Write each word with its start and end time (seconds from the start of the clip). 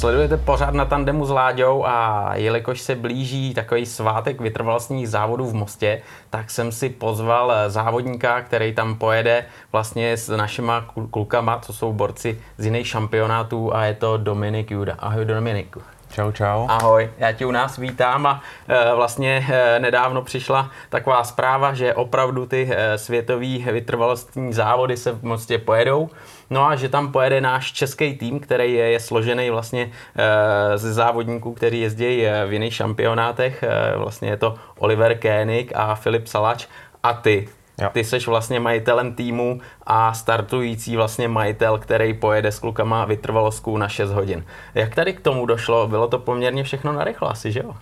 Sledujete 0.00 0.36
pořád 0.36 0.74
na 0.74 0.84
tandemu 0.84 1.26
s 1.26 1.30
Láďou 1.30 1.84
a 1.86 2.30
jelikož 2.34 2.80
se 2.80 2.94
blíží 2.94 3.54
takový 3.54 3.86
svátek 3.86 4.40
vytrvalostních 4.40 5.08
závodů 5.08 5.46
v 5.46 5.54
Mostě, 5.54 6.02
tak 6.30 6.50
jsem 6.50 6.72
si 6.72 6.88
pozval 6.88 7.52
závodníka, 7.68 8.42
který 8.42 8.74
tam 8.74 8.94
pojede 8.94 9.44
vlastně 9.72 10.16
s 10.16 10.36
našima 10.36 10.86
klukama, 11.10 11.58
co 11.58 11.72
jsou 11.72 11.92
borci 11.92 12.40
z 12.58 12.64
jiných 12.64 12.86
šampionátů 12.86 13.74
a 13.74 13.84
je 13.84 13.94
to 13.94 14.16
Dominik 14.16 14.70
Juda. 14.70 14.96
Ahoj 14.98 15.24
Dominiku. 15.24 15.82
Čau, 16.12 16.32
čau. 16.32 16.66
Ahoj, 16.68 17.10
já 17.18 17.32
tě 17.32 17.46
u 17.46 17.50
nás 17.50 17.76
vítám 17.76 18.26
a 18.26 18.42
e, 18.68 18.94
vlastně 18.94 19.46
e, 19.50 19.80
nedávno 19.80 20.22
přišla 20.22 20.70
taková 20.88 21.24
zpráva, 21.24 21.74
že 21.74 21.94
opravdu 21.94 22.46
ty 22.46 22.70
e, 22.72 22.98
světové 22.98 23.72
vytrvalostní 23.72 24.52
závody 24.52 24.96
se 24.96 25.12
v 25.12 25.22
Mostě 25.22 25.58
pojedou. 25.58 26.10
No 26.50 26.66
a 26.66 26.76
že 26.76 26.88
tam 26.88 27.12
pojede 27.12 27.40
náš 27.40 27.72
český 27.72 28.14
tým, 28.14 28.40
který 28.40 28.74
je, 28.74 28.90
je 28.90 29.00
složený 29.00 29.50
vlastně 29.50 29.90
e, 30.16 30.78
ze 30.78 30.92
závodníků, 30.92 31.52
kteří 31.52 31.80
jezdí 31.80 32.26
v 32.46 32.52
jiných 32.52 32.74
šampionátech. 32.74 33.62
E, 33.62 33.96
vlastně 33.96 34.28
je 34.28 34.36
to 34.36 34.54
Oliver 34.78 35.18
Koenig 35.18 35.72
a 35.74 35.94
Filip 35.94 36.26
Salač 36.26 36.66
a 37.02 37.12
ty. 37.12 37.48
Jo. 37.80 37.88
Ty 37.92 38.04
seš 38.04 38.26
vlastně 38.26 38.60
majitelem 38.60 39.14
týmu 39.14 39.60
a 39.86 40.12
startující 40.12 40.96
vlastně 40.96 41.28
majitel, 41.28 41.78
který 41.78 42.14
pojede 42.14 42.52
s 42.52 42.58
klukama 42.58 43.04
vytrvalostku 43.04 43.76
na 43.76 43.88
6 43.88 44.10
hodin. 44.10 44.44
Jak 44.74 44.94
tady 44.94 45.12
k 45.12 45.20
tomu 45.20 45.46
došlo? 45.46 45.88
Bylo 45.88 46.08
to 46.08 46.18
poměrně 46.18 46.64
všechno 46.64 46.92
narychlo 46.92 47.30
asi, 47.30 47.52
že 47.52 47.60
jo? 47.60 47.74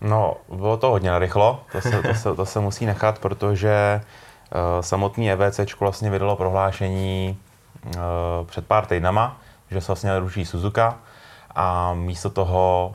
No, 0.00 0.36
bylo 0.48 0.76
to 0.76 0.90
hodně 0.90 1.10
narychlo, 1.10 1.60
to 1.72 1.80
se, 1.80 2.02
to 2.02 2.14
se, 2.14 2.34
to 2.34 2.46
se 2.46 2.60
musí 2.60 2.86
nechat, 2.86 3.18
protože 3.18 4.00
uh, 4.00 4.80
samotný 4.80 5.32
EVC 5.32 5.60
vlastně 5.80 6.10
vydalo 6.10 6.36
prohlášení 6.36 7.38
před 8.46 8.66
pár 8.66 8.86
týdnama, 8.86 9.40
že 9.70 9.80
se 9.80 9.86
vlastně 9.86 10.18
ruší 10.18 10.44
Suzuka 10.44 10.98
a 11.54 11.94
místo 11.94 12.30
toho 12.30 12.94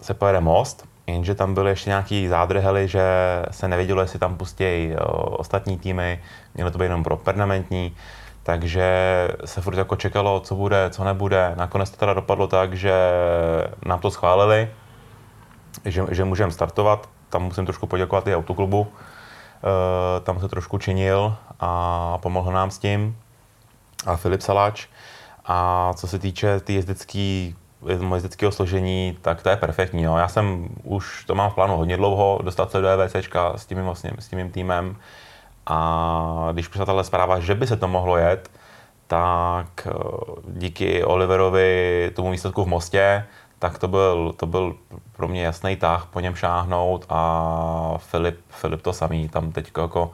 se 0.00 0.14
pojede 0.14 0.40
most, 0.40 0.86
Jenže 1.06 1.34
tam 1.34 1.54
byly 1.54 1.70
ještě 1.70 1.90
nějaký 1.90 2.28
zádrhely, 2.28 2.88
že 2.88 3.02
se 3.50 3.68
nevědělo, 3.68 4.00
jestli 4.00 4.18
tam 4.18 4.36
pustí 4.36 4.92
ostatní 5.30 5.78
týmy, 5.78 6.20
mělo 6.54 6.70
to 6.70 6.78
být 6.78 6.84
jenom 6.84 7.02
pro 7.02 7.16
permanentní, 7.16 7.96
takže 8.42 8.84
se 9.44 9.60
furt 9.60 9.78
jako 9.78 9.96
čekalo, 9.96 10.40
co 10.40 10.54
bude, 10.54 10.90
co 10.90 11.04
nebude. 11.04 11.52
Nakonec 11.56 11.90
to 11.90 11.96
teda 11.96 12.14
dopadlo 12.14 12.46
tak, 12.46 12.74
že 12.74 12.94
nám 13.86 14.00
to 14.00 14.10
schválili, 14.10 14.70
že, 15.84 16.04
že 16.10 16.24
můžeme 16.24 16.52
startovat. 16.52 17.08
Tam 17.28 17.42
musím 17.42 17.66
trošku 17.66 17.86
poděkovat 17.86 18.26
i 18.26 18.36
autoklubu, 18.36 18.86
e, 18.86 20.20
tam 20.20 20.40
se 20.40 20.48
trošku 20.48 20.78
činil 20.78 21.36
a 21.60 22.18
pomohl 22.18 22.52
nám 22.52 22.70
s 22.70 22.78
tím. 22.78 23.16
A 24.06 24.16
Filip 24.16 24.40
Saláč. 24.40 24.86
A 25.44 25.90
co 25.94 26.06
se 26.06 26.18
týče 26.18 26.60
té 26.60 26.66
tý 26.66 26.74
jezdecké 26.74 27.52
moje 28.00 28.16
jezdeckého 28.16 28.52
složení, 28.52 29.18
tak 29.22 29.42
to 29.42 29.48
je 29.48 29.56
perfektní. 29.56 30.02
No. 30.02 30.18
Já 30.18 30.28
jsem 30.28 30.68
už 30.82 31.24
to 31.24 31.34
mám 31.34 31.50
v 31.50 31.54
plánu 31.54 31.76
hodně 31.76 31.96
dlouho, 31.96 32.40
dostat 32.42 32.70
se 32.70 32.80
do 32.80 32.88
EVC 32.88 33.16
s 33.56 33.66
tím, 33.66 33.82
vlastně, 33.82 34.12
s 34.18 34.28
tím 34.28 34.50
týmem. 34.50 34.96
A 35.66 36.48
když 36.52 36.68
přišla 36.68 36.86
tahle 36.86 37.04
zpráva, 37.04 37.40
že 37.40 37.54
by 37.54 37.66
se 37.66 37.76
to 37.76 37.88
mohlo 37.88 38.16
jet, 38.16 38.50
tak 39.06 39.86
eh, 39.86 39.92
díky 40.46 41.04
Oliverovi, 41.04 42.10
tomu 42.14 42.30
výsledku 42.30 42.64
v 42.64 42.68
Mostě, 42.68 43.24
tak 43.58 43.78
to 43.78 43.88
byl, 43.88 44.34
to 44.36 44.46
byl 44.46 44.76
pro 45.16 45.28
mě 45.28 45.42
jasný 45.42 45.76
tah 45.76 46.06
po 46.06 46.20
něm 46.20 46.34
šáhnout 46.34 47.06
a 47.08 47.94
Filip, 47.98 48.40
Filip 48.48 48.82
to 48.82 48.92
samý. 48.92 49.28
Tam 49.28 49.52
teď 49.52 49.70
jako 49.78 50.10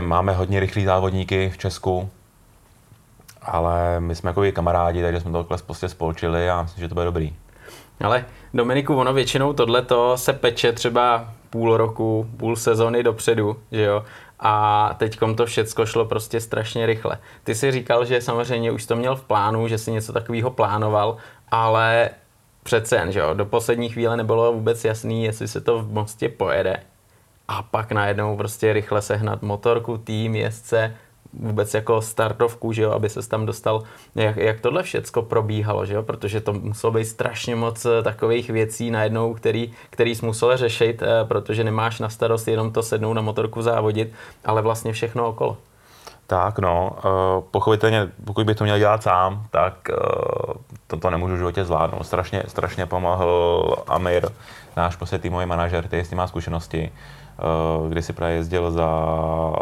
máme 0.00 0.32
hodně 0.32 0.60
rychlý 0.60 0.84
závodníky 0.84 1.50
v 1.50 1.58
Česku, 1.58 2.10
ale 3.44 4.00
my 4.00 4.14
jsme 4.14 4.30
jako 4.30 4.42
kamarádi, 4.52 5.02
takže 5.02 5.20
jsme 5.20 5.32
to 5.32 5.38
takhle 5.38 5.58
prostě 5.66 5.88
spolčili 5.88 6.50
a 6.50 6.62
myslím, 6.62 6.80
že 6.80 6.88
to 6.88 6.94
bude 6.94 7.04
dobrý. 7.04 7.32
Ale 8.00 8.24
Dominiku, 8.54 8.96
ono 8.96 9.12
většinou 9.12 9.52
tohleto 9.52 10.16
se 10.16 10.32
peče 10.32 10.72
třeba 10.72 11.28
půl 11.50 11.76
roku, 11.76 12.30
půl 12.36 12.56
sezony 12.56 13.02
dopředu, 13.02 13.56
že 13.72 13.82
jo? 13.82 14.04
A 14.40 14.94
teď 14.98 15.18
to 15.36 15.46
všecko 15.46 15.86
šlo 15.86 16.04
prostě 16.04 16.40
strašně 16.40 16.86
rychle. 16.86 17.18
Ty 17.44 17.54
si 17.54 17.72
říkal, 17.72 18.04
že 18.04 18.20
samozřejmě 18.20 18.70
už 18.70 18.86
to 18.86 18.96
měl 18.96 19.16
v 19.16 19.24
plánu, 19.24 19.68
že 19.68 19.78
si 19.78 19.92
něco 19.92 20.12
takového 20.12 20.50
plánoval, 20.50 21.16
ale 21.50 22.10
přece 22.62 22.96
jen, 22.96 23.12
že 23.12 23.20
jo, 23.20 23.34
do 23.34 23.44
poslední 23.44 23.88
chvíle 23.88 24.16
nebylo 24.16 24.52
vůbec 24.52 24.84
jasný, 24.84 25.24
jestli 25.24 25.48
se 25.48 25.60
to 25.60 25.78
v 25.78 25.92
Mostě 25.92 26.28
pojede. 26.28 26.76
A 27.48 27.62
pak 27.62 27.92
najednou 27.92 28.36
prostě 28.36 28.72
rychle 28.72 29.02
sehnat 29.02 29.42
motorku, 29.42 29.98
tým, 29.98 30.34
jezdce, 30.34 30.94
vůbec 31.40 31.74
jako 31.74 32.02
startovku, 32.02 32.72
že 32.72 32.82
jo, 32.82 32.90
aby 32.90 33.08
se 33.08 33.28
tam 33.28 33.46
dostal, 33.46 33.82
jak, 34.14 34.36
jak 34.36 34.60
tohle 34.60 34.82
všecko 34.82 35.22
probíhalo, 35.22 35.86
že 35.86 35.94
jo, 35.94 36.02
protože 36.02 36.40
to 36.40 36.52
muselo 36.52 36.92
být 36.92 37.04
strašně 37.04 37.56
moc 37.56 37.86
eh, 37.86 38.02
takových 38.02 38.50
věcí 38.50 38.90
najednou, 38.90 39.34
který, 39.34 39.72
který 39.90 40.14
jsi 40.14 40.26
musel 40.26 40.56
řešit, 40.56 41.02
eh, 41.02 41.24
protože 41.24 41.64
nemáš 41.64 42.00
na 42.00 42.08
starost 42.08 42.48
jenom 42.48 42.72
to 42.72 42.82
sednout 42.82 43.14
na 43.14 43.22
motorku 43.22 43.62
závodit, 43.62 44.12
ale 44.44 44.62
vlastně 44.62 44.92
všechno 44.92 45.28
okolo. 45.28 45.56
Tak 46.26 46.58
no, 46.58 46.96
uh, 46.96 47.44
pochopitelně, 47.50 48.08
pokud 48.24 48.46
bych 48.46 48.56
to 48.56 48.64
měl 48.64 48.78
dělat 48.78 49.02
sám, 49.02 49.46
tak 49.50 49.74
to, 50.86 50.96
to 50.96 51.10
nemůžu 51.10 51.34
v 51.34 51.38
životě 51.38 51.64
zvládnout. 51.64 52.06
Strašně, 52.06 52.42
strašně 52.46 52.86
pomohl 52.86 53.76
Amir, 53.86 54.28
náš 54.76 54.96
prostě 54.96 55.18
týmový 55.18 55.46
manažer, 55.46 55.86
který 55.86 56.04
s 56.04 56.08
tím 56.08 56.18
má 56.18 56.26
zkušenosti. 56.26 56.92
Uh, 57.38 57.88
kdy 57.88 58.02
si 58.02 58.12
právě 58.12 58.36
jezdil 58.36 58.70
za, 58.70 58.90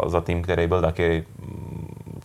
za 0.05 0.21
tým, 0.21 0.41
který 0.41 0.67
byl 0.67 0.81
taky 0.81 1.25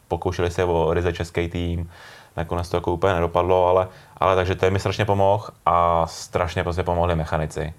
pokoušeli 0.08 0.50
se 0.50 0.64
o 0.64 0.94
ryze 0.94 1.12
český 1.12 1.48
tým, 1.48 1.90
nakonec 2.36 2.68
to 2.68 2.76
jako 2.76 2.92
úplně 2.92 3.14
nedopadlo, 3.14 3.66
ale, 3.66 3.88
ale 4.16 4.36
takže 4.36 4.54
to 4.54 4.70
mi 4.70 4.78
strašně 4.78 5.04
pomohl 5.04 5.44
a 5.66 6.06
strašně 6.06 6.62
prostě 6.62 6.82
pomohli 6.82 7.16
mechanici. 7.16 7.74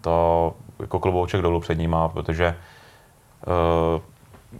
To 0.00 0.52
jako 0.80 0.98
klubouček 0.98 1.42
dolů 1.42 1.60
před 1.60 1.78
nima, 1.78 2.08
protože 2.08 2.56
uh, 3.46 4.00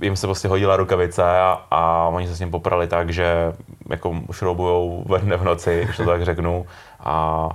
jim 0.03 0.17
se 0.17 0.27
prostě 0.27 0.49
hodila 0.49 0.77
rukavice 0.77 1.23
a, 1.23 1.62
a 1.71 2.09
oni 2.12 2.27
se 2.27 2.37
s 2.37 2.41
ním 2.41 2.50
poprali 2.50 2.87
tak, 2.87 3.11
že 3.11 3.53
jako 3.91 4.15
šroubujou 4.33 5.05
ve 5.06 5.19
dne 5.19 5.37
v 5.37 5.44
noci, 5.44 5.83
když 5.84 5.97
to 5.97 6.05
tak 6.05 6.25
řeknu. 6.25 6.67
A 7.00 7.49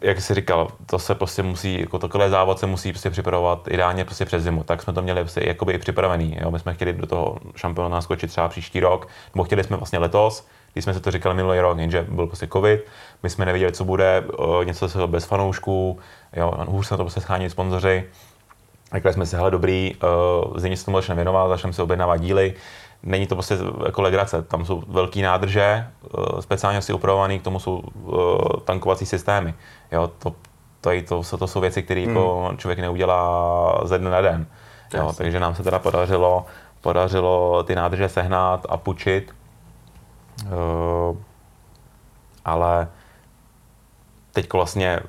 jak 0.00 0.20
jsi 0.20 0.34
říkal, 0.34 0.68
to 0.86 0.98
se 0.98 1.14
prostě 1.14 1.42
musí, 1.42 1.80
jako 1.80 1.98
takové 1.98 2.30
závod 2.30 2.58
se 2.58 2.66
musí 2.66 2.92
prostě 2.92 3.10
připravovat 3.10 3.68
ideálně 3.68 4.04
prostě 4.04 4.24
přes 4.24 4.42
zimu. 4.42 4.64
Tak 4.64 4.82
jsme 4.82 4.92
to 4.92 5.02
měli 5.02 5.20
prostě 5.20 5.40
jakoby 5.44 5.72
i 5.72 5.78
připravený. 5.78 6.38
Jo? 6.40 6.50
My 6.50 6.58
jsme 6.58 6.74
chtěli 6.74 6.92
do 6.92 7.06
toho 7.06 7.38
šampiona 7.56 8.00
skočit 8.00 8.30
třeba 8.30 8.48
příští 8.48 8.80
rok, 8.80 9.08
nebo 9.34 9.44
chtěli 9.44 9.64
jsme 9.64 9.76
vlastně 9.76 9.98
letos, 9.98 10.46
když 10.72 10.84
jsme 10.84 10.94
se 10.94 11.00
to 11.00 11.10
říkali 11.10 11.34
minulý 11.34 11.60
rok, 11.60 11.78
jenže 11.78 12.06
byl 12.08 12.26
prostě 12.26 12.46
covid, 12.46 12.80
my 13.22 13.30
jsme 13.30 13.46
nevěděli, 13.46 13.72
co 13.72 13.84
bude, 13.84 14.24
něco 14.64 14.88
se 14.88 15.06
bez 15.06 15.24
fanoušků, 15.24 15.98
jo, 16.36 16.52
hůř 16.66 16.86
se 16.86 16.96
to 16.96 17.02
prostě 17.02 17.20
schánit 17.20 17.50
sponzoři. 17.50 18.04
Řekli 18.94 19.12
jsme 19.12 19.26
si, 19.26 19.36
hele 19.36 19.50
dobrý, 19.50 19.94
uh, 20.48 20.58
zimě 20.58 20.76
se 20.76 20.84
tomu 20.84 20.98
začneme 20.98 21.16
věnovat, 21.16 21.48
začneme 21.48 21.72
si 21.72 21.82
objednávat 21.82 22.20
díly, 22.20 22.54
není 23.02 23.26
to 23.26 23.34
prostě 23.34 23.58
jako 23.86 24.02
legrace. 24.02 24.42
Tam 24.42 24.64
jsou 24.64 24.82
velké 24.88 25.22
nádrže, 25.22 25.62
eh, 25.62 26.42
speciálně 26.42 26.82
si 26.82 26.92
upravované, 26.92 27.38
k 27.38 27.42
tomu 27.42 27.58
jsou 27.58 27.82
eh, 27.84 28.60
tankovací 28.64 29.06
systémy. 29.06 29.54
Jo, 29.92 30.10
to, 30.18 30.34
to, 30.80 30.90
to, 31.08 31.22
to, 31.22 31.38
to 31.38 31.46
jsou 31.46 31.60
věci, 31.60 31.82
které 31.82 32.00
jako 32.00 32.46
hmm. 32.48 32.58
člověk 32.58 32.78
neudělá 32.78 33.80
ze 33.84 33.98
dne 33.98 34.10
na 34.10 34.20
den. 34.20 34.46
Jo, 34.94 35.12
takže 35.16 35.40
nám 35.40 35.54
se 35.54 35.62
teda 35.62 35.78
podařilo, 35.78 36.46
podařilo 36.80 37.62
ty 37.62 37.74
nádrže 37.74 38.08
sehnat 38.08 38.66
a 38.68 38.76
pučit. 38.76 39.34
Uh, 40.44 41.16
ale 42.44 42.88
teď 44.32 44.52
vlastně 44.52 45.00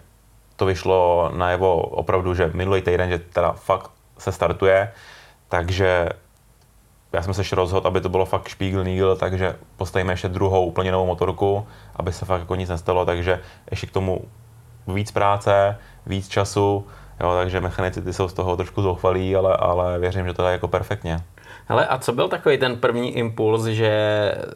to 0.55 0.65
vyšlo 0.65 1.31
najevo 1.35 1.81
opravdu, 1.81 2.33
že 2.33 2.51
minulý 2.53 2.81
týden, 2.81 3.09
že 3.09 3.19
teda 3.19 3.51
fakt 3.51 3.91
se 4.17 4.31
startuje, 4.31 4.91
takže 5.49 6.09
já 7.13 7.21
jsem 7.21 7.33
se 7.33 7.55
rozhodl, 7.55 7.87
aby 7.87 8.01
to 8.01 8.09
bylo 8.09 8.25
fakt 8.25 8.49
Spiegel 8.49 8.83
Nigel, 8.83 9.15
takže 9.15 9.55
postavíme 9.77 10.13
ještě 10.13 10.27
druhou 10.27 10.65
úplně 10.65 10.91
novou 10.91 11.05
motorku, 11.05 11.67
aby 11.95 12.13
se 12.13 12.25
fakt 12.25 12.39
jako 12.39 12.55
nic 12.55 12.69
nestalo, 12.69 13.05
takže 13.05 13.39
ještě 13.71 13.87
k 13.87 13.91
tomu 13.91 14.21
víc 14.87 15.11
práce, 15.11 15.77
víc 16.05 16.27
času, 16.27 16.87
jo, 17.19 17.33
takže 17.35 17.61
mechanici 17.61 18.01
ty 18.01 18.13
jsou 18.13 18.27
z 18.27 18.33
toho 18.33 18.57
trošku 18.57 18.81
zoufalí, 18.81 19.35
ale, 19.35 19.57
ale 19.57 19.99
věřím, 19.99 20.25
že 20.25 20.33
to 20.33 20.45
je 20.45 20.51
jako 20.51 20.67
perfektně. 20.67 21.19
Hele, 21.65 21.87
a 21.87 21.97
co 21.97 22.11
byl 22.11 22.27
takový 22.27 22.57
ten 22.57 22.77
první 22.77 23.17
impuls, 23.17 23.65
že 23.65 23.91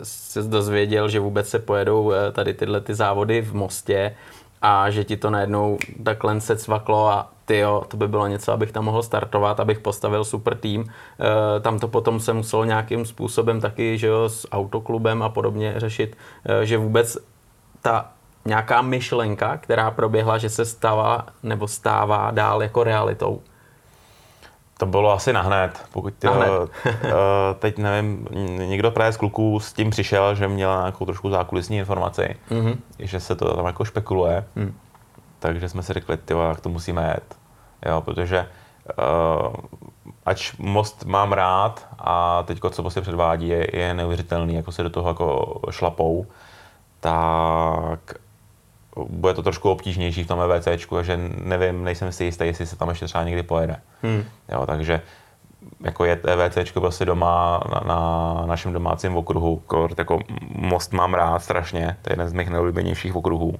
jsi 0.04 0.50
dozvěděl, 0.50 1.10
že 1.10 1.20
vůbec 1.20 1.50
se 1.50 1.60
pojedou 1.60 2.12
eh, 2.12 2.32
tady 2.32 2.54
tyhle 2.54 2.82
ty 2.82 2.94
závody 2.94 3.42
v 3.42 3.54
Mostě 3.54 4.16
a 4.66 4.90
že 4.90 5.04
ti 5.04 5.18
to 5.18 5.30
najednou 5.30 5.78
takhle 6.04 6.42
se 6.42 6.58
cvaklo 6.58 7.08
a 7.08 7.30
ty 7.46 7.58
jo, 7.58 7.84
to 7.88 7.98
by 7.98 8.08
bylo 8.08 8.28
něco, 8.28 8.52
abych 8.52 8.72
tam 8.72 8.86
mohl 8.86 9.04
startovat, 9.04 9.60
abych 9.60 9.80
postavil 9.80 10.24
super 10.24 10.58
tým. 10.58 10.86
E, 10.86 11.60
tam 11.60 11.80
to 11.80 11.88
potom 11.88 12.20
se 12.20 12.34
muselo 12.34 12.66
nějakým 12.66 13.06
způsobem 13.06 13.62
taky, 13.62 13.98
že 13.98 14.08
jo, 14.08 14.30
s 14.30 14.48
autoklubem 14.52 15.24
a 15.24 15.30
podobně 15.30 15.74
řešit, 15.78 16.18
e, 16.46 16.66
že 16.66 16.78
vůbec 16.78 17.18
ta 17.82 18.12
nějaká 18.46 18.82
myšlenka, 18.82 19.58
která 19.58 19.92
proběhla, 19.92 20.38
že 20.38 20.50
se 20.50 20.66
stává 20.66 21.26
nebo 21.44 21.68
stává 21.68 22.32
dál 22.32 22.64
jako 22.64 22.84
realitou. 22.84 23.42
To 24.78 24.86
bylo 24.86 25.12
asi 25.12 25.34
nahned, 25.34 25.86
pokud 25.94 26.24
Nahned. 26.24 26.50
uh, 26.50 26.70
teď 27.60 27.78
nevím, 27.78 28.28
někdo 28.58 28.92
právě 28.92 29.14
z 29.14 29.18
kluků 29.18 29.60
s 29.60 29.74
tím 29.74 29.90
přišel, 29.90 30.36
že 30.36 30.48
měl 30.48 30.78
nějakou 30.78 31.06
trošku 31.06 31.30
zákulisní 31.30 31.78
informaci, 31.78 32.36
mm-hmm. 32.52 32.78
že 33.00 33.20
se 33.20 33.36
to 33.36 33.56
tam 33.56 33.66
jako 33.66 33.86
špekuluje, 33.86 34.46
mm. 34.56 34.76
takže 35.40 35.70
jsme 35.70 35.84
si 35.84 35.94
řekli, 35.94 36.18
ty 36.18 36.34
jak 36.34 36.62
to 36.62 36.70
musíme 36.70 37.08
jet, 37.08 37.36
jo, 37.86 38.02
protože 38.02 38.48
uh, 38.98 39.54
ač 40.26 40.54
Most 40.60 41.06
mám 41.06 41.34
rád 41.34 41.88
a 42.00 42.44
teď 42.44 42.60
co 42.70 42.82
prostě 42.82 43.02
předvádí 43.02 43.48
je, 43.48 43.78
je 43.78 43.94
neuvěřitelný, 43.94 44.56
jako 44.56 44.72
se 44.72 44.84
do 44.84 44.90
toho 44.90 45.10
jako 45.10 45.60
šlapou, 45.70 46.26
tak 47.00 48.00
bude 48.96 49.34
to 49.34 49.44
trošku 49.44 49.72
obtížnější 49.72 50.24
v 50.24 50.28
tom 50.28 50.42
EVCčku, 50.42 51.04
že 51.04 51.20
nevím, 51.38 51.84
nejsem 51.84 52.12
si 52.12 52.24
jistý, 52.24 52.46
jestli 52.46 52.66
se 52.66 52.76
tam 52.76 52.90
ještě 52.90 53.06
třeba 53.06 53.24
někdy 53.24 53.44
pojede. 53.44 53.76
Hmm. 54.04 54.24
Jo, 54.52 54.66
takže 54.66 55.02
jako 55.84 56.06
je 56.06 56.20
EVCčko 56.24 56.82
prostě 56.82 57.06
doma 57.06 57.62
na, 57.74 57.82
na 57.88 58.44
našem 58.46 58.74
domácím 58.74 59.18
okruhu, 59.18 59.62
jako 59.98 60.20
most 60.50 60.94
mám 60.94 61.14
rád 61.14 61.44
strašně, 61.44 61.98
to 62.02 62.10
je 62.10 62.14
jeden 62.14 62.30
z 62.30 62.34
mých 62.34 62.50
nejoblíbenějších 62.50 63.16
okruhů, 63.16 63.60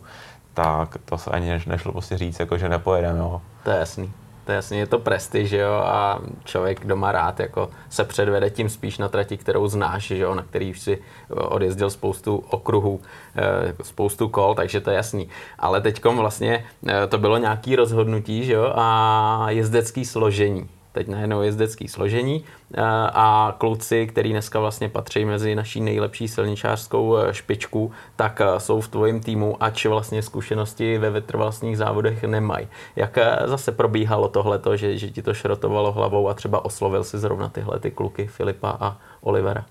tak 0.54 0.98
to 1.06 1.18
se 1.18 1.32
ani 1.32 1.62
nešlo 1.68 1.92
prostě 1.92 2.18
říct, 2.18 2.40
jako 2.40 2.58
že 2.58 2.70
nepojedeme. 2.70 3.20
Jo. 3.20 3.42
To 3.64 3.70
je 3.70 3.78
jasný 3.78 4.14
to 4.46 4.52
je 4.52 4.56
jasně, 4.56 4.80
je 4.80 4.88
to 4.88 5.00
prestiž, 5.00 5.52
jo, 5.52 5.72
a 5.72 6.20
člověk 6.44 6.86
doma 6.86 7.12
rád 7.12 7.40
jako 7.40 7.70
se 7.90 8.04
předvede 8.04 8.50
tím 8.50 8.70
spíš 8.70 8.98
na 8.98 9.08
trati, 9.08 9.38
kterou 9.38 9.68
znáš, 9.68 10.04
že 10.04 10.18
jo, 10.18 10.36
na 10.36 10.44
který 10.44 10.72
už 10.72 10.80
si 10.80 11.02
odjezdil 11.30 11.90
spoustu 11.90 12.44
okruhů, 12.50 13.02
eh, 13.36 13.84
spoustu 13.84 14.30
kol, 14.30 14.56
takže 14.56 14.82
to 14.82 14.90
je 14.90 14.96
jasný. 14.96 15.30
Ale 15.60 15.82
teďkom 15.82 16.18
vlastně 16.18 16.66
eh, 16.88 17.08
to 17.08 17.18
bylo 17.18 17.38
nějaký 17.38 17.76
rozhodnutí, 17.76 18.46
že 18.46 18.54
jo, 18.54 18.72
a 18.76 19.46
jezdecký 19.50 20.06
složení 20.06 20.70
teď 20.96 21.08
najednou 21.08 21.42
jezdecký 21.42 21.88
složení 21.88 22.44
eh, 22.74 22.82
a 23.14 23.56
kluci, 23.58 24.08
který 24.08 24.32
dneska 24.32 24.60
vlastně 24.60 24.90
patří 24.90 25.26
mezi 25.26 25.56
naší 25.56 25.82
nejlepší 25.82 26.28
silničářskou 26.28 27.18
eh, 27.18 27.34
špičku, 27.34 27.92
tak 28.16 28.42
eh, 28.42 28.60
jsou 28.60 28.82
v 28.82 28.88
tvojím 28.88 29.20
týmu, 29.20 29.64
ač 29.64 29.86
vlastně 29.86 30.22
zkušenosti 30.22 30.98
ve 30.98 31.10
vytrvalostních 31.10 31.78
závodech 31.78 32.24
nemají. 32.24 32.68
Jak 32.96 33.18
zase 33.46 33.72
probíhalo 33.72 34.28
tohleto, 34.28 34.78
že, 34.78 34.98
že 34.98 35.12
ti 35.12 35.22
to 35.22 35.34
šrotovalo 35.34 35.92
hlavou 35.92 36.30
a 36.30 36.34
třeba 36.34 36.66
oslovil 36.66 37.04
si 37.04 37.20
zrovna 37.20 37.50
tyhle 37.50 37.80
ty 37.80 37.92
kluky 37.92 38.28
Filipa 38.28 38.78
a 38.80 38.98
Olivera? 39.22 39.66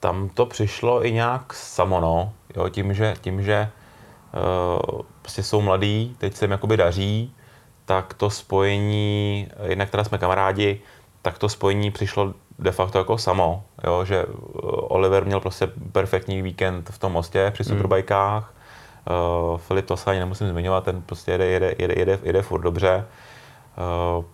Tam 0.00 0.28
to 0.28 0.46
přišlo 0.46 1.06
i 1.06 1.12
nějak 1.12 1.52
samo, 1.52 2.00
no. 2.00 2.32
Jo, 2.56 2.68
tím, 2.68 2.94
že, 2.94 3.14
tím, 3.20 3.42
že 3.42 3.68
uh, 4.34 5.00
prostě 5.22 5.42
jsou 5.42 5.60
mladí, 5.60 6.16
teď 6.18 6.34
se 6.34 6.44
jim 6.44 6.50
jakoby 6.50 6.76
daří, 6.76 7.32
tak 7.86 8.14
to 8.14 8.30
spojení, 8.30 9.48
jednak 9.62 9.90
teda 9.90 10.04
jsme 10.04 10.18
kamarádi, 10.18 10.80
tak 11.22 11.38
to 11.38 11.48
spojení 11.48 11.90
přišlo 11.90 12.34
de 12.58 12.72
facto 12.72 12.98
jako 12.98 13.18
samo, 13.18 13.64
jo, 13.84 14.04
že 14.04 14.16
eh, 14.16 14.26
Oliver 14.64 15.24
měl 15.24 15.40
prostě 15.40 15.66
perfektní 15.92 16.42
víkend 16.42 16.90
v 16.90 16.98
tom 16.98 17.12
mostě 17.12 17.50
při 17.54 17.62
hmm. 17.62 17.76
superbajkách, 17.76 18.54
uh, 19.52 19.58
Filip 19.58 19.86
to 19.86 19.96
se 19.96 20.10
ani 20.10 20.20
nemusím 20.20 20.48
zmiňovat, 20.48 20.84
ten 20.84 21.02
prostě 21.02 21.32
jede, 21.32 21.46
jede, 21.46 21.74
jede, 21.78 21.94
jede, 21.96 22.18
jede 22.22 22.42
furt 22.42 22.60
dobře. 22.60 23.06
Uh, 24.18 24.24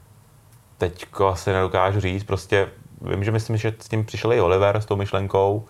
teďko 0.79 1.29
asi 1.29 1.53
nedokážu 1.53 2.01
říct, 2.01 2.25
prostě 2.25 2.69
vím, 3.01 3.25
že 3.25 3.31
myslím, 3.31 3.57
že 3.57 3.75
s 3.81 3.89
tím 3.89 4.05
přišel 4.05 4.33
i 4.33 4.41
Oliver 4.41 4.77
s 4.77 4.87
tou 4.87 4.97
myšlenkou, 4.97 5.65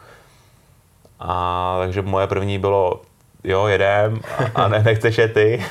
a 1.20 1.76
takže 1.78 2.02
moje 2.02 2.26
první 2.26 2.58
bylo, 2.58 3.02
jo, 3.44 3.66
jedem 3.66 4.20
a 4.54 4.68
ne, 4.68 4.82
nechceš 4.82 5.18
je 5.18 5.28
ty. 5.28 5.64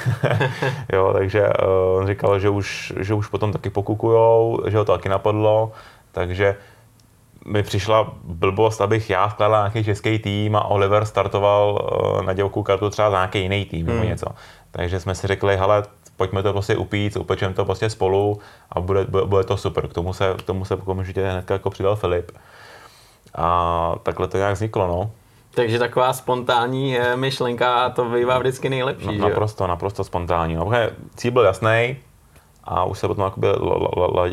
jo, 0.94 1.14
takže 1.14 1.42
uh, 1.42 2.00
on 2.00 2.08
říkal, 2.08 2.40
že 2.40 2.50
už, 2.50 2.94
že 3.00 3.14
už 3.14 3.28
potom 3.28 3.52
taky 3.52 3.70
pokukujou, 3.70 4.64
že 4.68 4.78
ho 4.78 4.86
to 4.86 4.92
taky 4.92 5.10
napadlo, 5.10 5.72
takže 6.12 6.56
mi 7.46 7.64
přišla 7.64 8.14
blbost, 8.24 8.82
abych 8.82 9.10
já 9.10 9.30
skladal 9.30 9.62
nějaký 9.62 9.84
český 9.84 10.20
tým 10.20 10.56
a 10.56 10.66
Oliver 10.66 11.06
startoval 11.06 11.90
uh, 11.94 12.22
na 12.22 12.34
dělku 12.34 12.64
kartu 12.64 12.90
třeba 12.90 13.12
za 13.12 13.18
nějaký 13.18 13.42
jiný 13.42 13.66
tým 13.66 13.88
hmm. 13.88 13.96
nebo 13.96 14.10
něco. 14.10 14.28
Takže 14.72 15.00
jsme 15.00 15.16
si 15.16 15.28
řekli, 15.28 15.58
hele, 15.58 15.84
pojďme 16.18 16.44
to 16.44 16.52
prostě 16.52 16.78
upít, 16.78 17.18
upečeme 17.18 17.54
to 17.54 17.66
prostě 17.66 17.90
spolu 17.90 18.40
a 18.70 18.80
bude, 18.80 19.06
bude, 19.06 19.26
bude 19.26 19.44
to 19.44 19.58
super. 19.58 19.88
K 19.88 19.94
tomu 19.94 20.14
se, 20.14 20.34
k 20.38 20.42
tomu 20.42 20.66
se 20.66 20.76
okamžitě 20.76 21.30
hnedka 21.30 21.54
jako 21.54 21.70
přidal 21.70 21.96
Filip. 21.96 22.32
A 23.36 23.96
takhle 24.04 24.28
to 24.28 24.38
nějak 24.38 24.54
vzniklo, 24.54 24.88
no. 24.88 25.12
Takže 25.56 25.80
taková 25.80 26.14
spontánní 26.14 26.98
eh, 26.98 27.16
myšlenka, 27.16 27.90
to 27.90 28.06
bývá 28.06 28.40
vždycky 28.40 28.70
nejlepší, 28.70 29.18
no, 29.18 29.30
Naprosto, 29.30 29.68
naprosto 29.68 30.04
spontánní. 30.04 30.56
No, 30.56 30.72
cíl 31.16 31.32
byl 31.32 31.44
jasný 31.44 31.98
a 32.64 32.84
už 32.84 33.00
se 33.00 33.08
potom 33.08 33.26
jakoby 33.26 33.48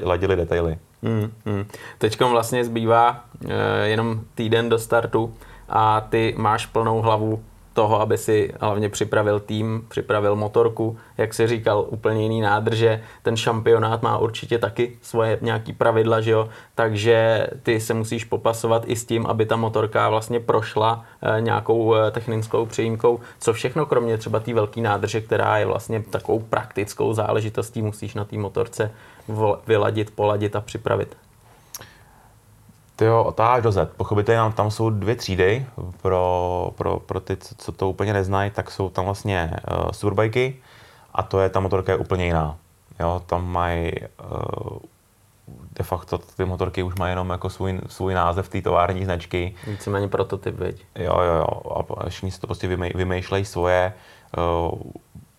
ladili 0.02 0.36
detaily. 0.36 0.78
Hmm, 1.02 1.32
hmm. 1.46 1.64
Teď 1.98 2.20
vlastně 2.20 2.64
zbývá 2.64 3.24
e, 3.48 3.88
jenom 3.88 4.20
týden 4.34 4.68
do 4.68 4.78
startu 4.78 5.34
a 5.68 6.00
ty 6.00 6.34
máš 6.38 6.66
plnou 6.66 7.00
hlavu 7.00 7.42
toho, 7.78 8.00
aby 8.00 8.18
si 8.18 8.54
hlavně 8.60 8.88
připravil 8.88 9.40
tým, 9.40 9.86
připravil 9.88 10.36
motorku, 10.36 10.98
jak 11.18 11.34
si 11.34 11.46
říkal, 11.46 11.86
úplně 11.88 12.22
jiný 12.22 12.40
nádrže. 12.40 13.02
Ten 13.22 13.36
šampionát 13.36 14.02
má 14.02 14.18
určitě 14.18 14.58
taky 14.58 14.98
svoje 15.02 15.38
nějaký 15.40 15.72
pravidla, 15.72 16.20
že 16.20 16.30
jo? 16.30 16.48
takže 16.74 17.46
ty 17.62 17.80
se 17.80 17.94
musíš 17.94 18.24
popasovat 18.24 18.82
i 18.86 18.96
s 18.96 19.04
tím, 19.04 19.26
aby 19.26 19.46
ta 19.46 19.56
motorka 19.56 20.08
vlastně 20.08 20.40
prošla 20.40 21.04
eh, 21.22 21.40
nějakou 21.40 21.94
eh, 21.94 22.10
technickou 22.10 22.66
přijímkou. 22.66 23.20
Co 23.40 23.52
všechno, 23.52 23.86
kromě 23.86 24.18
třeba 24.18 24.40
té 24.40 24.54
velké 24.54 24.80
nádrže, 24.80 25.20
která 25.20 25.58
je 25.58 25.66
vlastně 25.66 26.02
takovou 26.10 26.38
praktickou 26.38 27.14
záležitostí, 27.14 27.82
musíš 27.82 28.14
na 28.14 28.24
té 28.24 28.36
motorce 28.36 28.90
vyladit, 29.66 30.10
poladit 30.10 30.56
a 30.56 30.60
připravit? 30.60 31.27
Jo, 33.00 33.24
od 33.24 33.40
A 33.40 33.60
do 33.60 33.72
Z. 33.72 33.90
Pochopitelně 33.96 34.54
tam 34.54 34.70
jsou 34.70 34.90
dvě 34.90 35.14
třídy. 35.16 35.66
Pro, 36.02 36.72
pro, 36.76 37.00
pro 37.00 37.20
ty, 37.20 37.36
co, 37.36 37.72
to 37.72 37.90
úplně 37.90 38.12
neznají, 38.12 38.50
tak 38.50 38.70
jsou 38.70 38.90
tam 38.90 39.04
vlastně 39.04 39.50
uh, 39.70 39.90
superbajky 39.90 40.56
a 41.14 41.22
to 41.22 41.40
je, 41.40 41.48
ta 41.48 41.60
motorka 41.60 41.92
je 41.92 41.98
úplně 41.98 42.24
jiná. 42.24 42.56
Jo, 43.00 43.22
tam 43.26 43.52
mají 43.52 43.92
uh, 44.32 44.78
de 45.72 45.84
facto 45.84 46.18
ty 46.18 46.44
motorky 46.44 46.82
už 46.82 46.94
mají 46.94 47.12
jenom 47.12 47.30
jako 47.30 47.50
svůj, 47.50 47.80
svůj 47.86 48.14
název 48.14 48.48
té 48.48 48.62
tovární 48.62 49.04
značky. 49.04 49.54
Víceméně 49.66 50.08
prototyp, 50.08 50.54
veď? 50.54 50.84
Jo, 50.94 51.20
jo, 51.20 51.34
jo. 51.34 51.46
A 51.96 52.08
všichni 52.08 52.30
si 52.30 52.40
to 52.40 52.46
prostě 52.46 52.68
vymej, 52.68 52.92
vymýšlejí 52.94 53.44
svoje. 53.44 53.92
Uh, 54.36 54.78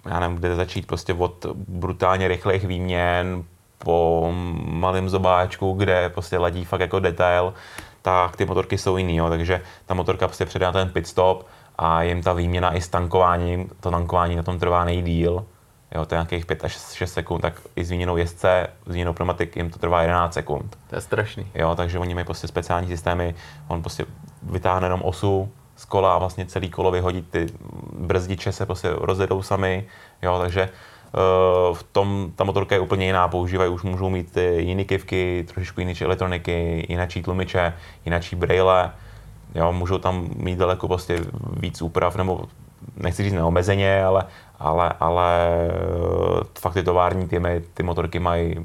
já 0.05 0.19
nevím, 0.19 0.37
kde 0.37 0.55
začít 0.55 0.87
prostě 0.87 1.13
od 1.13 1.45
brutálně 1.67 2.27
rychlých 2.27 2.65
výměn 2.65 3.43
po 3.83 4.29
malém 4.65 5.09
zobáčku, 5.09 5.73
kde 5.73 6.09
prostě 6.09 6.37
ladí 6.37 6.65
fakt 6.65 6.81
jako 6.81 6.99
detail, 6.99 7.53
tak 8.01 8.35
ty 8.35 8.45
motorky 8.45 8.77
jsou 8.77 8.97
jiný, 8.97 9.15
jo, 9.15 9.29
takže 9.29 9.61
ta 9.85 9.93
motorka 9.93 10.27
prostě 10.27 10.45
předá 10.45 10.71
ten 10.71 10.89
pit 10.89 11.07
stop 11.07 11.47
a 11.77 12.03
jim 12.03 12.23
ta 12.23 12.33
výměna 12.33 12.75
i 12.75 12.81
s 12.81 12.87
tankováním, 12.87 13.69
to 13.79 13.91
tankování 13.91 14.35
na 14.35 14.43
tom 14.43 14.59
trvá 14.59 14.85
nejdíl, 14.85 15.45
jo, 15.95 16.05
to 16.05 16.15
je 16.15 16.17
nějakých 16.17 16.45
5 16.45 16.65
až 16.65 16.77
6 16.93 17.13
sekund, 17.13 17.41
tak 17.41 17.53
i 17.75 17.85
s 17.85 17.91
výměnou 17.91 18.17
jezdce, 18.17 18.67
s 18.85 18.89
výměnou 18.89 19.13
pneumatik 19.13 19.55
jim 19.55 19.69
to 19.69 19.79
trvá 19.79 20.01
11 20.01 20.33
sekund. 20.33 20.77
To 20.89 20.95
je 20.95 21.01
strašný. 21.01 21.47
Jo, 21.55 21.75
takže 21.75 21.99
oni 21.99 22.13
mají 22.13 22.25
prostě 22.25 22.47
speciální 22.47 22.87
systémy, 22.87 23.35
on 23.67 23.81
prostě 23.81 24.05
vytáhne 24.43 24.85
jenom 24.85 25.01
osu 25.03 25.51
z 25.75 25.85
kola 25.85 26.13
a 26.13 26.17
vlastně 26.17 26.45
celý 26.45 26.69
kolo 26.69 26.91
vyhodí, 26.91 27.21
ty 27.21 27.47
brzdiče 27.93 28.51
se 28.51 28.65
prostě 28.65 28.89
rozjedou 28.93 29.41
sami, 29.41 29.87
jo, 30.21 30.39
takže 30.39 30.69
v 31.73 31.83
tom 31.91 32.31
ta 32.35 32.43
motorka 32.43 32.75
je 32.75 32.81
úplně 32.81 33.05
jiná, 33.05 33.27
používají, 33.27 33.71
už 33.71 33.83
můžou 33.83 34.09
mít 34.09 34.37
jiné 34.57 34.83
kivky, 34.83 35.45
trošičku 35.53 35.79
jiné 35.79 35.93
elektroniky, 36.01 36.85
jináčí 36.89 37.21
tlumiče, 37.21 37.73
jináčí 38.05 38.35
braille, 38.35 38.91
jo, 39.55 39.73
můžou 39.73 39.97
tam 39.97 40.29
mít 40.35 40.59
daleko 40.59 40.87
prostě 40.87 41.19
víc 41.53 41.81
úprav, 41.81 42.15
nebo 42.15 42.45
nechci 42.97 43.23
říct 43.23 43.33
neomezeně, 43.33 44.03
ale, 44.03 44.25
ale, 44.59 44.93
ale 44.99 45.49
eh, 45.69 46.43
fakt 46.59 46.73
ty 46.73 46.83
tovární 46.83 47.27
týmy, 47.27 47.61
ty 47.73 47.83
motorky 47.83 48.19
mají 48.19 48.55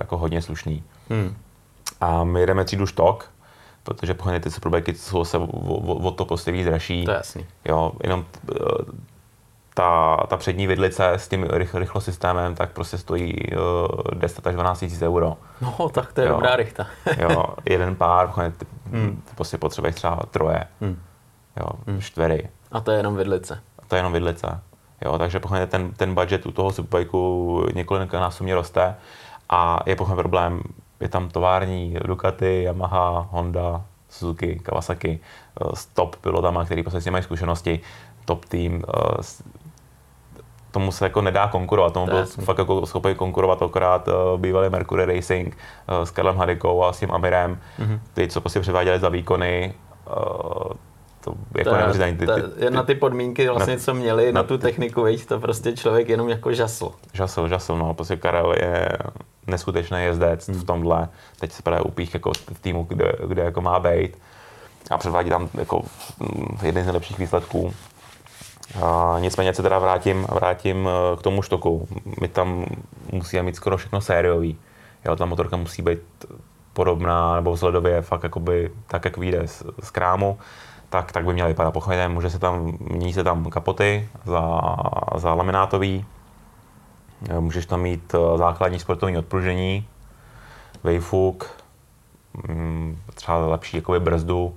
jako 0.00 0.16
hodně 0.16 0.42
slušný. 0.42 0.82
Hmm. 1.10 1.36
A 2.00 2.24
my 2.24 2.40
jedeme 2.40 2.64
třídu 2.64 2.86
štok, 2.86 3.30
protože 3.82 4.14
pohodně 4.14 4.40
ty 4.40 4.50
superbajky 4.50 4.94
jsou 4.94 5.24
se 5.24 5.38
o, 5.38 5.46
o, 5.46 6.10
to 6.10 6.24
prostě 6.24 6.52
víc 6.52 6.66
dražší. 6.66 7.04
To 7.04 7.10
je 7.10 7.16
jasný. 7.16 7.46
Jo, 7.64 7.92
jenom 8.02 8.24
eh, 8.50 8.56
ta, 9.76 10.16
ta 10.28 10.36
přední 10.36 10.66
vidlice 10.66 11.12
s 11.12 11.28
tím 11.28 11.46
rychl, 11.50 11.78
rychlosystémem 11.78 12.54
tak 12.54 12.72
prostě 12.72 12.98
stojí 12.98 13.34
uh, 13.52 13.88
10 14.14 14.46
až 14.46 14.54
12 14.54 14.80
tisíc 14.80 15.02
euro. 15.02 15.36
No, 15.60 15.88
tak 15.88 16.12
to 16.12 16.20
je 16.20 16.26
jo. 16.26 16.32
dobrá 16.32 16.56
rychta. 16.56 16.86
jo, 17.18 17.44
jeden 17.64 17.96
pár, 17.96 18.32
ty, 18.58 18.66
hmm. 18.90 19.22
prostě 19.34 19.58
potřebuješ 19.58 19.94
třeba 19.94 20.20
troje, 20.30 20.64
hmm. 20.80 20.98
jo, 21.60 21.66
hmm. 21.86 22.00
čtvery. 22.00 22.48
A 22.72 22.80
to 22.80 22.90
je 22.90 22.96
jenom 22.96 23.16
vidlice. 23.16 23.60
A 23.78 23.82
to 23.88 23.94
je 23.94 23.98
jenom 23.98 24.12
vidlice. 24.12 24.60
Jo, 25.04 25.18
takže 25.18 25.40
pochopně 25.40 25.66
ten, 25.66 25.92
ten 25.92 26.14
budget 26.14 26.46
u 26.46 26.52
toho 26.52 26.72
superbajku 26.72 27.66
několik 27.74 28.12
násobně 28.12 28.54
roste 28.54 28.94
a 29.48 29.80
je 29.86 29.96
pochopně 29.96 30.22
problém, 30.22 30.62
je 31.00 31.08
tam 31.08 31.28
tovární 31.28 31.96
Ducati, 32.04 32.62
Yamaha, 32.62 33.28
Honda, 33.30 33.82
Suzuki, 34.08 34.60
Kawasaki, 34.62 35.20
s 35.74 35.86
top 35.86 36.16
pilotama, 36.16 36.64
který 36.64 36.82
prostě 36.82 37.00
s 37.00 37.06
mají 37.06 37.24
zkušenosti, 37.24 37.80
top 38.24 38.44
tým, 38.44 38.82
tomu 40.76 40.92
se 40.92 41.04
jako 41.04 41.20
nedá 41.20 41.48
konkurovat, 41.48 41.92
tomu 41.92 42.06
byl 42.06 42.26
fakt 42.26 42.58
jako 42.58 42.86
schopný 42.86 43.14
konkurovat 43.14 43.62
akorát 43.62 44.08
uh, 44.08 44.40
bývalý 44.40 44.70
Mercury 44.70 45.04
Racing 45.04 45.56
uh, 45.56 46.04
s 46.04 46.10
Karlem 46.10 46.36
Hadikou 46.36 46.84
a 46.84 46.92
s 46.92 46.98
tím 46.98 47.12
Amirem, 47.12 47.58
mm-hmm. 47.78 48.00
ty, 48.14 48.28
co 48.28 48.40
prostě 48.40 48.60
převáděli 48.60 48.98
za 48.98 49.08
výkony, 49.08 49.74
uh, 50.06 50.72
to 51.20 51.34
jako 51.58 51.70
to, 51.70 51.76
neuvěřitelné. 51.76 52.12
Ty, 52.12 52.26
ty, 52.26 52.60
ty, 52.60 52.70
na 52.70 52.82
ty 52.82 52.94
podmínky 52.94 53.48
vlastně, 53.48 53.74
na, 53.74 53.80
co 53.80 53.94
měli 53.94 54.32
na, 54.32 54.42
na 54.42 54.48
tu 54.48 54.58
techniku, 54.58 55.02
veď, 55.02 55.26
to 55.26 55.40
prostě 55.40 55.72
člověk 55.72 56.08
jenom 56.08 56.28
jako 56.28 56.52
žasl. 56.52 56.90
Žasl, 57.12 57.48
žasl, 57.48 57.76
no, 57.76 57.94
prostě 57.94 58.16
Karel 58.16 58.52
je 58.52 58.88
neskutečný 59.46 59.98
jezdec 60.02 60.48
hmm. 60.48 60.58
v 60.58 60.64
tomhle. 60.64 61.08
Teď 61.40 61.52
se 61.52 61.62
právě 61.62 61.82
upích 61.82 62.14
jako 62.14 62.32
v 62.54 62.60
týmu, 62.60 62.86
kde, 62.88 63.12
kde 63.26 63.42
jako 63.42 63.60
má 63.60 63.80
být 63.80 64.18
a 64.90 64.98
předvádí 64.98 65.30
tam 65.30 65.48
jako 65.54 65.82
mm, 66.20 66.58
jeden 66.62 66.82
z 66.82 66.86
nejlepších 66.86 67.18
výsledků. 67.18 67.74
A 68.82 69.16
nicméně 69.20 69.54
se 69.54 69.62
teda 69.62 69.78
vrátím, 69.78 70.26
vrátím 70.32 70.88
eh, 70.88 71.16
k 71.16 71.22
tomu 71.22 71.42
štoku. 71.42 71.88
My 72.20 72.28
tam 72.28 72.66
musíme 73.12 73.42
mít 73.42 73.56
skoro 73.56 73.76
všechno 73.76 74.00
sériový. 74.00 74.58
Jo, 75.04 75.16
ta 75.16 75.26
motorka 75.26 75.56
musí 75.56 75.82
být 75.82 76.00
podobná 76.72 77.36
nebo 77.36 77.52
vzhledově 77.52 78.02
fakt 78.02 78.22
jakoby, 78.22 78.70
tak, 78.86 79.04
jak 79.04 79.16
vyjde 79.16 79.48
z, 79.48 79.62
z 79.82 79.90
krámu 79.90 80.38
tak, 80.90 81.12
tak 81.12 81.24
by 81.24 81.32
měla 81.32 81.48
vypadat 81.48 81.70
pochopitelně. 81.70 82.14
Může 82.14 82.30
se 82.30 82.38
tam, 82.38 82.78
mění 82.80 83.12
se 83.12 83.24
tam 83.24 83.50
kapoty 83.50 84.08
za, 84.24 84.60
za 85.16 85.34
laminátový, 85.34 86.04
můžeš 87.40 87.66
tam 87.66 87.80
mít 87.80 88.14
eh, 88.14 88.38
základní 88.38 88.78
sportovní 88.78 89.18
odpružení, 89.18 89.88
vejfuk, 90.84 91.50
mm, 92.48 92.98
třeba 93.14 93.46
lepší 93.46 93.76
jakoby 93.76 94.00
brzdu, 94.00 94.54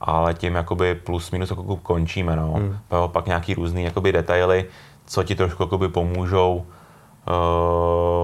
ale 0.00 0.34
tím 0.34 0.54
jakoby 0.54 0.94
plus 0.94 1.30
minus 1.30 1.50
jako 1.50 1.76
končíme. 1.76 2.36
No. 2.36 2.52
Hmm. 2.52 2.78
Pak 3.06 3.26
nějaký 3.26 3.54
různý 3.54 3.84
jakoby 3.84 4.12
detaily, 4.12 4.66
co 5.06 5.22
ti 5.22 5.34
trošku 5.34 5.62
jakoby 5.62 5.88
pomůžou 5.88 6.66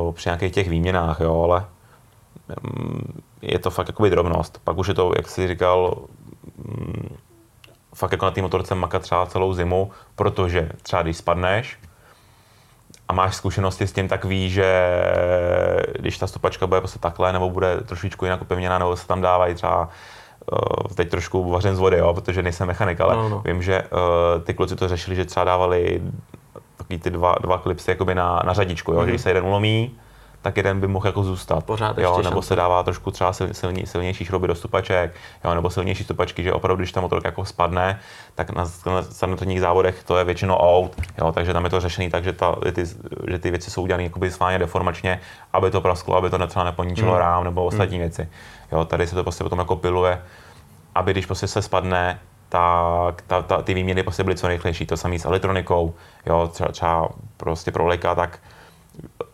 uh, 0.07 0.15
při 0.15 0.29
nějakých 0.29 0.53
těch 0.53 0.69
výměnách, 0.69 1.21
jo, 1.21 1.43
ale 1.43 1.65
um, 2.65 3.03
je 3.43 3.59
to 3.59 3.71
fakt 3.71 3.89
jakoby 3.89 4.11
drobnost. 4.11 4.61
Pak 4.65 4.79
už 4.79 4.89
je 4.89 4.95
to, 4.95 5.13
jak 5.17 5.29
jsi 5.29 5.49
říkal, 5.49 5.95
um, 6.57 7.09
fakt 7.95 8.13
jako 8.13 8.25
na 8.25 8.31
té 8.31 8.43
motorce 8.43 8.75
makat 8.75 9.03
třeba 9.03 9.27
celou 9.27 9.53
zimu, 9.53 9.91
protože 10.15 10.69
třeba 10.83 11.03
když 11.03 11.17
spadneš 11.17 11.79
a 13.09 13.13
máš 13.13 13.37
zkušenosti 13.37 13.87
s 13.87 13.93
tím, 13.93 14.09
tak 14.09 14.25
víš, 14.25 14.53
že 14.53 14.91
když 15.99 16.19
ta 16.19 16.27
stopačka 16.27 16.67
bude 16.67 16.81
prostě 16.81 16.99
takhle, 16.99 17.33
nebo 17.33 17.51
bude 17.51 17.81
trošičku 17.81 18.25
jinak 18.25 18.43
upevněná, 18.43 18.79
nebo 18.79 18.97
se 18.97 19.07
tam 19.07 19.21
dávají 19.21 19.55
třeba 19.55 19.89
uh, 20.53 20.95
teď 20.95 21.11
trošku 21.11 21.51
vařen 21.51 21.77
z 21.77 21.79
vody, 21.79 21.99
jo, 21.99 22.15
protože 22.15 22.43
nejsem 22.43 22.67
mechanik, 22.67 23.01
ale 23.01 23.17
no, 23.17 23.29
no. 23.29 23.43
vím, 23.45 23.63
že 23.63 23.83
uh, 23.83 24.43
ty 24.43 24.55
kluci 24.55 24.77
to 24.77 24.89
řešili, 24.89 25.17
že 25.17 25.25
třeba 25.25 25.45
dávali 25.45 26.03
takový 26.77 26.99
ty 26.99 27.11
dva, 27.11 27.35
dva 27.41 27.59
klipsy 27.59 27.91
jakoby 27.91 28.15
na, 28.15 28.43
na 28.47 28.53
řadičku, 28.53 28.93
jo, 28.93 28.99
mm-hmm. 28.99 29.05
že 29.05 29.11
když 29.11 29.21
se 29.21 29.31
jeden 29.31 29.45
ulomí, 29.45 29.91
tak 30.43 30.57
jeden 30.57 30.81
by 30.81 30.87
mohl 30.87 31.07
jako 31.07 31.23
zůstat. 31.23 31.65
Pořád 31.65 31.99
jo, 31.99 32.17
nebo 32.17 32.31
šance. 32.31 32.49
se 32.49 32.57
dává 32.57 32.83
trošku 32.83 33.11
třeba 33.11 33.33
silní, 33.33 33.87
silnější 33.87 34.25
šrouby 34.25 34.49
do 34.49 34.55
stupaček, 34.55 35.15
jo, 35.45 35.55
nebo 35.55 35.71
silnější 35.71 36.05
stupačky, 36.05 36.43
že 36.43 36.53
opravdu, 36.53 36.81
když 36.81 36.93
ta 36.93 37.01
motorka 37.01 37.29
jako 37.29 37.45
spadne, 37.45 38.01
tak 38.35 38.51
na 38.51 38.65
standardních 39.03 39.61
závodech 39.61 40.05
to 40.05 40.19
je 40.19 40.25
většinou 40.25 40.57
out, 40.57 40.97
jo, 41.19 41.33
takže 41.33 41.53
tam 41.53 41.65
je 41.65 41.71
to 41.71 41.81
řešený 41.81 42.11
tak, 42.11 42.25
že, 42.25 42.33
ta, 42.33 42.57
ty, 42.73 42.85
že 43.29 43.39
ty 43.39 43.51
věci 43.51 43.71
jsou 43.71 43.83
udělané 43.83 44.05
jakoby 44.05 44.31
sválně 44.31 44.59
deformačně, 44.59 45.21
aby 45.53 45.71
to 45.71 45.81
prasklo, 45.81 46.17
aby 46.17 46.31
to 46.31 46.47
třeba 46.47 46.65
neponičilo 46.65 47.11
hmm. 47.11 47.21
rám 47.21 47.45
nebo 47.45 47.65
ostatní 47.65 47.97
hmm. 47.97 48.03
věci. 48.03 48.29
Jo, 48.73 48.85
tady 48.85 49.07
se 49.07 49.15
to 49.15 49.23
prostě 49.23 49.45
potom 49.45 49.59
jako 49.59 49.77
piluje, 49.77 50.23
aby 50.95 51.13
když 51.13 51.27
prostě 51.27 51.47
se 51.47 51.63
spadne, 51.63 52.21
tak 52.49 53.23
ta, 53.23 53.43
ta, 53.43 53.63
ty 53.63 53.75
výměny 53.75 54.03
prostě 54.03 54.25
byly 54.25 54.37
co 54.37 54.47
nejrychlejší. 54.47 54.87
To 54.87 54.97
samé 54.97 55.19
s 55.19 55.25
elektronikou, 55.25 55.95
jo, 56.27 56.49
třeba, 56.53 56.73
třeba 56.73 57.09
prostě 57.37 57.71
pro 57.71 57.87
lejka, 57.87 58.15
tak 58.15 58.39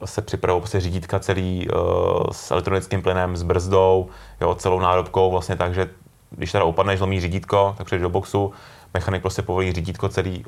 se 0.05 0.23
připravují 0.23 0.61
prostě 0.61 0.81
řídítka 0.81 1.19
celý 1.19 1.69
uh, 1.69 1.81
s 2.33 2.51
elektronickým 2.51 3.03
plynem, 3.03 3.37
s 3.37 3.43
brzdou, 3.43 4.09
jo, 4.41 4.55
celou 4.55 4.81
nádobkou, 4.81 5.31
vlastně 5.31 5.57
tak, 5.57 5.75
že 5.75 5.91
když 6.31 6.53
teda 6.53 6.65
upadneš, 6.65 6.99
zlomí 6.99 7.21
řídítko, 7.21 7.75
tak 7.79 7.87
přejdeš 7.87 8.03
do 8.03 8.11
boxu, 8.11 8.53
mechanik 8.95 9.23
prostě 9.23 9.43
povolí 9.43 9.73
řídítko 9.73 10.09
celý, 10.09 10.45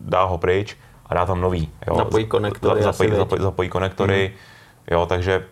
dá 0.00 0.24
ho 0.24 0.38
pryč 0.38 0.76
a 1.06 1.14
dá 1.14 1.26
tam 1.26 1.40
nový. 1.40 1.70
Jo. 1.86 1.96
Zapojí 1.96 2.26
konektory. 2.26 2.82
Zapojí, 2.82 3.10
zapojí, 3.16 3.42
zapojí 3.42 3.68
konektory, 3.68 4.26
hmm. 4.26 4.36
jo, 4.90 5.06
takže 5.06 5.44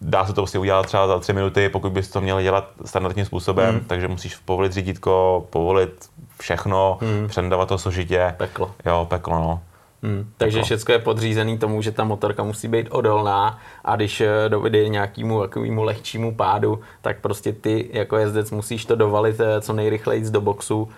dá 0.00 0.26
se 0.26 0.32
to 0.32 0.40
prostě 0.40 0.58
udělat 0.58 0.86
třeba 0.86 1.06
za 1.06 1.18
tři 1.18 1.32
minuty, 1.32 1.68
pokud 1.68 1.92
bys 1.92 2.08
to 2.10 2.20
měl 2.20 2.42
dělat 2.42 2.70
standardním 2.84 3.26
způsobem, 3.26 3.74
hmm. 3.74 3.84
takže 3.84 4.08
musíš 4.08 4.36
povolit 4.36 4.72
řídítko, 4.72 5.46
povolit 5.50 6.10
všechno, 6.40 6.98
hmm. 7.00 7.28
předávat 7.28 7.68
to 7.68 7.78
složitě. 7.78 8.34
Peklo. 8.36 8.70
Jo, 8.86 9.06
peklo, 9.10 9.34
no. 9.34 9.60
Hmm, 10.06 10.26
takže 10.36 10.62
všechno 10.62 10.94
je 10.94 10.98
podřízený 10.98 11.58
tomu, 11.58 11.82
že 11.82 11.92
ta 11.92 12.04
motorka 12.04 12.42
musí 12.42 12.68
být 12.68 12.88
odolná 12.90 13.58
a 13.84 13.96
když 13.96 14.20
eh, 14.20 14.48
dojde 14.48 14.88
nějakému 14.88 15.40
takovému 15.40 15.82
lehčímu 15.82 16.34
pádu, 16.34 16.80
tak 17.02 17.20
prostě 17.20 17.52
ty 17.52 17.90
jako 17.92 18.16
jezdec 18.16 18.50
musíš 18.50 18.84
to 18.84 18.96
dovalit 18.96 19.40
eh, 19.40 19.60
co 19.60 19.72
nejrychleji 19.72 20.30
do 20.30 20.40
boxu, 20.40 20.88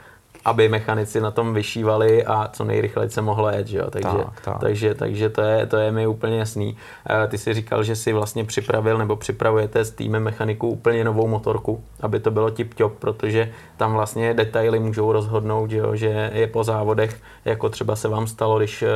aby 0.48 0.68
mechanici 0.68 1.20
na 1.20 1.30
tom 1.30 1.54
vyšívali 1.54 2.24
a 2.24 2.48
co 2.52 2.64
nejrychleji 2.64 3.10
se 3.10 3.22
mohlo 3.22 3.50
jet, 3.50 3.66
že 3.66 3.78
jo? 3.78 3.90
Takže, 3.90 4.18
tak, 4.24 4.40
tak. 4.40 4.58
takže, 4.60 4.94
takže 4.94 5.28
to, 5.28 5.40
je, 5.40 5.66
to 5.66 5.76
je 5.76 5.92
mi 5.92 6.06
úplně 6.06 6.38
jasný. 6.38 6.76
Eh, 7.10 7.28
ty 7.28 7.38
si 7.38 7.54
říkal, 7.54 7.84
že 7.84 7.96
si 7.96 8.12
vlastně 8.12 8.44
připravil 8.44 8.98
nebo 8.98 9.16
připravujete 9.16 9.84
s 9.84 9.90
týmem 9.90 10.22
mechaniků 10.22 10.68
úplně 10.68 11.04
novou 11.04 11.26
motorku, 11.26 11.84
aby 12.00 12.20
to 12.20 12.30
bylo 12.30 12.48
tip-top, 12.48 12.92
protože 12.98 13.52
tam 13.76 13.92
vlastně 13.92 14.34
detaily 14.34 14.78
můžou 14.78 15.12
rozhodnout, 15.12 15.70
že, 15.70 15.78
jo? 15.78 15.96
že 15.96 16.30
je 16.34 16.46
po 16.46 16.64
závodech, 16.64 17.20
jako 17.44 17.68
třeba 17.68 17.96
se 17.96 18.08
vám 18.08 18.26
stalo, 18.26 18.58
když 18.58 18.82
eh, 18.82 18.88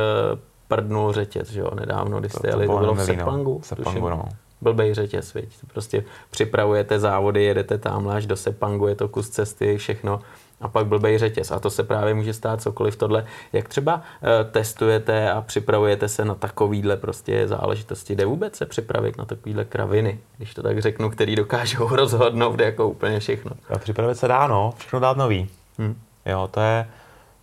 prdnul 0.67 1.13
řetěz, 1.13 1.49
že 1.49 1.59
jo, 1.59 1.71
nedávno, 1.75 2.19
když 2.19 2.33
jste 2.33 2.47
jeli, 2.47 2.67
to, 2.67 2.73
to 2.73 2.79
bylo 2.79 2.93
v 2.93 3.03
Sepangu, 3.03 3.61
Sepangu 3.63 4.09
no. 4.09 4.25
blbej 4.61 4.93
řetěz, 4.93 5.33
viď? 5.33 5.57
Prostě 5.73 6.03
připravujete 6.31 6.99
závody, 6.99 7.43
jedete 7.43 7.77
tam 7.77 8.09
až 8.09 8.25
do 8.25 8.35
Sepangu, 8.35 8.87
je 8.87 8.95
to 8.95 9.07
kus 9.07 9.29
cesty, 9.29 9.77
všechno 9.77 10.19
a 10.63 10.67
pak 10.67 10.87
blbej 10.87 11.17
řetěz. 11.17 11.51
A 11.51 11.59
to 11.59 11.69
se 11.69 11.83
právě 11.83 12.13
může 12.13 12.33
stát 12.33 12.61
cokoliv 12.61 12.95
tohle. 12.95 13.25
Jak 13.53 13.69
třeba 13.69 13.95
uh, 13.95 14.51
testujete 14.51 15.31
a 15.31 15.41
připravujete 15.41 16.07
se 16.07 16.25
na 16.25 16.35
takovýhle 16.35 16.97
prostě 16.97 17.47
záležitosti? 17.47 18.15
Jde 18.15 18.25
vůbec 18.25 18.55
se 18.55 18.65
připravit 18.65 19.17
na 19.17 19.25
takovýhle 19.25 19.65
kraviny, 19.65 20.19
když 20.37 20.53
to 20.53 20.63
tak 20.63 20.81
řeknu, 20.81 21.09
který 21.09 21.35
dokážou 21.35 21.87
rozhodnout 21.95 22.59
jako 22.59 22.87
úplně 22.87 23.19
všechno? 23.19 23.51
A 23.69 23.77
připravit 23.77 24.15
se 24.15 24.27
dá, 24.27 24.47
no. 24.47 24.73
Všechno 24.77 24.99
dát 24.99 25.17
nový. 25.17 25.49
Hmm. 25.77 25.95
Jo, 26.25 26.49
to 26.51 26.59
je 26.59 26.87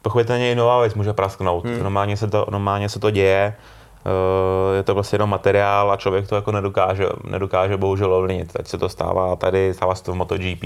pochopitelně 0.02 0.52
i 0.52 0.54
nová 0.54 0.80
věc 0.80 0.94
může 0.94 1.12
prasknout. 1.12 1.64
Hmm. 1.64 1.82
Normálně, 1.82 2.16
se 2.16 2.26
to, 2.28 2.46
normálně 2.50 2.88
se 2.88 3.00
to 3.00 3.10
děje. 3.10 3.54
Uh, 4.06 4.76
je 4.76 4.82
to 4.82 4.94
vlastně 4.94 5.16
jenom 5.16 5.30
materiál 5.30 5.92
a 5.92 5.96
člověk 5.96 6.28
to 6.28 6.34
jako 6.34 6.52
nedokáže, 6.52 7.06
nedokáže 7.24 7.76
bohužel 7.76 8.14
ovlivnit. 8.14 8.52
Teď 8.52 8.66
se 8.66 8.78
to 8.78 8.88
stává 8.88 9.36
tady, 9.36 9.74
stává 9.74 9.94
se 9.94 10.04
to 10.04 10.12
v 10.12 10.14
MotoGP, 10.14 10.64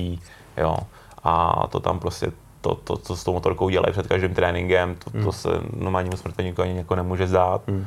jo. 0.56 0.76
A 1.24 1.66
to 1.70 1.80
tam 1.80 2.00
prostě 2.00 2.32
to, 2.64 2.74
to, 2.74 2.96
co 2.96 3.16
s 3.16 3.24
tou 3.24 3.32
motorkou 3.32 3.68
dělají 3.68 3.92
před 3.92 4.06
každým 4.06 4.34
tréninkem, 4.34 4.94
to, 4.94 5.10
to 5.10 5.18
hmm. 5.18 5.32
se 5.32 5.48
normálnímu 5.76 6.16
smrtelníku 6.16 6.62
ani 6.62 6.76
jako 6.76 6.94
nemůže 6.94 7.26
zdát. 7.26 7.62
Hmm. 7.68 7.86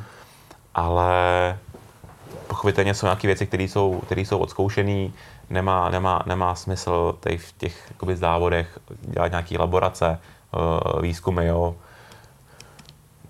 Ale 0.74 1.58
pochopitelně 2.46 2.94
jsou 2.94 3.06
nějaké 3.06 3.26
věci, 3.26 3.46
které 3.46 3.62
jsou, 3.62 4.00
které 4.06 4.20
jsou 4.20 4.38
odzkoušené, 4.38 5.08
nemá, 5.50 5.90
nemá, 5.90 6.22
nemá 6.26 6.54
smysl 6.54 7.16
tady 7.20 7.38
v 7.38 7.52
těch 7.52 7.86
jakoby, 7.88 8.16
závodech 8.16 8.78
dělat 9.00 9.30
nějaké 9.30 9.58
laborace, 9.58 10.18
uh, 10.94 11.02
výzkumy, 11.02 11.46
jo 11.46 11.74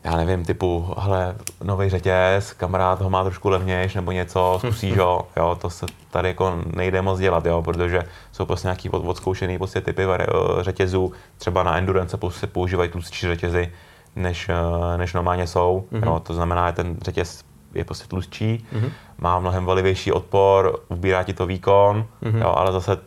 já 0.04 0.16
nevím, 0.16 0.44
typu, 0.44 0.94
hele, 0.98 1.36
nový 1.64 1.88
řetěz, 1.88 2.52
kamarád 2.52 3.00
ho 3.00 3.10
má 3.10 3.24
trošku 3.24 3.48
levnější 3.48 3.98
nebo 3.98 4.12
něco, 4.12 4.56
zkusíš 4.64 4.98
ho, 4.98 5.28
jo, 5.36 5.58
to 5.60 5.70
se 5.70 5.86
tady 6.10 6.28
jako 6.28 6.58
nejde 6.76 7.02
moc 7.02 7.18
dělat, 7.18 7.46
jo, 7.46 7.62
protože 7.62 8.02
jsou 8.32 8.46
prostě 8.46 8.66
nějaký 8.66 8.90
od, 8.90 9.08
odzkoušený 9.08 9.58
prostě 9.58 9.80
typy 9.80 10.02
eh, 10.04 10.26
řetězů, 10.60 11.12
třeba 11.38 11.62
na 11.62 11.78
endurance 11.78 12.18
se 12.28 12.46
používají 12.46 12.90
tlustší 12.90 13.26
řetězy, 13.26 13.72
než, 14.16 14.48
eh, 14.48 14.98
než 14.98 15.14
normálně 15.14 15.46
jsou, 15.46 15.84
mm-hmm. 15.92 16.06
jo, 16.06 16.20
to 16.20 16.34
znamená, 16.34 16.66
že 16.66 16.72
ten 16.72 16.96
řetěz 17.02 17.44
je 17.74 17.84
prostě 17.84 18.08
tlustší, 18.08 18.66
mm-hmm. 18.72 18.90
má 19.18 19.38
mnohem 19.38 19.64
valivější 19.64 20.12
odpor, 20.12 20.80
ubírá 20.88 21.22
ti 21.22 21.32
to 21.32 21.46
výkon, 21.46 22.06
mm-hmm. 22.22 22.40
jo, 22.40 22.54
ale 22.56 22.72
zase 22.72 22.98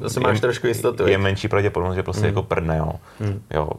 Zase 0.00 0.20
máš 0.20 0.34
je, 0.34 0.40
trošku 0.40 0.66
jistotu. 0.66 1.06
Je 1.06 1.18
menší 1.18 1.48
pravděpodobnost, 1.48 1.96
že 1.96 2.02
prostě 2.02 2.22
mm. 2.22 2.28
jako 2.28 2.42
prdne, 2.42 2.76
jo. 2.76 2.92
Mm. 3.20 3.42
jo 3.50 3.70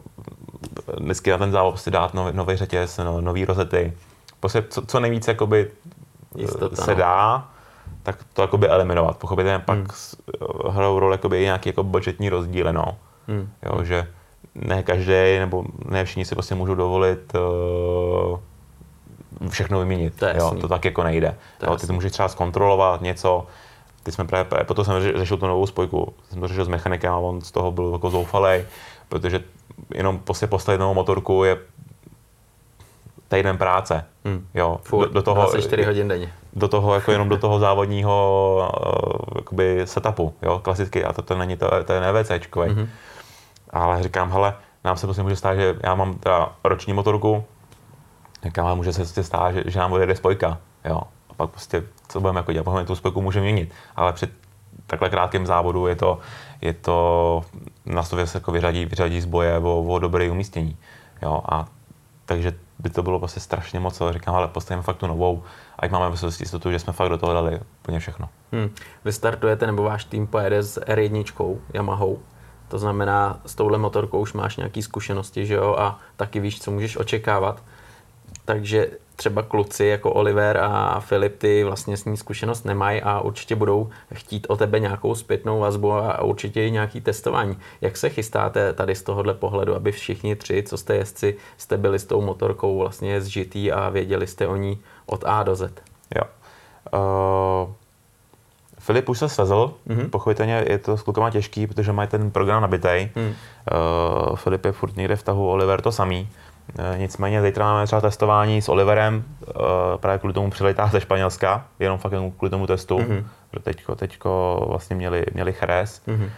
dnesky 0.98 1.30
na 1.30 1.38
ten 1.38 1.52
závod 1.52 1.80
si 1.80 1.90
dát 1.90 2.14
nový, 2.14 2.36
nový 2.36 2.56
řetěz, 2.56 2.98
no, 2.98 3.20
nový 3.20 3.44
rozety. 3.44 3.92
Prostě 4.40 4.64
co, 4.68 4.82
co 4.86 5.00
nejvíc 5.00 5.28
jakoby 5.28 5.70
Jistota, 6.36 6.76
se 6.76 6.90
no. 6.90 6.96
dá, 6.96 7.48
tak 8.02 8.16
to 8.32 8.42
jakoby 8.42 8.68
eliminovat. 8.68 9.16
Pochopitelně 9.16 9.56
hmm. 9.56 9.64
pak 9.64 9.78
hrajou 10.70 10.98
roli 10.98 11.14
jakoby 11.14 11.40
i 11.40 11.44
nějaký 11.44 11.68
jako 11.68 11.82
budgetní 11.82 12.28
rozdíly, 12.28 12.72
no. 12.72 12.98
Hmm. 13.28 13.50
Jo, 13.62 13.84
že 13.84 14.08
ne 14.54 14.82
každý, 14.82 15.38
nebo 15.38 15.64
ne 15.88 16.04
všichni 16.04 16.24
si 16.24 16.34
prostě 16.34 16.54
můžou 16.54 16.74
dovolit 16.74 17.32
uh, 17.34 18.38
všechno 19.48 19.78
vyměnit. 19.78 20.14
To, 20.18 20.26
jo, 20.26 20.54
to 20.60 20.68
tak 20.68 20.84
jako 20.84 21.02
nejde. 21.02 21.36
To 21.58 21.66
jo, 21.66 21.76
ty 21.76 21.86
to 21.86 21.92
můžeš 21.92 22.12
třeba 22.12 22.28
zkontrolovat 22.28 23.00
něco, 23.00 23.46
Teď 24.02 24.14
jsme 24.14 24.24
právě, 24.24 24.64
potom 24.64 24.84
jsem 24.84 25.02
řešil 25.16 25.36
tu 25.36 25.46
novou 25.46 25.66
spojku, 25.66 26.14
jsem 26.30 26.40
to 26.40 26.48
řešil 26.48 26.64
s 26.64 26.68
mechanikem 26.68 27.12
a 27.12 27.16
on 27.16 27.40
z 27.40 27.50
toho 27.50 27.70
byl 27.70 27.90
jako 27.92 28.10
zoufalý, 28.10 28.64
protože 29.08 29.44
jenom 29.94 30.18
prostě 30.18 30.46
postavit 30.46 30.78
novou 30.78 30.94
motorku 30.94 31.44
je 31.44 31.58
týden 33.28 33.58
práce. 33.58 34.04
Hmm. 34.24 34.46
Jo, 34.54 34.80
Furt, 34.82 35.08
do, 35.08 35.14
do 35.14 35.22
toho, 35.22 35.42
24 35.42 35.82
hodin 35.82 36.08
denně. 36.08 36.32
do 36.52 36.68
toho, 36.68 36.94
jako 36.94 37.12
jenom 37.12 37.28
do 37.28 37.36
toho 37.36 37.58
závodního 37.58 38.70
uh, 38.86 39.38
jakoby 39.38 39.82
setupu, 39.84 40.34
jo, 40.42 40.58
klasicky, 40.58 41.04
a 41.04 41.12
to, 41.12 41.22
to 41.22 41.38
není 41.38 41.56
to, 41.56 41.70
to 41.84 41.92
je 41.92 42.00
NVCčkový. 42.00 42.68
Mm-hmm. 42.68 42.88
Ale 43.70 44.02
říkám, 44.02 44.30
hele, 44.30 44.54
nám 44.84 44.96
se 44.96 45.06
prostě 45.06 45.22
může 45.22 45.36
stát, 45.36 45.54
že 45.54 45.76
já 45.82 45.94
mám 45.94 46.14
teda 46.14 46.52
roční 46.64 46.92
motorku, 46.92 47.44
říkám, 48.44 48.66
ale 48.66 48.74
může 48.74 48.92
se 48.92 49.00
prostě 49.00 49.22
stát, 49.22 49.52
že, 49.52 49.62
že 49.66 49.78
nám 49.78 49.92
odjede 49.92 50.16
spojka, 50.16 50.58
jo. 50.84 51.00
A 51.30 51.34
pak 51.36 51.50
prostě, 51.50 51.84
co 52.10 52.20
budeme 52.20 52.38
jako 52.38 52.52
dělat, 52.52 52.64
pokud 52.64 52.86
tu 52.86 52.96
spojku 52.96 53.22
můžeme 53.22 53.42
měnit. 53.42 53.72
Ale 53.96 54.12
při 54.12 54.28
takhle 54.86 55.10
krátkém 55.10 55.46
závodu 55.46 55.86
je 55.86 55.96
to, 55.96 56.18
je 56.60 56.72
to 56.72 57.44
na 57.86 58.02
to 58.02 58.26
se 58.26 58.38
jako 58.38 58.52
vyřadí, 58.52 58.84
vyřadí 58.84 59.20
z 59.20 59.24
boje 59.24 59.58
o, 59.58 59.82
o 59.82 59.98
dobré 59.98 60.30
umístění. 60.30 60.76
Jo, 61.22 61.42
a 61.48 61.66
takže 62.24 62.52
by 62.78 62.90
to 62.90 63.02
bylo 63.02 63.18
prostě 63.18 63.40
strašně 63.40 63.80
moc, 63.80 64.00
ale 64.00 64.12
říkám, 64.12 64.34
ale 64.34 64.48
postavíme 64.48 64.82
fakt 64.82 64.96
tu 64.96 65.06
novou, 65.06 65.42
ať 65.78 65.90
máme 65.90 66.08
prostě 66.08 66.42
jistotu, 66.42 66.70
že 66.70 66.78
jsme 66.78 66.92
fakt 66.92 67.08
do 67.08 67.18
toho 67.18 67.32
dali 67.32 67.60
úplně 67.80 67.98
všechno. 67.98 68.28
Hmm. 68.52 68.70
Vy 69.04 69.12
startujete, 69.12 69.66
nebo 69.66 69.82
váš 69.82 70.04
tým 70.04 70.26
pojede 70.26 70.62
s 70.62 70.80
R1 70.80 71.56
Yamahou, 71.74 72.18
to 72.68 72.78
znamená, 72.78 73.40
s 73.46 73.54
touhle 73.54 73.78
motorkou 73.78 74.20
už 74.20 74.32
máš 74.32 74.56
nějaké 74.56 74.82
zkušenosti, 74.82 75.46
že 75.46 75.54
jo, 75.54 75.76
a 75.78 75.98
taky 76.16 76.40
víš, 76.40 76.60
co 76.60 76.70
můžeš 76.70 76.96
očekávat. 76.96 77.62
Takže 78.44 78.90
třeba 79.16 79.42
kluci 79.42 79.84
jako 79.84 80.12
Oliver 80.12 80.58
a 80.62 81.00
Filip, 81.00 81.38
ty 81.38 81.64
vlastně 81.64 81.96
s 81.96 82.04
ní 82.04 82.16
zkušenost 82.16 82.64
nemají 82.64 83.02
a 83.02 83.20
určitě 83.20 83.56
budou 83.56 83.90
chtít 84.14 84.46
o 84.48 84.56
tebe 84.56 84.80
nějakou 84.80 85.14
zpětnou 85.14 85.60
vazbu 85.60 85.92
a 85.92 86.22
určitě 86.22 86.66
i 86.66 86.70
nějaký 86.70 87.00
testování. 87.00 87.58
Jak 87.80 87.96
se 87.96 88.08
chystáte 88.08 88.72
tady 88.72 88.94
z 88.94 89.02
tohohle 89.02 89.34
pohledu, 89.34 89.74
aby 89.74 89.92
všichni 89.92 90.36
tři, 90.36 90.62
co 90.62 90.76
jste 90.76 90.94
jezdci, 90.94 91.36
jste 91.56 91.76
byli 91.76 91.98
s 91.98 92.04
tou 92.04 92.20
motorkou 92.20 92.78
vlastně 92.78 93.20
zžitý 93.20 93.72
a 93.72 93.88
věděli 93.88 94.26
jste 94.26 94.46
o 94.46 94.56
ní 94.56 94.78
od 95.06 95.24
A 95.26 95.42
do 95.42 95.56
Z? 95.56 95.72
Jo. 96.16 96.22
Uh, 96.92 97.72
Filip 98.78 99.08
už 99.08 99.18
se 99.18 99.28
svezl, 99.28 99.74
mm-hmm. 99.88 100.10
pochopitelně 100.10 100.64
je 100.68 100.78
to 100.78 100.96
s 100.96 101.02
klukama 101.02 101.30
těžký, 101.30 101.66
protože 101.66 101.92
mají 101.92 102.08
ten 102.08 102.30
program 102.30 102.62
nabitý. 102.62 103.08
Mm. 103.16 103.22
Uh, 103.22 104.36
Filip 104.36 104.64
je 104.64 104.72
furt 104.72 104.96
někde 104.96 105.16
v 105.16 105.22
tahu, 105.22 105.50
Oliver 105.50 105.80
to 105.80 105.92
samý. 105.92 106.20
Uh, 106.20 106.49
nicméně 106.96 107.42
zítra 107.42 107.64
máme 107.64 107.86
třeba 107.86 108.00
testování 108.00 108.62
s 108.62 108.68
Oliverem, 108.68 109.24
uh, 109.40 109.54
právě 109.96 110.18
kvůli 110.18 110.34
tomu 110.34 110.50
přilejtá 110.50 110.86
ze 110.86 111.00
Španělska, 111.00 111.64
jenom 111.78 111.98
fakt 111.98 112.12
jenom 112.12 112.30
kvůli 112.30 112.50
tomu 112.50 112.66
testu, 112.66 112.98
mm-hmm. 112.98 113.24
protože 113.50 113.62
teďko, 113.62 113.96
teďko 113.96 114.62
vlastně 114.68 114.96
měli, 114.96 115.26
měli 115.34 115.52
Cheres. 115.52 116.02
Mm-hmm. 116.08 116.30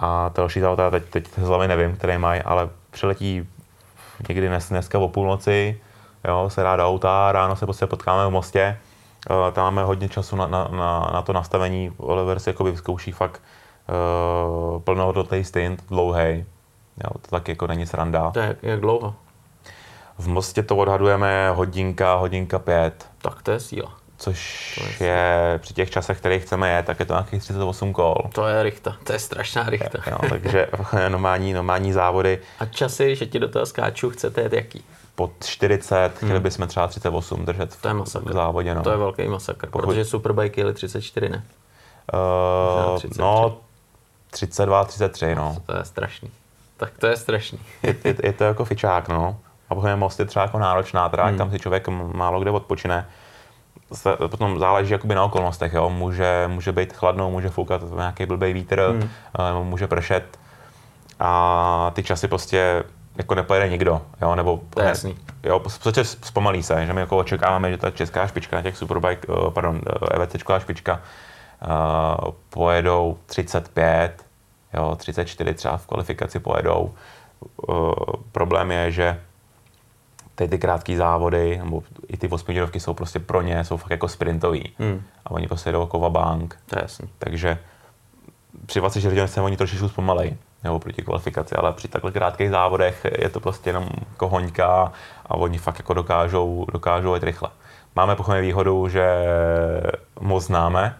A 0.00 0.30
další 0.34 0.60
závod, 0.60 0.80
teď, 0.90 1.04
teď 1.04 1.28
z 1.36 1.48
hlavy 1.48 1.68
nevím, 1.68 1.96
který 1.96 2.18
mají, 2.18 2.42
ale 2.42 2.68
přiletí 2.90 3.48
někdy 4.28 4.48
dnes, 4.48 4.68
dneska 4.68 4.98
o 4.98 5.08
půlnoci, 5.08 5.80
jo, 6.28 6.50
se 6.50 6.62
dá 6.62 6.76
do 6.76 6.86
auta, 6.86 7.32
ráno 7.32 7.56
se 7.56 7.66
prostě 7.66 7.86
potkáme 7.86 8.26
v 8.26 8.30
mostě, 8.30 8.78
Uh, 9.30 9.52
tam 9.52 9.64
máme 9.64 9.84
hodně 9.84 10.08
času 10.08 10.36
na, 10.36 10.46
na, 10.46 10.68
na, 10.70 11.10
na 11.12 11.22
to 11.22 11.32
nastavení. 11.32 11.92
Oliver 11.96 12.38
si 12.38 12.50
jakoby 12.50 12.70
vyzkouší 12.70 13.12
fakt 13.12 13.42
uh, 13.88 14.82
plnohodnotný 14.82 15.44
stint, 15.44 15.84
dlouhý. 15.88 16.44
Jo, 17.04 17.10
to 17.22 17.30
taky 17.30 17.52
jako 17.52 17.66
není 17.66 17.86
sranda. 17.86 18.30
To 18.30 18.40
je 18.40 18.46
jak, 18.46 18.62
jak 18.62 18.80
dlouho? 18.80 19.14
V 20.18 20.28
Mostě 20.28 20.62
to 20.62 20.76
odhadujeme 20.76 21.50
hodinka, 21.50 22.14
hodinka 22.14 22.58
pět. 22.58 23.06
Tak 23.22 23.42
to 23.42 23.50
je 23.50 23.60
síla. 23.60 23.92
Což 24.16 24.72
to 24.98 25.04
je, 25.04 25.10
je 25.10 25.58
při 25.58 25.74
těch 25.74 25.90
časech, 25.90 26.18
které 26.18 26.38
chceme 26.38 26.70
jet, 26.70 26.86
tak 26.86 27.00
je 27.00 27.06
to 27.06 27.12
nějakých 27.14 27.42
38 27.42 27.92
kol. 27.92 28.14
To 28.34 28.46
je 28.46 28.62
richta, 28.62 28.96
to 29.04 29.12
je 29.12 29.18
strašná 29.18 29.70
richta. 29.70 29.98
Jo, 30.06 30.18
takže 30.28 30.68
normální, 31.08 31.52
normální 31.52 31.92
závody. 31.92 32.38
A 32.58 32.66
časy, 32.66 33.16
že 33.16 33.26
ti 33.26 33.38
do 33.38 33.48
toho 33.48 33.66
skáču, 33.66 34.10
chcete 34.10 34.40
jet 34.40 34.52
jaký? 34.52 34.84
pod 35.18 35.32
40, 35.44 35.96
hmm. 35.96 36.10
chtěli 36.16 36.40
bychom 36.40 36.66
třeba 36.66 36.86
38 36.88 37.44
držet 37.44 37.74
v, 37.74 37.82
to 37.82 37.88
je 37.88 37.94
masakr. 37.94 38.30
v 38.30 38.32
závodě. 38.32 38.74
No. 38.74 38.82
To 38.82 38.90
je 38.90 38.96
velký 38.96 39.28
masakr, 39.28 39.70
Pokud... 39.70 39.86
protože 39.86 40.04
Superbike 40.04 40.60
jeli 40.60 40.74
34, 40.74 41.28
ne? 41.28 41.44
Uh, 42.92 42.98
33. 42.98 43.20
no, 43.20 43.58
32, 44.30 44.84
33, 44.84 45.34
no. 45.34 45.56
To 45.66 45.76
je 45.76 45.84
strašný. 45.84 46.30
Tak 46.76 46.98
to 46.98 47.06
je 47.06 47.16
strašný. 47.16 47.58
je, 47.82 47.96
je, 48.04 48.16
je, 48.22 48.32
to 48.32 48.44
jako 48.44 48.64
fičák, 48.64 49.08
no. 49.08 49.40
A 49.70 49.74
pokud 49.74 49.96
most 49.96 50.20
je 50.20 50.26
třeba 50.26 50.42
jako 50.42 50.58
náročná, 50.58 51.08
teda 51.08 51.24
hmm. 51.24 51.38
tam 51.38 51.50
si 51.50 51.58
člověk 51.58 51.88
málo 51.88 52.40
kde 52.40 52.50
odpočine. 52.50 53.06
Potom 54.28 54.58
záleží 54.58 54.92
jakoby 54.92 55.14
na 55.14 55.24
okolnostech, 55.24 55.72
jo. 55.72 55.90
Může, 55.90 56.44
může 56.46 56.72
být 56.72 56.92
chladno, 56.92 57.30
může 57.30 57.48
foukat 57.48 57.82
nějaký 57.96 58.26
blbý 58.26 58.52
vítr, 58.52 58.82
hmm. 58.90 59.08
může 59.62 59.86
pršet. 59.86 60.38
A 61.20 61.90
ty 61.94 62.02
časy 62.02 62.28
prostě 62.28 62.84
jako 63.18 63.34
nepojede 63.34 63.68
nikdo, 63.68 64.02
jo, 64.22 64.34
nebo 64.34 64.60
to 64.70 64.80
je 64.80 64.88
jasný. 64.88 65.16
Jo, 65.42 65.58
prostě 65.58 66.04
zpomalí 66.04 66.62
se, 66.62 66.86
že 66.86 66.92
my 66.92 67.00
jako 67.00 67.18
očekáváme, 67.18 67.70
že 67.70 67.76
ta 67.76 67.90
česká 67.90 68.26
špička 68.26 68.56
na 68.56 68.62
těch 68.62 68.76
Superbike, 68.76 69.28
eh, 69.30 69.50
pardon, 69.50 69.80
EVCčková 70.10 70.56
eh, 70.58 70.60
špička 70.60 71.00
uh, 71.62 72.30
pojedou 72.50 73.18
35, 73.26 74.24
jo, 74.74 74.96
34 74.96 75.54
třeba 75.54 75.76
v 75.76 75.86
kvalifikaci 75.86 76.38
pojedou. 76.38 76.94
Uh, 77.68 77.92
problém 78.32 78.70
je, 78.70 78.90
že 78.92 79.20
teď 80.38 80.50
ty 80.50 80.58
krátké 80.58 80.96
závody, 80.96 81.58
nebo 81.58 81.82
i 82.08 82.16
ty 82.16 82.28
osmihodinovky 82.28 82.80
jsou 82.80 82.94
prostě 82.94 83.18
pro 83.18 83.42
ně, 83.42 83.64
jsou 83.64 83.76
fakt 83.76 83.90
jako 83.90 84.08
sprintový. 84.08 84.72
Hmm. 84.78 85.02
A 85.26 85.30
oni 85.30 85.46
prostě 85.46 85.72
jdou 85.72 85.80
jako 85.80 86.10
bank. 86.10 86.56
To 86.66 86.78
je 86.78 86.82
jasný. 86.82 87.08
Takže 87.18 87.58
při 88.66 88.78
24 88.78 89.08
hodinách 89.08 89.30
se 89.30 89.40
oni 89.40 89.56
trošičku 89.56 89.88
zpomalej 89.88 90.36
nebo 90.64 90.78
proti 90.78 91.02
kvalifikaci, 91.02 91.54
ale 91.54 91.72
při 91.72 91.88
takhle 91.88 92.12
krátkých 92.12 92.50
závodech 92.50 93.06
je 93.18 93.28
to 93.28 93.40
prostě 93.40 93.70
jenom 93.70 93.88
jako 94.10 94.28
hoňka 94.28 94.92
a 95.26 95.34
oni 95.34 95.58
fakt 95.58 95.78
jako 95.78 95.94
dokážou, 95.94 96.66
dokážou 96.72 97.14
jít 97.14 97.22
rychle. 97.22 97.48
Máme 97.96 98.16
pochopně 98.16 98.40
výhodu, 98.40 98.88
že 98.88 99.06
moc 100.20 100.44
známe, 100.44 100.94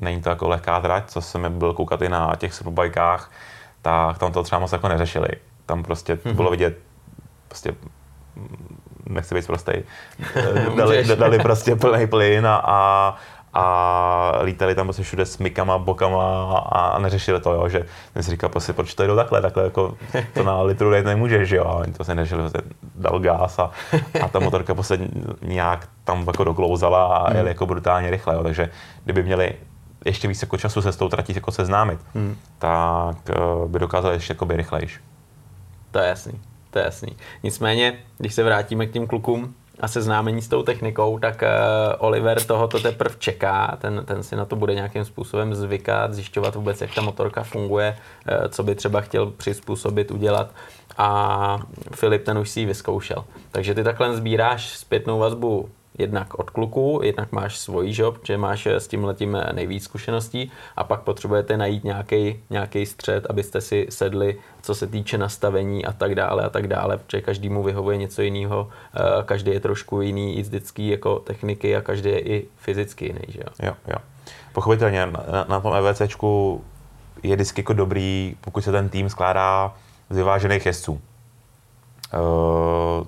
není 0.00 0.22
to 0.22 0.28
jako 0.28 0.48
lehká 0.48 0.80
trať, 0.80 1.10
co 1.10 1.20
jsem 1.20 1.58
byl 1.58 1.74
koukat 1.74 2.02
i 2.02 2.08
na 2.08 2.36
těch 2.36 2.54
superbajkách, 2.54 3.30
tak 3.82 4.18
tam 4.18 4.32
to 4.32 4.42
třeba 4.42 4.58
moc 4.58 4.72
jako 4.72 4.88
neřešili. 4.88 5.28
Tam 5.66 5.82
prostě 5.82 6.14
mm-hmm. 6.14 6.34
bylo 6.34 6.50
vidět, 6.50 6.78
prostě 7.48 7.74
nechci 9.08 9.34
být 9.34 9.46
prostý, 9.46 9.72
dali, 10.76 11.04
dali 11.04 11.38
prostě 11.38 11.76
plný 11.76 12.06
plyn 12.06 12.46
a, 12.46 12.62
a 12.64 13.16
a 13.52 14.38
lítali 14.42 14.74
tam 14.74 14.86
prostě 14.86 15.02
všude 15.02 15.26
s 15.26 15.38
mykama, 15.38 15.78
bokama 15.78 16.58
a, 16.58 16.98
neřešili 16.98 17.40
to, 17.40 17.52
jo, 17.52 17.68
že 17.68 17.86
jsem 18.12 18.22
si 18.22 18.30
říkal, 18.30 18.50
prostě, 18.50 18.72
proč 18.72 18.94
to 18.94 19.06
jdou 19.06 19.16
takhle, 19.16 19.42
takhle 19.42 19.64
jako 19.64 19.96
to 20.34 20.44
na 20.44 20.62
litru 20.62 20.90
dejt 20.90 21.06
nemůžeš, 21.06 21.50
jo, 21.50 21.64
a 21.64 21.72
oni 21.72 21.92
to 21.92 22.04
se 22.04 22.14
neřešili, 22.14 22.40
prostě 22.42 22.60
dal 22.94 23.18
gás 23.18 23.58
a, 23.58 23.70
a 24.22 24.28
ta 24.28 24.40
motorka 24.40 24.74
prostě 24.74 24.98
nějak 25.42 25.88
tam 26.04 26.24
jako 26.26 26.44
doklouzala 26.44 27.06
a 27.06 27.28
hmm. 27.28 27.36
jeli 27.36 27.48
jako 27.48 27.66
brutálně 27.66 28.10
rychle, 28.10 28.34
jo, 28.34 28.42
takže 28.42 28.70
kdyby 29.04 29.22
měli 29.22 29.54
ještě 30.04 30.28
víc 30.28 30.42
jako 30.42 30.56
času 30.56 30.82
se 30.82 30.92
s 30.92 30.96
tou 30.96 31.08
tratí 31.08 31.34
jako 31.34 31.52
seznámit, 31.52 32.00
hmm. 32.14 32.36
tak 32.58 33.16
uh, 33.38 33.68
by 33.68 33.78
dokázali 33.78 34.14
ještě 34.14 34.30
jako 34.30 34.46
by 34.46 34.56
rychlejš. 34.56 35.00
To 35.90 35.98
je 35.98 36.08
jasný, 36.08 36.40
to 36.70 36.78
je 36.78 36.84
jasný. 36.84 37.16
Nicméně, 37.42 37.98
když 38.18 38.34
se 38.34 38.42
vrátíme 38.42 38.86
k 38.86 38.92
těm 38.92 39.06
klukům, 39.06 39.54
a 39.80 39.88
seznámení 39.88 40.42
s 40.42 40.48
tou 40.48 40.62
technikou, 40.62 41.18
tak 41.18 41.42
uh, 41.42 41.48
Oliver 41.98 42.42
tohoto 42.42 42.80
teprve 42.80 43.14
čeká, 43.18 43.76
ten, 43.80 44.04
ten 44.04 44.22
si 44.22 44.36
na 44.36 44.44
to 44.44 44.56
bude 44.56 44.74
nějakým 44.74 45.04
způsobem 45.04 45.54
zvykat, 45.54 46.14
zjišťovat 46.14 46.54
vůbec, 46.54 46.80
jak 46.80 46.94
ta 46.94 47.02
motorka 47.02 47.42
funguje, 47.42 47.96
uh, 47.96 48.48
co 48.48 48.62
by 48.62 48.74
třeba 48.74 49.00
chtěl 49.00 49.26
přizpůsobit, 49.26 50.10
udělat 50.10 50.54
a 50.98 51.58
Filip 51.94 52.24
ten 52.24 52.38
už 52.38 52.50
si 52.50 52.60
ji 52.60 52.66
vyzkoušel. 52.66 53.24
Takže 53.52 53.74
ty 53.74 53.84
takhle 53.84 54.16
sbíráš 54.16 54.78
zpětnou 54.78 55.18
vazbu 55.18 55.68
jednak 55.98 56.38
od 56.38 56.50
kluků, 56.50 57.00
jednak 57.02 57.32
máš 57.32 57.58
svůj 57.58 57.92
job, 57.94 58.18
že 58.22 58.36
máš 58.36 58.66
s 58.66 58.88
tím 58.88 59.04
letím 59.04 59.38
nejvíc 59.52 59.84
zkušeností 59.84 60.52
a 60.76 60.84
pak 60.84 61.00
potřebujete 61.00 61.56
najít 61.56 61.84
nějaký 62.50 62.86
střed, 62.86 63.26
abyste 63.30 63.60
si 63.60 63.86
sedli, 63.90 64.38
co 64.62 64.74
se 64.74 64.86
týče 64.86 65.18
nastavení 65.18 65.86
a 65.86 65.92
tak 65.92 66.14
dále 66.14 66.44
a 66.44 66.48
tak 66.48 66.68
dále, 66.68 66.98
protože 66.98 67.20
každému 67.20 67.62
vyhovuje 67.62 67.96
něco 67.96 68.22
jiného, 68.22 68.68
eh, 68.94 69.00
každý 69.24 69.50
je 69.50 69.60
trošku 69.60 70.00
jiný 70.00 70.38
i 70.38 70.42
vždycky 70.42 70.88
jako 70.88 71.18
techniky 71.18 71.76
a 71.76 71.80
každý 71.80 72.10
je 72.10 72.20
i 72.20 72.46
fyzicky 72.56 73.06
jiný, 73.06 73.20
že 73.28 73.40
jo? 73.40 73.46
Jo, 73.62 73.74
jo. 73.88 73.96
Pochopitelně 74.52 75.06
na, 75.06 75.44
na 75.48 75.60
tom 75.60 75.74
EVCčku 75.74 76.64
je 77.22 77.36
vždycky 77.36 77.60
jako 77.60 77.72
dobrý, 77.72 78.36
pokud 78.40 78.64
se 78.64 78.72
ten 78.72 78.88
tým 78.88 79.08
skládá 79.08 79.74
z 80.10 80.16
vyvážených 80.16 80.66
jezdců. 80.66 80.92
Uh, 80.92 81.00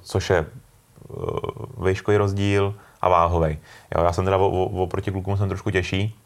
což 0.03 0.31
je 0.31 0.47
výškový 1.85 2.17
rozdíl 2.17 2.75
a 3.01 3.09
váhový. 3.09 3.59
Jo, 3.97 4.05
já 4.05 4.13
jsem 4.13 4.25
teda 4.25 4.37
oproti 4.37 5.11
klukům 5.11 5.37
jsem 5.37 5.49
trošku 5.49 5.71
těžší, 5.71 6.17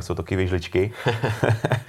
jsou 0.00 0.14
taky 0.14 0.36
vyžličky. 0.36 0.92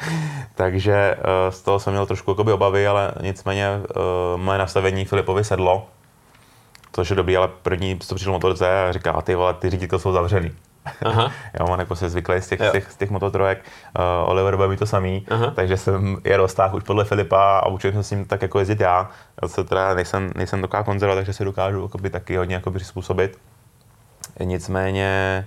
Takže 0.55 1.17
uh, 1.17 1.53
z 1.53 1.61
toho 1.61 1.79
jsem 1.79 1.93
měl 1.93 2.05
trošku 2.05 2.31
jakoby, 2.31 2.53
obavy, 2.53 2.87
ale 2.87 3.13
nicméně 3.21 3.67
uh, 3.79 4.41
moje 4.41 4.59
nastavení 4.59 5.05
Filipovi 5.05 5.43
sedlo, 5.43 5.87
což 6.91 7.09
je 7.09 7.15
dobrý, 7.15 7.37
ale 7.37 7.47
první 7.47 7.95
to 7.95 8.15
přišel 8.15 8.33
motorce 8.33 8.87
a 8.87 8.91
říká, 8.91 9.21
ty 9.21 9.35
vole, 9.35 9.53
ty 9.53 9.69
řídítka 9.69 9.99
jsou 9.99 10.11
zavřený. 10.11 10.51
Aha. 11.05 11.31
jo, 11.59 11.65
on 11.65 11.79
jako 11.79 11.95
se 11.95 12.09
zvyklý 12.09 12.41
z 12.41 12.47
těch, 12.47 12.61
z 12.61 12.71
těch, 12.71 12.91
z 12.91 12.95
těch 12.97 13.09
mototrojek. 13.09 13.65
Uh, 13.99 14.29
Oliver 14.29 14.55
bude 14.55 14.67
mi 14.67 14.77
to 14.77 14.85
samý, 14.85 15.25
Aha. 15.29 15.51
takže 15.55 15.77
jsem 15.77 16.17
je 16.23 16.37
roztáhl 16.37 16.77
už 16.77 16.83
podle 16.83 17.05
Filipa 17.05 17.59
a 17.59 17.67
učil 17.67 17.91
jsem 17.91 18.03
s 18.03 18.11
ním 18.11 18.25
tak 18.25 18.41
jako 18.41 18.59
jezdit 18.59 18.79
já. 18.79 19.09
Já 19.41 19.47
se 19.47 19.63
teda 19.63 19.93
nejsem, 19.93 20.31
nejsem 20.35 20.61
taková 20.61 20.83
konzerva, 20.83 21.15
takže 21.15 21.33
se 21.33 21.45
dokážu 21.45 21.81
jakoby, 21.81 22.09
taky 22.09 22.37
hodně 22.37 22.55
jako 22.55 22.71
přizpůsobit. 22.71 23.37
Nicméně 24.43 25.45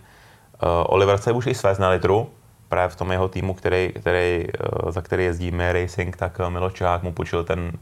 uh, 0.63 0.69
Oliver 0.87 1.19
se 1.19 1.33
už 1.33 1.47
i 1.47 1.55
svést 1.55 1.81
na 1.81 1.89
litru, 1.89 2.31
právě 2.69 2.89
v 2.89 2.97
tom 2.97 3.13
jeho 3.13 3.29
týmu, 3.29 3.55
který, 3.55 3.93
který, 4.01 4.47
uh, 4.85 4.91
za 4.91 5.03
který 5.03 5.25
jezdí 5.25 5.51
My 5.51 5.73
Racing, 5.73 6.17
tak 6.17 6.39
Miloš 6.49 6.73
Čehák 6.73 7.03
mu 7.03 7.13
půjčil 7.13 7.45
ten 7.45 7.73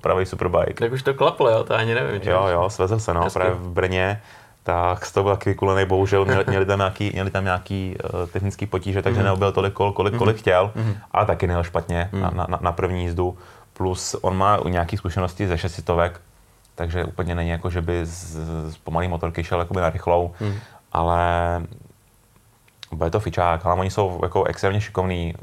pravý 0.00 0.26
superbike. 0.26 0.74
Tak 0.74 0.92
už 0.92 1.02
to 1.02 1.14
klaplo, 1.14 1.50
jo, 1.50 1.64
to 1.64 1.74
ani 1.74 1.94
nevím. 1.94 2.20
Jo, 2.24 2.46
jo, 2.46 2.70
svezl 2.70 2.98
se, 2.98 3.14
no, 3.14 3.22
Hezky. 3.22 3.38
právě 3.38 3.54
v 3.54 3.68
Brně 3.68 4.22
tak 4.68 5.06
z 5.06 5.12
toho 5.12 5.24
byl 5.24 5.36
taky 5.36 5.50
vykulený, 5.50 5.88
bohužel 5.88 6.24
měli, 6.24 6.44
měli 6.48 6.66
tam 6.66 6.78
nějaký, 6.78 7.10
měli 7.12 7.30
tam 7.30 7.44
nějaký 7.44 7.96
uh, 8.04 8.26
technický 8.26 8.66
potíže, 8.66 9.02
takže 9.02 9.20
mm. 9.20 9.24
neobil 9.24 9.52
tolik 9.52 9.72
kol, 9.72 9.92
kolik, 9.92 10.12
mm. 10.12 10.18
kolik 10.18 10.36
chtěl, 10.36 10.72
mm. 10.74 10.94
ale 11.12 11.26
taky 11.26 11.46
nejel 11.46 11.64
špatně 11.64 12.08
mm. 12.12 12.20
na, 12.20 12.30
na, 12.30 12.58
na 12.60 12.72
první 12.72 13.02
jízdu. 13.02 13.38
Plus 13.72 14.16
on 14.20 14.36
má 14.36 14.58
nějaké 14.68 14.96
zkušenosti 14.96 15.48
ze 15.48 15.58
šestitovek, 15.58 16.20
takže 16.74 17.04
úplně 17.04 17.34
není 17.34 17.50
jako, 17.50 17.70
že 17.70 17.82
by 17.82 18.06
z, 18.06 18.36
z 18.72 18.76
pomalý 18.76 19.08
motorky 19.08 19.44
šel 19.44 19.58
jakoby 19.58 19.80
na 19.80 19.90
rychlou, 19.90 20.32
mm. 20.40 20.54
ale 20.92 21.22
bude 22.92 23.10
to 23.10 23.20
fičák, 23.20 23.66
ale 23.66 23.80
oni 23.80 23.90
jsou 23.90 24.20
jako 24.22 24.44
extrémně 24.44 24.80
šikovní, 24.80 25.34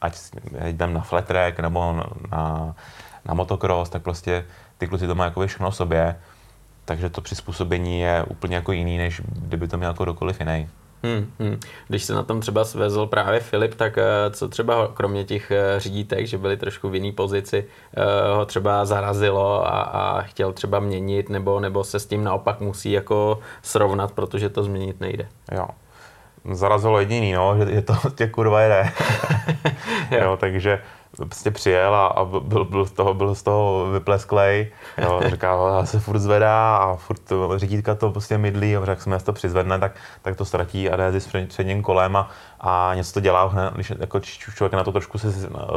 ať 0.00 0.18
jdem 0.64 0.92
na 0.92 1.00
flat 1.00 1.24
track 1.24 1.60
nebo 1.60 2.02
na, 2.30 2.74
na 3.24 3.34
motocross, 3.34 3.90
tak 3.90 4.02
prostě 4.02 4.44
ty 4.78 4.86
kluci 4.86 5.06
to 5.06 5.14
mají 5.14 5.28
jako 5.28 5.46
všechno 5.46 5.70
v 5.70 5.76
sobě 5.76 6.16
takže 6.86 7.10
to 7.10 7.20
přizpůsobení 7.20 8.00
je 8.00 8.24
úplně 8.28 8.56
jako 8.56 8.72
jiný, 8.72 8.98
než 8.98 9.22
kdyby 9.26 9.68
to 9.68 9.76
měl 9.76 9.90
jako 9.90 10.04
kdokoliv 10.04 10.40
jiný. 10.40 10.68
Hmm, 11.02 11.32
hmm. 11.38 11.60
Když 11.88 12.04
se 12.04 12.14
na 12.14 12.22
tom 12.22 12.40
třeba 12.40 12.64
svezl 12.64 13.06
právě 13.06 13.40
Filip, 13.40 13.74
tak 13.74 13.98
eh, 13.98 14.04
co 14.30 14.48
třeba 14.48 14.88
kromě 14.94 15.24
těch 15.24 15.50
eh, 15.50 15.80
řídítek, 15.80 16.26
že 16.26 16.38
byli 16.38 16.56
trošku 16.56 16.88
v 16.88 16.94
jiné 16.94 17.12
pozici, 17.12 17.64
eh, 17.96 18.36
ho 18.36 18.46
třeba 18.46 18.84
zarazilo 18.84 19.66
a, 19.66 19.80
a 19.80 20.22
chtěl 20.22 20.52
třeba 20.52 20.80
měnit, 20.80 21.28
nebo, 21.28 21.60
nebo 21.60 21.84
se 21.84 22.00
s 22.00 22.06
tím 22.06 22.24
naopak 22.24 22.60
musí 22.60 22.92
jako 22.92 23.38
srovnat, 23.62 24.12
protože 24.12 24.48
to 24.48 24.62
změnit 24.62 25.00
nejde. 25.00 25.28
Jo. 25.52 25.66
Zarazilo 26.52 27.00
jediný, 27.00 27.32
no, 27.32 27.56
že, 27.56 27.72
je 27.72 27.82
to 27.82 27.94
tě 28.14 28.26
kurva 28.26 28.60
jede. 28.60 28.92
jo. 30.10 30.18
jo, 30.22 30.36
takže 30.36 30.82
prostě 31.24 31.50
přijel 31.50 31.94
a, 31.94 32.06
a 32.06 32.24
byl, 32.24 32.64
byl, 32.64 32.86
z 32.86 32.92
toho, 32.92 33.14
byl 33.14 33.34
z 33.34 33.42
toho 33.42 33.90
vyplesklej. 33.92 34.70
Jo, 34.98 35.20
říká, 35.26 35.56
se 35.84 36.00
furt 36.00 36.18
zvedá 36.18 36.76
a 36.76 36.96
furt 36.96 37.22
řídítka 37.56 37.94
to 37.94 38.10
prostě 38.10 38.38
mydlí 38.38 38.76
a 38.76 38.84
řekl 38.84 39.02
jsme, 39.02 39.18
to 39.18 39.32
přizvedne, 39.32 39.78
tak, 39.78 39.92
tak 40.22 40.36
to 40.36 40.44
ztratí 40.44 40.90
a 40.90 40.96
jde 40.96 41.20
s 41.20 41.28
předním 41.48 41.82
kolem 41.82 42.16
a, 42.16 42.30
a 42.60 42.92
něco 42.94 43.12
to 43.12 43.20
dělá, 43.20 43.52
když 43.74 43.92
jako 43.98 44.20
člověk 44.20 44.72
na 44.72 44.84
to 44.84 44.92
trošku 44.92 45.18
se 45.18 45.30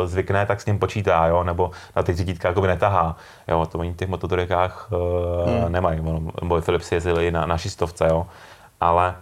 zvykne, 0.05 0.45
tak 0.45 0.61
s 0.61 0.65
ním 0.65 0.79
počítá, 0.79 1.27
jo, 1.27 1.43
nebo 1.43 1.71
na 1.95 2.03
ty 2.03 2.13
řídítka 2.13 2.47
jakoby 2.47 2.67
netahá. 2.67 3.15
Jo, 3.47 3.65
to 3.65 3.79
oni 3.79 3.93
v 3.93 3.97
těch 3.97 4.09
mototorikách 4.09 4.87
uh, 4.91 5.49
hmm. 5.49 5.71
nemají, 5.71 6.01
nebo 6.41 6.61
Filip 6.61 6.81
si 6.81 6.95
jezdili 6.95 7.31
na, 7.31 7.45
na 7.45 7.57
šistovce, 7.57 8.07
jo. 8.09 8.27
Ale 8.81 9.15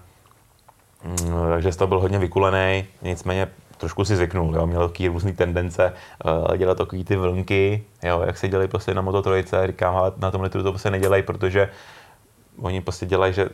mm, 1.03 1.49
takže 1.49 1.71
z 1.71 1.77
toho 1.77 1.87
byl 1.87 1.99
hodně 1.99 2.19
vykulený, 2.19 2.85
nicméně 3.01 3.47
trošku 3.77 4.05
si 4.05 4.15
zvyknul, 4.15 4.55
jo, 4.55 4.67
měl 4.67 4.87
takový 4.89 5.07
různé 5.07 5.33
tendence 5.33 5.93
uh, 6.25 6.57
dělat 6.57 6.77
takový 6.77 7.03
ty 7.03 7.15
vlnky, 7.15 7.83
jo, 8.03 8.23
jak 8.25 8.37
se 8.37 8.47
dělají 8.47 8.69
prostě 8.69 8.93
na 8.93 9.01
Moto 9.01 9.41
3, 9.43 9.55
říkám, 9.67 9.95
ale 9.95 10.11
na 10.17 10.31
tom 10.31 10.41
litru 10.41 10.63
to 10.63 10.71
prostě 10.71 10.91
nedělají, 10.91 11.23
protože 11.23 11.69
oni 12.61 12.81
prostě 12.81 13.05
dělají, 13.05 13.33
že 13.33 13.49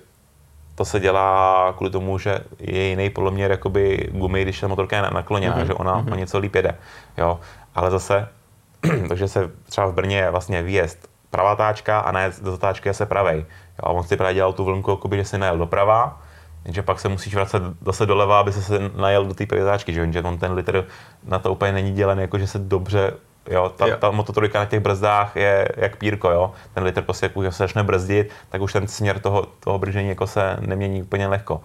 to 0.76 0.86
se 0.86 1.00
dělá 1.00 1.74
kvůli 1.78 1.92
tomu, 1.92 2.18
že 2.18 2.40
je 2.60 2.84
jiný 2.84 3.10
poloměr 3.10 3.52
jakoby 3.52 4.10
gumy, 4.12 4.42
když 4.42 4.60
ta 4.60 4.68
motorka 4.68 4.96
je 4.96 5.02
nakloněná, 5.02 5.58
mm-hmm. 5.58 5.66
že 5.66 5.74
ona 5.74 6.02
mm-hmm. 6.02 6.14
o 6.14 6.16
něco 6.16 6.40
líp 6.40 6.56
jede, 6.56 6.76
jo, 7.18 7.40
ale 7.76 7.92
zase, 7.92 8.28
takže 9.08 9.28
se 9.28 9.52
třeba 9.66 9.88
v 9.88 9.94
Brně 9.94 10.18
je 10.18 10.32
vlastně 10.32 10.64
výjezd 10.64 11.10
pravá 11.30 11.56
táčka 11.56 12.00
a 12.00 12.12
ne 12.12 12.32
do 12.42 12.52
zatáčky 12.52 12.94
se 12.94 13.06
pravej. 13.06 13.38
Jo, 13.40 13.84
a 13.84 13.90
on 13.90 14.04
si 14.04 14.18
právě 14.18 14.34
dělal 14.34 14.54
tu 14.54 14.64
vlnku, 14.64 14.92
jakoby, 14.92 15.18
že 15.18 15.26
si 15.26 15.38
najel 15.38 15.58
doprava, 15.58 16.22
Jenže 16.65 16.82
pak 16.82 16.99
se 16.99 17.10
musíš 17.10 17.36
vracet 17.36 17.63
zase 17.86 18.06
doleva, 18.06 18.39
aby 18.39 18.52
se 18.52 18.91
najel 18.95 19.26
do 19.26 19.34
té 19.34 19.45
pezáčky, 19.45 19.93
že, 19.93 20.12
že 20.12 20.21
on 20.21 20.38
ten 20.38 20.52
litr 20.52 20.86
na 21.23 21.39
to 21.39 21.52
úplně 21.52 21.71
není 21.71 21.91
dělen, 21.91 22.19
jako 22.19 22.39
že 22.39 22.47
se 22.47 22.60
dobře 22.60 23.13
Jo, 23.52 23.71
ta, 23.76 23.88
jo. 23.88 23.97
ta 23.99 24.12
mototrojka 24.12 24.60
na 24.60 24.65
těch 24.65 24.80
brzdách 24.80 25.36
je 25.36 25.69
jak 25.78 25.95
pírko, 25.95 26.32
jo. 26.32 26.52
Ten 26.73 26.84
litr 26.84 27.02
prostě, 27.02 27.32
jak 27.41 27.54
se 27.54 27.63
začne 27.63 27.84
brzdit, 27.84 28.30
tak 28.49 28.62
už 28.62 28.73
ten 28.73 28.88
směr 28.88 29.19
toho, 29.19 29.47
toho 29.60 29.80
bržení 29.80 30.10
jako 30.10 30.28
se 30.28 30.58
nemění 30.60 31.02
úplně 31.02 31.28
lehko. 31.28 31.62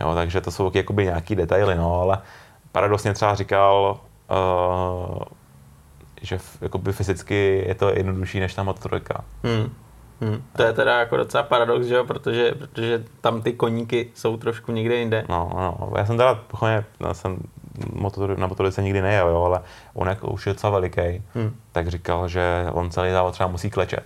Jo, 0.00 0.14
takže 0.14 0.40
to 0.40 0.50
jsou 0.50 0.70
jakoby 0.74 1.04
nějaký 1.04 1.36
detaily, 1.36 1.74
no, 1.74 2.00
ale 2.00 2.18
paradoxně 2.72 3.14
třeba 3.14 3.34
říkal, 3.34 4.00
uh, 4.30 5.22
že 6.22 6.38
jakoby 6.60 6.92
fyzicky 6.92 7.64
je 7.66 7.74
to 7.74 7.88
jednodušší 7.88 8.40
než 8.40 8.54
ta 8.54 8.62
mototrojka. 8.62 9.24
Hmm. 9.42 9.72
Hmm, 10.20 10.42
to 10.56 10.62
je 10.62 10.72
teda 10.72 10.98
jako 10.98 11.16
docela 11.16 11.42
paradox, 11.42 11.86
že 11.86 11.94
jo, 11.94 12.04
protože, 12.04 12.52
protože 12.58 13.04
tam 13.20 13.42
ty 13.42 13.52
koníky 13.52 14.10
jsou 14.14 14.36
trošku 14.36 14.72
někde 14.72 14.94
jinde. 14.94 15.24
No, 15.28 15.50
no, 15.54 15.92
já 15.96 16.06
jsem 16.06 16.16
teda, 16.16 16.34
pochopně, 16.34 16.84
já 17.00 17.14
jsem 17.14 17.38
motor, 17.92 18.38
na 18.38 18.46
motorice 18.46 18.82
nikdy 18.82 19.02
nejel, 19.02 19.28
jo, 19.28 19.42
ale 19.42 19.60
on 19.94 20.08
jako 20.08 20.28
už 20.28 20.46
je 20.46 20.52
docela 20.52 20.72
veliký, 20.72 21.22
hmm. 21.34 21.56
tak 21.72 21.88
říkal, 21.88 22.28
že 22.28 22.66
on 22.72 22.90
celý 22.90 23.10
závod 23.10 23.32
třeba 23.32 23.48
musí 23.48 23.70
klečet. 23.70 24.04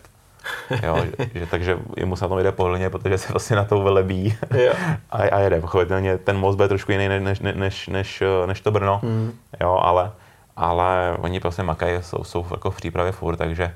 jo, 0.82 0.96
že, 1.18 1.30
že, 1.40 1.46
takže 1.46 1.78
jemu 1.96 2.16
se 2.16 2.24
na 2.24 2.28
tom 2.28 2.38
jde 2.38 2.52
pohodlně, 2.52 2.90
protože 2.90 3.18
se 3.18 3.32
vlastně 3.32 3.56
na 3.56 3.64
to 3.64 3.80
velebí 3.80 4.36
a, 5.10 5.16
a 5.16 5.38
jede. 5.38 5.60
Pochopitelně 5.60 6.18
ten 6.18 6.36
most 6.36 6.56
bude 6.56 6.68
trošku 6.68 6.92
jiný 6.92 7.08
než, 7.08 7.22
než, 7.22 7.40
než, 7.54 7.88
než, 7.88 8.22
než 8.46 8.60
to 8.60 8.70
Brno, 8.70 9.00
hmm. 9.02 9.32
jo, 9.60 9.78
ale, 9.82 10.12
ale 10.56 11.16
oni 11.20 11.40
prostě 11.40 11.62
makají, 11.62 12.02
jsou, 12.02 12.24
jsou 12.24 12.46
jako 12.50 12.70
v 12.70 12.76
přípravě 12.76 13.12
furt, 13.12 13.36
takže 13.36 13.74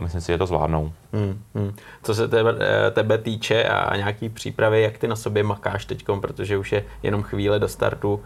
myslím 0.00 0.20
si, 0.20 0.32
že 0.32 0.38
to 0.38 0.46
zvládnou. 0.46 0.92
Hmm, 1.12 1.42
hmm. 1.54 1.76
Co 2.02 2.14
se 2.14 2.28
tebe, 2.28 2.54
eh, 2.60 2.90
tebe 2.90 3.18
týče 3.18 3.64
a 3.64 3.96
nějaký 3.96 4.28
přípravy, 4.28 4.82
jak 4.82 4.98
ty 4.98 5.08
na 5.08 5.16
sobě 5.16 5.42
makáš 5.42 5.84
teď, 5.84 6.04
protože 6.20 6.58
už 6.58 6.72
je 6.72 6.84
jenom 7.02 7.22
chvíle 7.22 7.58
do 7.58 7.68
startu, 7.68 8.14
uh, 8.14 8.20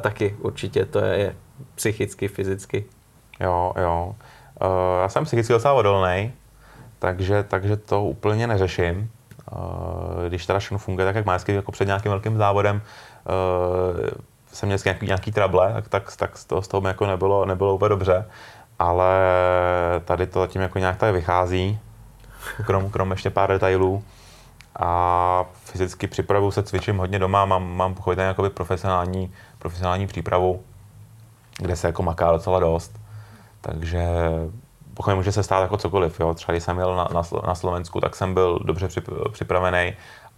taky 0.00 0.36
určitě 0.38 0.84
to 0.84 0.98
je 0.98 1.36
psychicky, 1.74 2.28
fyzicky. 2.28 2.84
Jo, 3.40 3.72
jo. 3.82 4.14
Já 5.02 5.08
jsem 5.08 5.24
psychicky 5.24 5.52
docela 5.52 5.74
odolný, 5.74 6.32
takže, 6.98 7.42
takže 7.42 7.76
to 7.76 8.04
úplně 8.04 8.46
neřeším. 8.46 9.10
Když 10.28 10.46
teda 10.46 10.58
všechno 10.58 10.78
funguje 10.78 11.06
tak, 11.06 11.16
jak 11.16 11.24
má 11.24 11.38
jako 11.48 11.72
před 11.72 11.84
nějakým 11.84 12.10
velkým 12.10 12.36
závodem, 12.36 12.82
jsem 14.52 14.66
měl 14.66 14.78
nějaký, 14.84 15.06
nějaký 15.06 15.32
trable, 15.32 15.72
tak, 15.72 15.88
tak, 15.88 16.16
tak 16.16 16.38
z 16.38 16.44
toho, 16.44 16.62
z 16.62 16.68
toho 16.68 16.88
jako 16.88 17.06
nebylo, 17.06 17.44
nebylo 17.44 17.74
úplně 17.74 17.88
dobře 17.88 18.24
ale 18.80 19.14
tady 20.04 20.26
to 20.26 20.40
zatím 20.40 20.62
jako 20.62 20.78
nějak 20.78 20.96
tak 20.96 21.14
vychází, 21.14 21.78
krom, 22.66 22.90
krom 22.90 23.10
ještě 23.10 23.30
pár 23.30 23.48
detailů. 23.48 24.04
A 24.78 25.44
fyzicky 25.64 26.06
připravu 26.06 26.50
se 26.50 26.62
cvičím 26.62 26.98
hodně 26.98 27.18
doma, 27.18 27.44
mám, 27.44 27.76
mám 27.76 27.94
pochopitelně 27.94 28.28
jakoby 28.28 28.50
profesionální, 28.50 29.32
profesionální 29.58 30.06
přípravu, 30.06 30.62
kde 31.58 31.76
se 31.76 31.86
jako 31.86 32.02
maká 32.02 32.32
docela 32.32 32.60
dost. 32.60 33.00
Takže 33.60 34.06
pokud 34.94 35.14
může 35.14 35.32
se 35.32 35.42
stát 35.42 35.60
jako 35.60 35.76
cokoliv. 35.76 36.20
Jo. 36.20 36.34
Třeba 36.34 36.52
když 36.52 36.64
jsem 36.64 36.78
jel 36.78 36.96
na, 36.96 37.08
na, 37.14 37.22
na 37.46 37.54
Slovensku, 37.54 38.00
tak 38.00 38.16
jsem 38.16 38.34
byl 38.34 38.58
dobře 38.64 38.88
připravený 39.32 39.92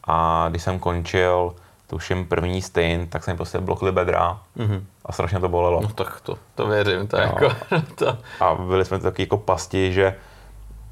a 0.04 0.46
když 0.50 0.62
jsem 0.62 0.78
končil, 0.78 1.54
tuším 1.92 2.26
první 2.26 2.62
stejn, 2.62 3.08
tak 3.08 3.24
jsem 3.24 3.36
prostě 3.36 3.60
blokli 3.60 3.92
bedra 3.92 4.40
mm-hmm. 4.56 4.82
a 5.06 5.12
strašně 5.12 5.40
to 5.40 5.48
bolelo. 5.48 5.80
No 5.82 5.88
tak 5.88 6.20
to, 6.20 6.38
to 6.54 6.66
věřím, 6.66 7.06
to 7.06 7.16
jako... 7.16 7.48
to... 7.94 8.18
A 8.40 8.54
byli 8.54 8.84
jsme 8.84 8.98
taky 8.98 9.22
jako 9.22 9.36
pasti, 9.36 9.92
že, 9.92 10.14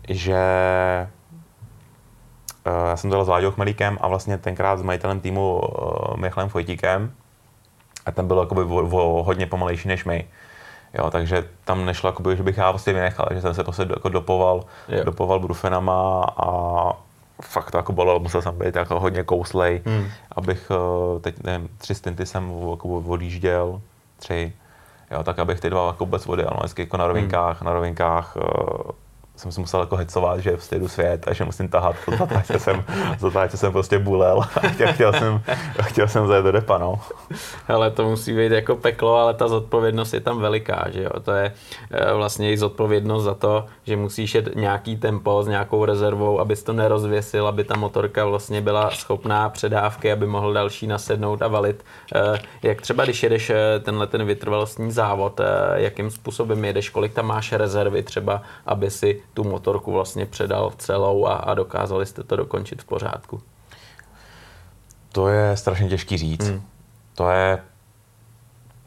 že 0.08 0.36
uh, 2.66 2.88
já 2.88 2.96
jsem 2.96 3.10
to 3.10 3.24
s 3.24 3.28
Láďou 3.28 3.50
Chmelíkem 3.50 3.98
a 4.00 4.08
vlastně 4.08 4.38
tenkrát 4.38 4.78
s 4.78 4.82
majitelem 4.82 5.20
týmu 5.20 5.60
uh, 5.60 6.16
Michalem 6.16 6.48
Fojtíkem 6.48 7.12
a 8.06 8.12
ten 8.12 8.26
byl 8.26 8.38
jakoby 8.38 8.62
o, 8.62 9.18
o 9.18 9.22
hodně 9.22 9.46
pomalejší 9.46 9.88
než 9.88 10.04
my. 10.04 10.28
Jo, 10.94 11.10
takže 11.10 11.48
tam 11.64 11.84
nešlo, 11.84 12.08
jakoby, 12.08 12.36
že 12.36 12.42
bych 12.42 12.56
já 12.56 12.70
vlastně 12.70 12.92
vynechal, 12.92 13.26
že 13.30 13.40
jsem 13.40 13.54
se 13.54 13.64
prostě 13.64 13.86
jako 13.90 14.08
dopoval, 14.08 14.64
dopoval 15.04 15.40
brufenama 15.40 16.24
a 16.36 16.92
fakt 17.42 17.70
to 17.70 17.76
jako 17.76 17.92
bolelo, 17.92 18.20
musel 18.20 18.42
jsem 18.42 18.58
být 18.58 18.76
jako 18.76 19.00
hodně 19.00 19.24
kouslej, 19.24 19.82
hmm. 19.86 20.08
abych 20.32 20.70
eh, 20.70 21.20
teď, 21.20 21.42
nevím, 21.42 21.68
tři 21.78 21.94
stinty 21.94 22.26
jsem 22.26 22.52
jako 22.70 22.88
odjížděl, 22.88 23.80
tři, 24.16 24.52
jo, 25.10 25.22
tak 25.22 25.38
abych 25.38 25.60
ty 25.60 25.70
dva 25.70 25.86
jako 25.86 26.04
vůbec 26.04 26.26
odjel, 26.26 26.50
no, 26.52 26.58
vždycky 26.58 26.82
jako 26.82 26.96
na 26.96 27.06
rovinkách, 27.06 27.60
hmm. 27.60 27.66
na 27.66 27.72
rovinkách 27.72 28.36
uh, 28.36 28.42
jsem 29.40 29.52
se 29.52 29.60
musel 29.60 29.80
jako 29.80 29.96
hecovat, 29.96 30.40
že 30.40 30.56
vstejdu 30.56 30.88
svět 30.88 31.28
a 31.28 31.32
že 31.32 31.44
musím 31.44 31.68
tahat 31.68 31.96
zatáčce 32.18 32.58
jsem, 32.58 32.84
zatáčce 33.18 33.56
jsem 33.56 33.72
prostě 33.72 33.98
bulel 33.98 34.40
a 34.56 34.68
chtěl, 34.68 34.92
chtěl 34.92 35.12
jsem, 35.12 35.40
chtěl 35.82 36.08
jsem 36.08 36.26
zajet 36.26 36.44
do 36.44 36.52
depa, 36.52 36.78
no. 36.78 37.00
Ale 37.68 37.90
to 37.90 38.08
musí 38.08 38.36
být 38.36 38.52
jako 38.52 38.76
peklo, 38.76 39.16
ale 39.16 39.34
ta 39.34 39.48
zodpovědnost 39.48 40.12
je 40.12 40.20
tam 40.20 40.38
veliká, 40.38 40.86
že 40.90 41.02
jo. 41.02 41.10
To 41.22 41.32
je 41.32 41.52
eh, 41.90 42.12
vlastně 42.12 42.52
i 42.52 42.58
zodpovědnost 42.58 43.24
za 43.24 43.34
to, 43.34 43.66
že 43.84 43.96
musíš 43.96 44.34
jet 44.34 44.56
nějaký 44.56 44.96
tempo 44.96 45.42
s 45.42 45.48
nějakou 45.48 45.84
rezervou, 45.84 46.40
abys 46.40 46.62
to 46.62 46.72
nerozvěsil, 46.72 47.46
aby 47.46 47.64
ta 47.64 47.76
motorka 47.76 48.24
vlastně 48.24 48.60
byla 48.60 48.90
schopná 48.90 49.48
předávky, 49.48 50.12
aby 50.12 50.26
mohl 50.26 50.52
další 50.52 50.86
nasednout 50.86 51.42
a 51.42 51.48
valit. 51.48 51.84
Eh, 52.14 52.38
jak 52.62 52.80
třeba, 52.80 53.04
když 53.04 53.22
jedeš 53.22 53.50
eh, 53.50 53.80
tenhle 53.80 54.06
ten 54.06 54.24
vytrvalostní 54.24 54.92
závod, 54.92 55.40
jakým 55.74 56.10
způsobem 56.10 56.64
jedeš, 56.64 56.90
kolik 56.90 57.12
tam 57.12 57.26
máš 57.26 57.52
rezervy 57.52 58.02
třeba, 58.02 58.42
aby 58.66 58.90
si 58.90 59.22
tu 59.34 59.44
motorku 59.44 59.92
vlastně 59.92 60.26
předal 60.26 60.72
celou 60.78 61.26
a, 61.26 61.34
a 61.34 61.54
dokázali 61.54 62.06
jste 62.06 62.22
to 62.22 62.36
dokončit 62.36 62.82
v 62.82 62.84
pořádku? 62.84 63.42
To 65.12 65.28
je 65.28 65.56
strašně 65.56 65.88
těžký 65.88 66.16
říct. 66.16 66.48
Hmm. 66.48 66.62
To 67.14 67.30
je... 67.30 67.58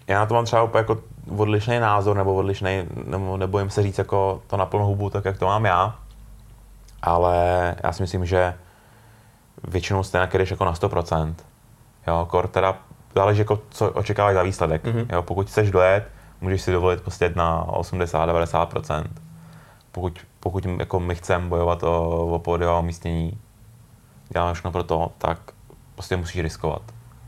Já 0.07 0.19
na 0.19 0.25
to 0.25 0.33
mám 0.33 0.45
třeba 0.45 0.63
úplně 0.63 0.79
jako 0.79 0.97
odlišný 1.37 1.79
názor, 1.79 2.17
nebo 2.17 2.35
odlišný, 2.35 2.83
nebo 3.05 3.37
nebojím 3.37 3.69
se 3.69 3.83
říct 3.83 3.97
jako 3.97 4.41
to 4.47 4.57
na 4.57 4.65
plnou 4.65 4.85
hubu, 4.85 5.09
tak 5.09 5.25
jak 5.25 5.39
to 5.39 5.45
mám 5.45 5.65
já. 5.65 5.95
Ale 7.01 7.75
já 7.83 7.91
si 7.91 8.03
myslím, 8.03 8.25
že 8.25 8.53
většinou 9.63 10.03
stejně 10.03 10.27
jdeš 10.33 10.51
jako 10.51 10.65
na 10.65 10.73
100%. 10.73 11.35
Jo, 12.07 12.27
kor 12.29 12.47
teda 12.47 12.77
záleží, 13.15 13.39
jako, 13.39 13.61
co 13.69 13.91
očekáváš 13.91 14.33
za 14.33 14.43
výsledek. 14.43 14.83
Mm-hmm. 14.83 15.05
Jo, 15.13 15.21
pokud 15.21 15.47
chceš 15.47 15.71
dojet, 15.71 16.07
můžeš 16.41 16.61
si 16.61 16.71
dovolit 16.71 17.01
prostě 17.01 17.33
na 17.35 17.65
80-90%. 17.65 19.03
Pokud, 19.93 20.19
pokud 20.39 20.65
jako 20.65 20.99
my 20.99 21.15
chceme 21.15 21.47
bojovat 21.47 21.83
o, 21.83 22.09
o 22.35 22.39
pódiová 22.39 22.79
umístění, 22.79 23.39
děláme 24.29 24.53
všechno 24.53 24.71
pro 24.71 24.83
to, 24.83 25.11
tak 25.17 25.39
prostě 25.95 26.17
musíš 26.17 26.41
riskovat. 26.41 26.81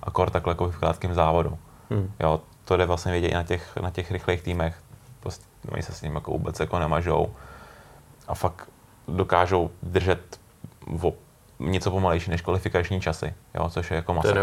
Akor 0.04 0.30
takhle 0.30 0.52
jako 0.52 0.70
v 0.70 0.78
krátkém 0.78 1.14
závodu. 1.14 1.58
Hmm. 1.90 2.12
Jo, 2.20 2.42
to 2.66 2.78
jde 2.78 2.86
vlastně 2.86 3.12
vidět 3.12 3.28
i 3.28 3.34
na 3.34 3.44
těch, 3.44 3.78
na 3.82 3.92
těch 3.92 4.12
rychlých 4.12 4.42
týmech. 4.42 4.82
Prostě 5.20 5.46
oni 5.72 5.84
se 5.84 5.94
s 5.94 6.02
ním 6.02 6.16
jako 6.16 6.32
vůbec 6.32 6.60
jako 6.60 6.80
nemažou. 6.80 7.34
A 8.28 8.36
fakt 8.36 8.70
dokážou 9.08 9.70
držet 9.84 10.40
o 11.02 11.14
něco 11.60 11.92
pomalejší 11.92 12.32
než 12.32 12.42
kvalifikační 12.42 13.02
časy, 13.02 13.34
jo, 13.56 13.70
což 13.70 13.92
je 13.92 13.96
jako 13.96 14.14
masakr. 14.14 14.36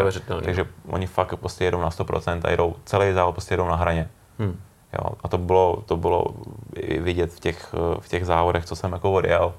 Takže 0.45 0.67
oni 0.87 1.07
fakt 1.07 1.37
prostě 1.37 1.65
jedou 1.65 1.81
na 1.81 1.91
100% 1.91 2.41
a 2.45 2.51
jedou, 2.51 2.77
celý 2.85 3.13
závod 3.13 3.35
prostě 3.35 3.55
jedou 3.55 3.69
na 3.69 3.77
hraně. 3.77 4.11
Hmm. 4.39 4.61
Jo, 4.99 5.11
a 5.23 5.29
to 5.29 5.39
bylo, 5.39 5.83
to 5.87 5.97
bylo 5.97 6.25
vidět 6.99 7.33
v 7.33 7.41
těch, 7.41 7.75
v 8.01 8.09
těch 8.09 8.27
závodech, 8.27 8.65
co 8.65 8.77
jsem 8.77 8.93
jako 8.93 9.13
odjel. 9.13 9.55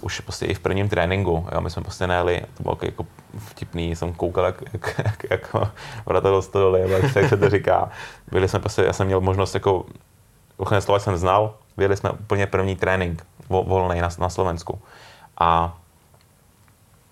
Už 0.00 0.20
prostě 0.20 0.46
i 0.46 0.54
v 0.54 0.60
prvním 0.60 0.88
tréninku, 0.88 1.46
jo, 1.52 1.60
my 1.60 1.70
jsme 1.70 1.82
prostě 1.82 2.06
nejeli, 2.06 2.42
to 2.56 2.62
bylo 2.62 2.78
jako 2.82 3.06
vtipný, 3.38 3.96
jsem 3.96 4.12
koukal, 4.12 4.44
jak, 4.44 4.62
jak, 4.72 5.00
jak, 5.04 5.26
jak 5.30 5.54
vrata 6.06 6.30
do 6.30 6.76
jak 6.76 7.28
se 7.28 7.36
to 7.36 7.50
říká. 7.50 7.88
Byli 8.32 8.48
jsme 8.48 8.58
prostě, 8.58 8.82
já 8.82 8.92
jsem 8.92 9.06
měl 9.06 9.20
možnost 9.20 9.54
jako, 9.54 9.84
ochrany 10.56 10.82
slova 10.82 10.98
jsem 10.98 11.16
znal, 11.16 11.54
byli 11.76 11.96
jsme 11.96 12.10
úplně 12.10 12.46
první 12.46 12.76
trénink, 12.76 13.26
volný 13.48 14.00
na, 14.00 14.08
na 14.18 14.28
Slovensku. 14.28 14.80
A 15.38 15.78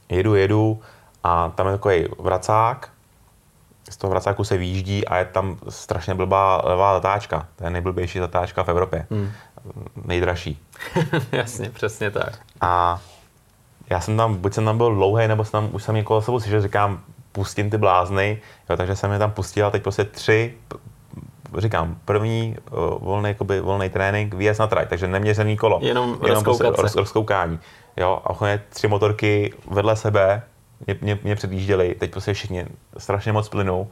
jedu, 0.09 0.35
jedu 0.35 0.81
a 1.25 1.49
tam 1.49 1.67
je 1.67 1.73
takový 1.73 2.07
vracák, 2.19 2.91
z 3.91 3.97
toho 3.97 4.11
vracáku 4.11 4.45
se 4.45 4.57
výjíždí 4.57 5.09
a 5.09 5.17
je 5.17 5.25
tam 5.25 5.57
strašně 5.69 6.15
blbá 6.15 6.61
levá 6.65 6.95
zatáčka. 6.95 7.49
To 7.57 7.65
je 7.65 7.71
nejblbější 7.71 8.19
zatáčka 8.19 8.63
v 8.63 8.69
Evropě. 8.69 9.07
Hmm. 9.11 9.31
Nejdražší. 10.05 10.63
Jasně, 11.33 11.71
přesně 11.71 12.11
tak. 12.11 12.39
A 12.61 13.01
já 13.91 14.01
jsem 14.01 14.17
tam, 14.17 14.35
buď 14.35 14.53
jsem 14.55 14.65
tam 14.65 14.77
byl 14.77 14.95
dlouhý, 14.95 15.29
nebo 15.29 15.45
jsem 15.45 15.53
tam, 15.53 15.69
už 15.73 15.83
jsem 15.83 15.95
někoho 15.95 16.23
sebou 16.23 16.41
slyšel, 16.41 16.63
říkám, 16.63 17.01
pustím 17.33 17.71
ty 17.71 17.79
blázny, 17.79 18.41
jo, 18.71 18.77
takže 18.77 18.97
jsem 18.97 19.13
je 19.13 19.19
tam 19.19 19.31
pustil 19.31 19.67
a 19.67 19.71
teď 19.71 19.83
prostě 19.83 20.05
tři, 20.05 20.55
říkám, 21.59 21.97
první 22.05 22.57
volný, 22.99 23.29
jakoby, 23.29 23.61
volný 23.61 23.89
trénink, 23.91 24.35
výjezd 24.35 24.61
na 24.61 24.67
trať, 24.67 24.89
takže 24.89 25.09
neměřený 25.09 25.57
kolo. 25.57 25.79
Jenom, 25.83 26.19
jenom 26.27 26.45
prostě 26.45 26.65
roz, 26.77 26.95
rozkoukání. 26.95 27.59
Jo, 27.97 28.23
a 28.25 28.59
tři 28.69 28.89
motorky 28.89 29.55
vedle 29.71 29.97
sebe, 29.97 30.43
mě, 30.87 30.97
mě, 31.01 31.19
mě 31.23 31.37
předjížděli, 31.37 31.95
teď 31.99 32.11
prostě 32.11 32.33
všichni 32.33 32.67
strašně 32.99 33.33
moc 33.33 33.49
plynou, 33.49 33.89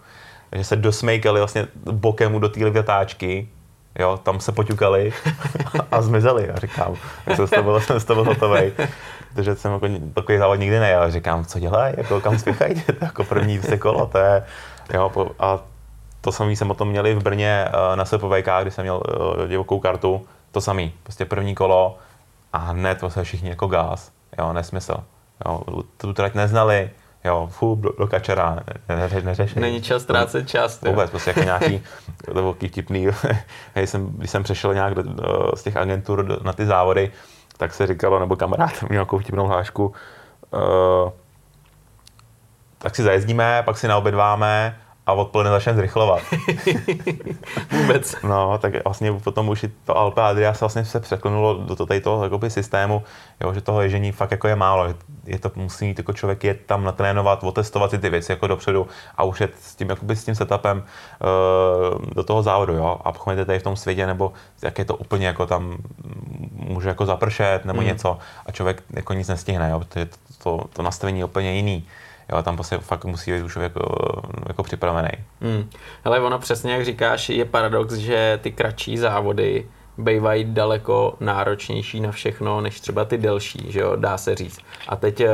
takže 0.50 0.64
se 0.64 0.76
dosmejkali 0.76 1.40
vlastně 1.40 1.66
bokem 1.92 2.40
do 2.40 2.48
té 2.48 2.70
vytáčky, 2.70 3.48
jo, 3.98 4.20
tam 4.22 4.40
se 4.40 4.52
poťukali 4.52 5.12
a 5.92 6.02
zmizeli. 6.02 6.50
A 6.50 6.59
říkám, 6.59 6.94
jsem 7.35 7.46
z 7.46 7.50
toho, 7.50 7.81
jsem 7.81 8.00
z 8.00 8.05
toho 8.05 8.24
hotový. 8.24 8.72
Takže 9.35 9.55
jsem 9.55 9.72
jako 9.72 9.87
takový 10.14 10.38
závod 10.38 10.59
nikdy 10.59 10.81
nejel. 10.81 11.11
Říkám, 11.11 11.44
co 11.44 11.59
dělají, 11.59 11.94
jako 11.96 12.20
kam 12.20 12.38
spěchají, 12.38 12.74
to 12.83 13.05
jako 13.05 13.24
první 13.24 13.62
se 13.62 13.78
kolo, 13.78 14.07
to 14.07 14.18
je, 14.18 14.44
jo, 14.94 15.12
a 15.38 15.59
to 16.20 16.33
samý 16.33 16.57
jsem 16.57 16.70
o 16.70 16.74
tom 16.74 16.88
měli 16.88 17.14
v 17.14 17.22
Brně 17.22 17.68
eh, 17.68 17.96
na 17.96 18.05
SPVK, 18.05 18.48
kdy 18.62 18.70
jsem 18.70 18.85
měl 18.85 19.02
eh, 19.44 19.48
divokou 19.48 19.81
kartu, 19.81 20.26
to 20.50 20.61
samý, 20.61 20.92
prostě 21.02 21.24
první 21.24 21.55
kolo 21.55 21.98
a 22.52 22.59
hned 22.59 23.00
se 23.09 23.24
všichni 23.24 23.48
jako 23.48 23.66
gás, 23.66 24.12
jo, 24.38 24.52
nesmysl. 24.52 25.05
Jo, 25.47 25.62
tu 25.97 26.12
trať 26.12 26.35
neznali, 26.35 26.90
jo, 27.25 27.49
fu, 27.53 27.75
do, 27.75 27.92
do 27.99 28.07
kačera, 28.07 28.59
ne, 28.88 28.97
ne, 28.97 29.23
neřešení. 29.23 29.61
Není 29.61 29.83
čas 29.83 30.03
ztrácet 30.03 30.49
čas. 30.49 30.81
Vůbec, 30.81 31.11
prostě 31.11 31.31
jako 31.31 31.40
nějaký, 31.40 31.83
to 32.25 32.33
byl 32.33 32.53
vtipný, 32.53 33.07
když 33.75 33.90
jsem, 33.90 34.07
když 34.07 34.31
jsem 34.31 34.42
přešel 34.42 34.75
nějak 34.75 34.95
do, 34.95 35.03
do, 35.03 35.53
z 35.55 35.62
těch 35.62 35.77
agentur 35.77 36.42
na 36.42 36.53
ty 36.53 36.66
závody, 36.66 37.11
tak 37.57 37.75
se 37.75 37.87
říkalo, 37.87 38.18
nebo 38.18 38.37
kamarád 38.37 38.83
měl 38.83 38.88
nějakou 38.90 39.18
vtipnou 39.18 39.47
hlášku, 39.47 39.95
uh, 40.51 41.11
tak 42.79 42.97
si 42.97 43.03
zajezdíme, 43.03 43.62
pak 43.64 43.79
si 43.79 43.88
naobědváme 43.88 44.79
a 45.07 45.12
odpoledne 45.12 45.51
začne 45.51 45.75
zrychlovat. 45.75 46.23
Vůbec. 47.71 48.15
No, 48.23 48.59
tak 48.59 48.85
vlastně 48.85 49.12
potom 49.12 49.49
už 49.49 49.62
i 49.62 49.71
to 49.85 49.99
Alpe 49.99 50.23
Adria 50.23 50.55
se 50.55 50.61
vlastně 50.61 50.85
se 50.85 51.01
překlenulo 51.01 51.55
do 51.55 51.87
tady 51.87 52.01
toho 52.01 52.25
jakoby, 52.25 52.51
systému, 52.51 53.03
jo, 53.41 53.53
že 53.55 53.61
toho 53.61 53.83
ježení 53.83 54.12
fakt 54.12 54.31
jako 54.31 54.49
je 54.49 54.57
málo. 54.57 54.95
Je 55.27 55.38
to, 55.38 55.51
musí 55.55 55.85
mít 55.85 55.99
jako 55.99 56.12
člověk 56.12 56.45
je 56.45 56.55
tam 56.55 56.85
natrénovat, 56.85 57.45
otestovat 57.45 57.91
si 57.91 57.99
ty 57.99 58.11
věci 58.11 58.33
jako 58.33 58.47
dopředu 58.47 58.88
a 59.17 59.25
už 59.25 59.41
je 59.41 59.49
s 59.61 59.75
tím, 59.75 59.88
jakoby, 59.91 60.17
s 60.17 60.25
tím 60.25 60.35
setupem 60.35 60.83
uh, 60.83 62.05
do 62.15 62.23
toho 62.23 62.43
závodu, 62.43 62.73
jo. 62.73 62.99
A 63.05 63.12
pokud 63.12 63.37
tady 63.47 63.59
v 63.59 63.62
tom 63.62 63.77
světě, 63.77 64.07
nebo 64.07 64.33
jak 64.62 64.79
je 64.79 64.85
to 64.85 64.97
úplně 64.97 65.27
jako 65.27 65.47
tam 65.47 65.79
může 66.53 66.88
jako 66.88 67.07
zapršet 67.07 67.65
nebo 67.65 67.81
mm. 67.81 67.87
něco 67.87 68.19
a 68.47 68.53
člověk 68.53 68.83
jako 68.91 69.12
nic 69.12 69.29
nestihne, 69.29 69.71
jo, 69.71 69.79
protože 69.79 70.07
to, 70.07 70.17
to, 70.43 70.65
to 70.73 70.83
nastavení 70.83 71.19
je 71.19 71.25
úplně 71.25 71.55
jiný. 71.55 71.85
Jo, 72.33 72.42
tam 72.42 72.57
prostě 72.57 72.79
fakt 72.79 73.05
musí 73.05 73.33
být 73.33 73.42
už 73.42 73.57
jako, 73.57 74.23
jako 74.49 74.62
připravený. 74.62 75.09
Hmm. 75.40 75.71
Ale 76.05 76.21
ono 76.21 76.38
přesně, 76.38 76.73
jak 76.73 76.85
říkáš, 76.85 77.29
je 77.29 77.45
paradox, 77.45 77.95
že 77.95 78.38
ty 78.42 78.53
kratší 78.53 78.99
závody 78.99 79.66
bývají 79.99 80.45
daleko 80.45 81.16
náročnější 81.21 82.01
na 82.01 82.12
všechno, 82.12 82.61
než 82.61 82.81
třeba 82.81 83.05
ty 83.05 83.18
delší, 83.18 83.66
že 83.68 83.81
jo, 83.81 83.97
dá 83.97 84.18
se 84.18 84.35
říct. 84.35 84.59
A 84.88 84.97
teď 84.97 85.21
eh, 85.21 85.29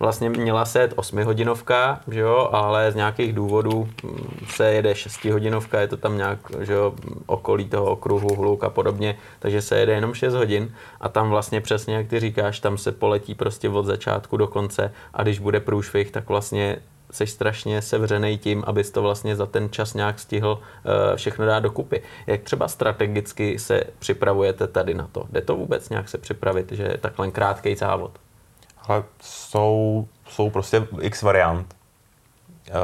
vlastně 0.00 0.30
měla 0.30 0.64
se 0.64 0.80
jet 0.80 0.92
8 0.96 1.24
hodinovka, 1.24 2.00
že 2.08 2.20
jo, 2.20 2.48
ale 2.52 2.92
z 2.92 2.94
nějakých 2.94 3.32
důvodů 3.32 3.88
mm, 4.02 4.46
se 4.48 4.72
jede 4.72 4.94
6 4.94 5.24
hodinovka, 5.24 5.80
je 5.80 5.88
to 5.88 5.96
tam 5.96 6.16
nějak, 6.16 6.38
že 6.60 6.72
jo, 6.72 6.94
okolí 7.26 7.68
toho 7.68 7.86
okruhu, 7.86 8.34
hluk 8.34 8.64
a 8.64 8.70
podobně, 8.70 9.18
takže 9.38 9.62
se 9.62 9.78
jede 9.78 9.92
jenom 9.92 10.14
6 10.14 10.34
hodin 10.34 10.74
a 11.00 11.08
tam 11.08 11.30
vlastně 11.30 11.60
přesně, 11.60 11.94
jak 11.94 12.06
ty 12.06 12.20
říkáš, 12.20 12.60
tam 12.60 12.78
se 12.78 12.92
poletí 12.92 13.34
prostě 13.34 13.68
od 13.68 13.86
začátku 13.86 14.36
do 14.36 14.46
konce 14.46 14.92
a 15.14 15.22
když 15.22 15.38
bude 15.38 15.60
průšvih, 15.60 16.10
tak 16.10 16.28
vlastně 16.28 16.76
jsi 17.10 17.26
strašně 17.26 17.82
sevřený 17.82 18.38
tím, 18.38 18.64
abys 18.66 18.90
to 18.90 19.02
vlastně 19.02 19.36
za 19.36 19.46
ten 19.46 19.70
čas 19.70 19.94
nějak 19.94 20.18
stihl 20.18 20.58
uh, 20.60 21.16
všechno 21.16 21.46
dát 21.46 21.60
dokupy. 21.60 22.02
Jak 22.26 22.42
třeba 22.42 22.68
strategicky 22.68 23.58
se 23.58 23.84
připravujete 23.98 24.66
tady 24.66 24.94
na 24.94 25.08
to? 25.12 25.24
Jde 25.30 25.40
to 25.40 25.56
vůbec 25.56 25.88
nějak 25.88 26.08
se 26.08 26.18
připravit, 26.18 26.72
že 26.72 26.82
je 26.82 26.98
takhle 26.98 27.30
krátký 27.30 27.74
závod? 27.74 28.18
Ale 28.88 29.02
jsou, 29.20 30.06
jsou 30.28 30.50
prostě 30.50 30.86
x 31.00 31.22
variant. 31.22 31.74
Uh, 32.70 32.76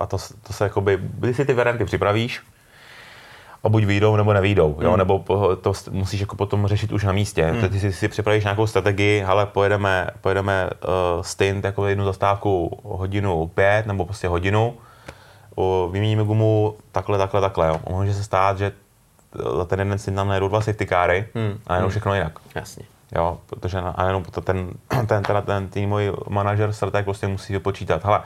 a 0.00 0.06
to, 0.06 0.16
to 0.46 0.52
se 0.52 0.64
jakoby, 0.64 0.98
když 1.00 1.36
si 1.36 1.44
ty 1.44 1.54
varianty 1.54 1.84
připravíš, 1.84 2.42
a 3.64 3.68
buď 3.68 3.84
výjdou 3.84 4.16
nebo 4.16 4.32
nevídou, 4.32 4.78
jo? 4.80 4.88
Hmm. 4.88 4.98
nebo 4.98 5.24
to 5.60 5.72
musíš 5.90 6.20
jako 6.20 6.36
potom 6.36 6.66
řešit 6.66 6.92
už 6.92 7.04
na 7.04 7.12
místě. 7.12 7.44
Hmm. 7.44 7.68
Ty 7.68 7.80
si, 7.80 7.92
si 7.92 8.08
připravíš 8.08 8.44
nějakou 8.44 8.66
strategii, 8.66 9.24
ale 9.24 9.46
pojedeme, 9.46 10.06
pojedeme 10.20 10.70
uh, 10.70 11.22
stint 11.22 11.64
jako 11.64 11.86
jednu 11.86 12.04
zastávku 12.04 12.80
hodinu 12.84 13.46
pět 13.46 13.86
nebo 13.86 14.04
prostě 14.04 14.28
hodinu, 14.28 14.74
uh, 15.54 15.92
vyměníme 15.92 16.24
gumu 16.24 16.76
takhle, 16.92 17.18
takhle, 17.18 17.40
takhle. 17.40 17.68
Jo? 17.68 17.80
Může 17.90 18.14
se 18.14 18.24
stát, 18.24 18.58
že 18.58 18.72
za 19.56 19.64
ten 19.64 19.78
jeden 19.78 19.98
stint 19.98 20.16
nám 20.16 20.28
najedou 20.28 20.48
dva 20.48 20.60
safety 20.60 20.86
cary 20.86 21.28
hmm. 21.34 21.58
a 21.66 21.74
jenom 21.74 21.86
hmm. 21.86 21.90
všechno 21.90 22.14
jinak. 22.14 22.38
Jasně. 22.54 22.84
Jo, 23.14 23.38
protože 23.46 23.80
na, 23.80 23.90
a 23.90 24.06
jenom 24.06 24.24
ten, 24.44 24.70
ten, 24.88 25.06
ten, 25.06 25.22
ten, 25.22 25.42
ten 25.46 25.68
týmový 25.68 26.10
manažer 26.28 26.72
strateg 26.72 27.04
prostě 27.04 27.28
musí 27.28 27.52
vypočítat. 27.52 28.04
Hele, 28.04 28.20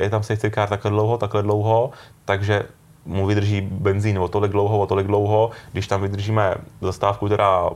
je 0.00 0.10
tam 0.10 0.22
safety 0.22 0.50
car 0.50 0.68
takhle 0.68 0.90
dlouho, 0.90 1.18
takhle 1.18 1.42
dlouho, 1.42 1.90
takže 2.24 2.64
mu 3.04 3.26
vydrží 3.26 3.60
benzín 3.60 4.18
o 4.18 4.28
tolik 4.28 4.52
dlouho, 4.52 4.78
o 4.78 4.86
tolik 4.86 5.06
dlouho, 5.06 5.50
když 5.72 5.86
tam 5.86 6.02
vydržíme 6.02 6.54
zastávku, 6.80 7.26
která 7.26 7.70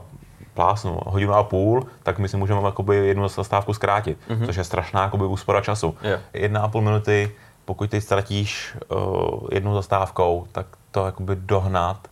plásnu 0.53 0.99
hodinu 1.05 1.33
a 1.33 1.43
půl, 1.43 1.87
tak 2.03 2.19
my 2.19 2.29
si 2.29 2.37
můžeme 2.37 2.61
jakoby 2.65 2.95
jednu 2.95 3.27
zastávku 3.27 3.73
zkrátit, 3.73 4.17
mm-hmm. 4.29 4.45
což 4.45 4.55
je 4.55 4.63
strašná 4.63 5.03
jakoby 5.03 5.25
úspora 5.25 5.61
času. 5.61 5.95
Jo. 6.01 6.17
Jedna 6.33 6.61
a 6.61 6.67
půl 6.67 6.81
minuty, 6.81 7.31
pokud 7.65 7.89
ty 7.89 8.01
ztratíš 8.01 8.77
uh, 8.89 9.47
jednou 9.51 9.73
zastávkou, 9.73 10.47
tak 10.51 10.65
to 10.91 11.05
jakoby 11.05 11.35
dohnat 11.35 12.07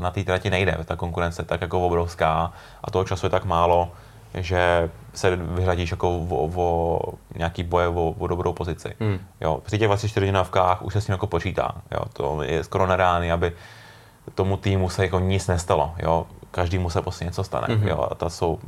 na 0.00 0.10
té 0.10 0.24
trati 0.24 0.50
nejde. 0.50 0.78
Ta 0.84 0.96
konkurence 0.96 1.42
je 1.42 1.46
tak 1.46 1.60
jako 1.60 1.86
obrovská 1.86 2.52
a 2.84 2.90
toho 2.90 3.04
času 3.04 3.26
je 3.26 3.30
tak 3.30 3.44
málo, 3.44 3.90
že 4.34 4.90
se 5.14 5.36
vyhradíš 5.36 5.90
jako 5.90 6.18
o, 6.18 6.50
o 6.54 7.00
nějaký 7.36 7.62
boje 7.62 7.88
o, 7.88 8.14
o 8.18 8.26
dobrou 8.26 8.52
pozici. 8.52 8.94
Hmm. 9.00 9.18
Jo, 9.40 9.60
při 9.64 9.78
těch 9.78 9.88
24 9.88 10.26
hodinovkách 10.26 10.82
už 10.82 10.92
se 10.92 11.00
s 11.00 11.06
tím 11.06 11.12
jako 11.12 11.26
počítá. 11.26 11.72
Jo, 11.92 12.00
to 12.12 12.42
je 12.42 12.64
skoro 12.64 12.86
nereálný, 12.86 13.32
aby 13.32 13.52
tomu 14.34 14.56
týmu 14.56 14.88
se 14.88 15.02
jako 15.02 15.20
nic 15.20 15.46
nestalo. 15.46 15.94
Jo. 15.98 16.26
Každému 16.50 16.90
se 16.90 17.02
prostě 17.02 17.24
něco 17.24 17.44
stane. 17.44 17.66
Mm-hmm. 17.66 17.88
Jo. 17.88 18.08
A 18.10 18.14
ta 18.14 18.30
jsou 18.30 18.58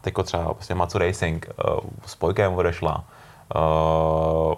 teďko 0.00 0.22
třeba 0.22 0.54
prostě 0.54 0.74
Matsu 0.74 0.98
Racing 0.98 1.46
uh, 1.68 1.80
s 2.06 2.14
Pojkem 2.14 2.54
odešla, 2.54 3.04
uh, 3.56 4.54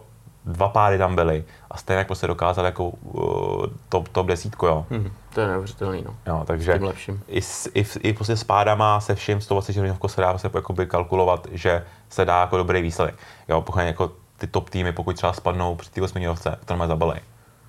dva 0.47 0.69
páry 0.69 0.99
tam 0.99 1.15
byly 1.15 1.45
a 1.71 1.77
stejně 1.77 2.05
prostě 2.05 2.27
dokázal 2.27 2.65
jako 2.65 2.89
uh, 2.89 3.67
top, 3.89 4.09
top 4.09 4.27
desítku, 4.27 4.67
jo. 4.67 4.87
Mm-hmm. 4.91 5.11
To 5.35 5.41
je 5.41 5.47
neuvěřitelný, 5.47 6.05
no. 6.07 6.17
Jo, 6.27 6.43
takže 6.47 6.81
i, 7.29 7.43
s, 7.43 7.71
i, 7.75 7.87
i 8.01 8.13
prostě 8.13 8.37
s 8.37 8.45
pádama 8.45 9.01
se 9.01 9.15
vším 9.15 9.41
120 9.41 9.77
hodinovkou 9.77 10.09
se 10.09 10.21
dá 10.21 10.39
se 10.39 10.51
jakoby 10.55 10.87
kalkulovat, 10.87 11.47
že 11.53 11.85
se 12.09 12.25
dá 12.25 12.41
jako 12.41 12.57
dobrý 12.57 12.83
výsledek. 12.83 13.15
Jo, 13.49 13.63
pokud 13.63 13.79
jako 13.81 14.13
ty 14.37 14.47
top 14.47 14.71
týmy, 14.71 14.93
pokud 14.93 15.17
třeba 15.17 15.33
spadnou 15.33 15.75
při 15.75 15.91
té 15.91 16.03
8 16.03 16.37
to 16.65 16.77
má 16.77 16.87
zabalej. 16.87 17.21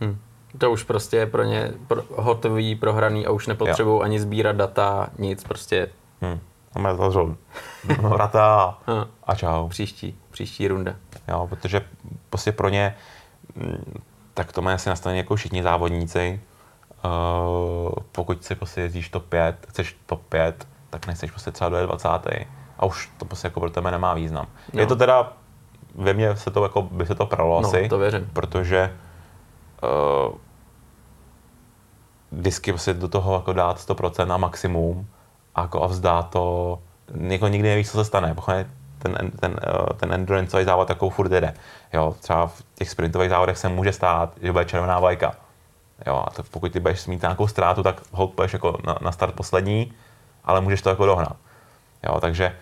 Hmm. 0.02 0.18
To 0.58 0.72
už 0.72 0.84
prostě 0.84 1.18
je 1.18 1.26
pro 1.26 1.44
ně 1.44 1.72
pro, 1.88 2.04
hotový, 2.16 2.76
prohraný 2.76 3.26
a 3.26 3.32
už 3.32 3.48
nepotřebují 3.48 4.02
ani 4.04 4.20
sbírat 4.20 4.56
data, 4.56 5.10
nic, 5.18 5.44
prostě. 5.44 5.90
Hmm. 6.22 6.40
Máme 6.76 6.96
zavřel 6.96 7.36
vrata 8.02 8.78
a, 8.88 9.08
a 9.24 9.36
čau. 9.36 9.68
Příští, 9.68 10.18
příští 10.32 10.68
runda. 10.68 10.96
Jo, 11.28 11.48
protože 11.48 11.82
prostě 12.30 12.52
pro 12.52 12.70
ně, 12.70 12.96
mm, 13.56 14.02
tak 14.34 14.52
to 14.52 14.62
mají 14.62 14.76
asi 14.76 14.90
nastavené 14.90 15.18
jako 15.18 15.36
všichni 15.36 15.64
závodníci. 15.64 16.42
Uh, 17.06 17.92
pokud 18.12 18.44
si 18.44 18.56
prostě 18.56 18.82
jezdíš 18.82 19.10
top 19.10 19.26
5, 19.26 19.56
chceš 19.70 19.98
top 20.06 20.22
5, 20.30 20.68
tak 20.90 21.08
nechceš 21.08 21.32
prostě 21.32 21.52
třeba 21.52 21.70
do 21.70 21.86
20. 21.86 22.10
A 22.80 22.86
už 22.86 23.12
to 23.18 23.26
prostě 23.26 23.48
jako 23.48 23.60
pro 23.60 23.70
tebe 23.70 23.92
nemá 23.92 24.14
význam. 24.14 24.48
No. 24.74 24.80
Je 24.80 24.88
to 24.88 24.96
teda, 24.96 25.34
ve 25.96 26.14
mně 26.14 26.36
se 26.36 26.52
to 26.52 26.64
jako, 26.64 26.82
by 26.82 27.06
se 27.06 27.16
to 27.16 27.26
pralo 27.26 27.62
no, 27.62 27.68
asi. 27.68 27.90
to 27.90 27.98
věřím. 27.98 28.30
Protože 28.34 28.94
uh, 29.84 30.36
vždycky 32.32 32.72
prostě 32.72 32.94
do 32.94 33.08
toho 33.08 33.34
jako 33.34 33.54
dát 33.54 33.78
100% 33.78 34.28
na 34.28 34.38
maximum 34.38 35.08
a, 35.56 35.62
jako 35.62 35.84
a 35.84 35.88
vzdát 35.88 36.30
to, 36.30 36.80
jako 37.18 37.48
nikdy 37.48 37.70
nevíš, 37.70 37.92
co 37.92 37.98
se 37.98 38.06
stane. 38.06 38.34
Pochopně 38.34 38.70
ten, 39.14 39.32
ten, 39.32 39.56
eh, 39.64 39.94
ten 39.94 40.14
endurance 40.14 40.66
závod 40.66 40.88
takovou 40.88 41.10
furt 41.10 41.32
jede. 41.32 41.54
Jo, 41.94 42.16
třeba 42.20 42.48
v 42.48 42.64
těch 42.76 42.90
sprintových 42.90 43.30
závodech 43.30 43.58
se 43.58 43.70
může 43.70 43.94
stát, 43.94 44.30
že 44.42 44.52
bude 44.52 44.66
červená 44.66 45.00
vlajka. 45.00 45.36
Jo, 46.08 46.24
a 46.28 46.30
to 46.30 46.44
pokud 46.44 46.72
ty 46.72 46.80
budeš 46.80 47.08
mít 47.08 47.22
nějakou 47.22 47.48
ztrátu, 47.48 47.84
tak 47.84 48.02
hold 48.12 48.34
půjdeš 48.34 48.54
jako 48.54 48.78
na, 48.86 48.98
na, 49.02 49.12
start 49.12 49.36
poslední, 49.36 49.94
ale 50.44 50.62
můžeš 50.62 50.82
to 50.82 50.90
jako 50.90 51.06
dohnat. 51.06 51.38
Jo, 52.04 52.22
takže 52.22 52.56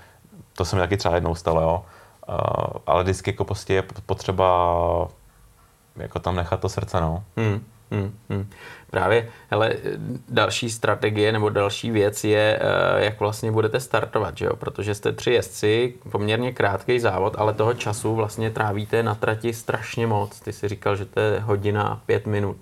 to 0.53 0.65
se 0.65 0.75
mi 0.75 0.81
taky 0.81 0.97
třeba 0.97 1.15
jednou 1.15 1.35
stalo, 1.35 1.61
jo. 1.61 1.85
Uh, 2.29 2.35
ale 2.87 3.03
vždycky 3.03 3.29
jako 3.29 3.45
prostě 3.45 3.73
je 3.73 3.83
potřeba 4.05 4.47
jako 5.95 6.19
tam 6.19 6.35
nechat 6.35 6.59
to 6.59 6.69
srdce, 6.69 7.01
no. 7.01 7.23
Hmm, 7.37 7.65
hmm, 7.93 8.11
hmm. 8.29 8.49
Právě, 8.91 9.29
hele, 9.49 9.73
další 10.29 10.69
strategie 10.69 11.31
nebo 11.31 11.49
další 11.49 11.91
věc 11.91 12.23
je, 12.23 12.59
eh, 12.61 13.05
jak 13.05 13.19
vlastně 13.19 13.51
budete 13.51 13.79
startovat, 13.79 14.37
že 14.37 14.45
jo? 14.45 14.55
protože 14.55 14.95
jste 14.95 15.11
tři 15.11 15.31
jezdci, 15.31 15.93
poměrně 16.11 16.51
krátký 16.51 16.99
závod, 16.99 17.35
ale 17.37 17.53
toho 17.53 17.73
času 17.73 18.15
vlastně 18.15 18.51
trávíte 18.51 19.03
na 19.03 19.15
trati 19.15 19.53
strašně 19.53 20.07
moc. 20.07 20.39
Ty 20.39 20.53
si 20.53 20.67
říkal, 20.67 20.95
že 20.95 21.05
to 21.05 21.19
je 21.19 21.39
hodina 21.39 21.83
a 21.83 21.95
pět 21.95 22.27
minut. 22.27 22.57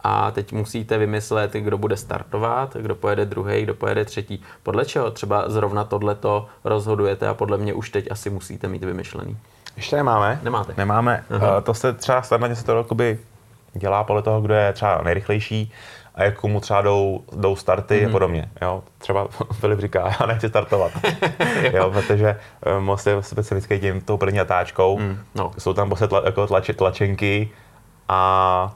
A 0.00 0.30
teď 0.30 0.52
musíte 0.52 0.98
vymyslet, 0.98 1.52
kdo 1.52 1.78
bude 1.78 1.96
startovat, 1.96 2.76
kdo 2.76 2.94
pojede 2.94 3.24
druhý, 3.24 3.62
kdo 3.62 3.74
pojede 3.74 4.04
třetí. 4.04 4.42
Podle 4.62 4.84
čeho 4.84 5.10
třeba 5.10 5.48
zrovna 5.48 5.84
tohleto 5.84 6.46
rozhodujete 6.64 7.28
a 7.28 7.34
podle 7.34 7.58
mě 7.58 7.74
už 7.74 7.90
teď 7.90 8.10
asi 8.10 8.30
musíte 8.30 8.68
mít 8.68 8.84
vymyšlený. 8.84 9.36
Ještě 9.76 9.96
nemáme. 9.96 10.40
Nemáte. 10.42 10.74
Nemáme. 10.76 11.24
Uh, 11.30 11.40
to 11.62 11.74
se 11.74 11.92
třeba 11.92 12.22
snadně 12.22 12.56
se 12.56 12.64
to 12.64 12.76
jakoby 12.76 13.18
dělá 13.74 14.04
podle 14.04 14.22
toho, 14.22 14.40
kdo 14.40 14.54
je 14.54 14.72
třeba 14.72 15.02
nejrychlejší 15.02 15.72
a 16.14 16.24
jak 16.24 16.40
komu 16.40 16.60
třeba 16.60 16.82
jdou, 16.82 17.24
jdou 17.36 17.56
starty 17.56 17.94
mm-hmm. 17.94 18.02
a 18.02 18.04
mhm. 18.04 18.12
podobně. 18.12 18.50
Jo? 18.62 18.82
Třeba 18.98 19.28
Filip 19.52 19.80
říká, 19.80 20.16
já 20.20 20.26
nechci 20.26 20.48
startovat, 20.48 20.92
jo, 21.72 21.90
protože 21.90 22.38
um, 22.78 22.84
most 22.84 23.06
je 23.06 23.22
specifický 23.22 23.80
tím 23.80 24.00
tou 24.00 24.16
první 24.16 24.38
natáčkou, 24.38 24.98
mm, 24.98 25.18
no. 25.34 25.52
jsou 25.58 25.72
tam 25.72 25.88
prostě 25.88 26.06
tla, 26.06 26.22
jako 26.24 26.46
tlač, 26.46 26.70
tlačenky 26.76 27.50
a 28.08 28.74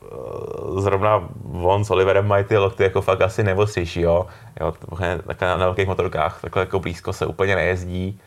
uh, 0.00 0.80
zrovna 0.80 1.28
on 1.62 1.84
s 1.84 1.90
Oliverem 1.90 2.26
mají 2.26 2.44
ty 2.44 2.58
lokty 2.58 2.82
jako 2.82 3.02
fakt 3.02 3.22
asi 3.22 3.44
nejostřejší, 3.44 4.00
jo. 4.00 4.26
jo 4.60 4.72
takhle 4.72 5.20
na, 5.40 5.56
na 5.56 5.64
velkých 5.66 5.88
motorkách 5.88 6.40
takhle 6.40 6.62
jako 6.62 6.80
blízko 6.80 7.12
se 7.12 7.26
úplně 7.26 7.56
nejezdí, 7.56 8.20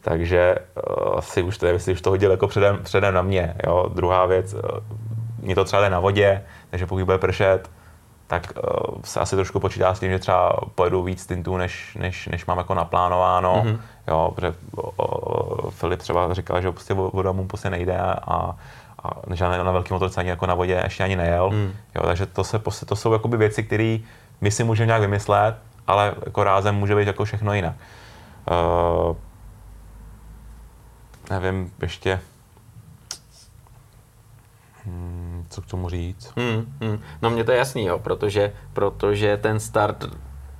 takže 0.00 0.54
uh, 0.88 1.18
asi 1.18 1.42
už 1.42 1.58
to 1.58 1.66
je, 1.66 1.74
už 1.74 2.00
to 2.00 2.10
hodil 2.10 2.30
jako 2.30 2.48
předem, 2.48 2.78
předem 2.82 3.14
na 3.14 3.22
mě, 3.22 3.54
jo. 3.66 3.90
Druhá 3.94 4.26
věc, 4.26 4.54
mě 5.44 5.54
to 5.54 5.64
třeba 5.64 5.82
jde 5.82 5.90
na 5.90 6.00
vodě, 6.00 6.44
takže 6.70 6.86
pokud 6.86 7.04
bude 7.04 7.18
pršet, 7.18 7.70
tak 8.26 8.52
uh, 8.56 9.02
se 9.04 9.20
asi 9.20 9.36
trošku 9.36 9.60
počítá 9.60 9.94
s 9.94 10.00
tím, 10.00 10.10
že 10.10 10.18
třeba 10.18 10.56
pojedu 10.74 11.02
víc 11.02 11.22
stintů, 11.22 11.56
než, 11.56 11.96
než, 12.00 12.28
než 12.28 12.46
mám 12.46 12.58
jako 12.58 12.74
naplánováno. 12.74 13.62
Mm-hmm. 13.66 13.78
Jo, 14.08 14.32
protože 14.34 14.54
uh, 14.76 15.70
Filip 15.70 16.00
třeba 16.00 16.34
říkal, 16.34 16.62
že 16.62 16.70
prostě 16.70 16.94
voda 16.94 17.32
mu 17.32 17.46
prostě 17.46 17.70
nejde 17.70 17.98
a, 17.98 18.56
a 19.04 19.10
žádný 19.34 19.64
na 19.64 19.72
velký 19.72 19.92
motorce 19.92 20.20
ani 20.20 20.28
jako 20.28 20.46
na 20.46 20.54
vodě 20.54 20.80
ještě 20.84 21.04
ani 21.04 21.16
nejel. 21.16 21.50
Mm. 21.50 21.72
Jo, 21.94 22.02
takže 22.04 22.26
to, 22.26 22.44
se, 22.44 22.58
prostě, 22.58 22.86
to 22.86 22.96
jsou 22.96 23.12
jakoby 23.12 23.36
věci, 23.36 23.62
které 23.62 23.98
my 24.40 24.50
si 24.50 24.64
můžeme 24.64 24.86
nějak 24.86 25.00
vymyslet, 25.00 25.56
ale 25.86 26.14
jako 26.26 26.44
rázem 26.44 26.74
může 26.74 26.96
být 26.96 27.06
jako 27.06 27.24
všechno 27.24 27.54
jinak. 27.54 27.74
Uh, 28.50 29.16
nevím, 31.30 31.72
ještě 31.82 32.20
Hmm, 34.86 35.23
co 35.54 35.62
k 35.62 35.66
tomu 35.66 35.88
říct? 35.88 36.32
Hmm, 36.36 36.76
hmm. 36.80 36.98
No 37.22 37.30
mně 37.30 37.44
to 37.44 37.52
je 37.52 37.58
jasný, 37.58 37.84
jo, 37.84 37.98
protože, 37.98 38.52
protože 38.72 39.36
ten 39.36 39.60
start 39.60 40.04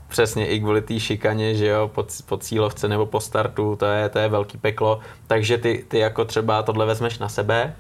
přesně 0.09 0.47
i 0.47 0.61
kvůli 0.61 0.83
té 0.83 1.01
šikaně, 1.01 1.55
že 1.55 1.67
jo, 1.67 1.91
po, 1.95 2.07
po 2.27 2.37
cílovce 2.37 2.89
nebo 2.89 3.07
po 3.07 3.21
startu, 3.21 3.77
to 3.77 3.87
je, 3.87 4.09
to 4.09 4.19
je 4.19 4.29
velký 4.29 4.59
peklo, 4.59 5.01
takže 5.27 5.59
ty, 5.59 5.85
ty 5.89 5.99
jako 5.99 6.25
třeba 6.25 6.63
tohle 6.63 6.87
vezmeš 6.87 7.19
na 7.19 7.29
sebe, 7.29 7.77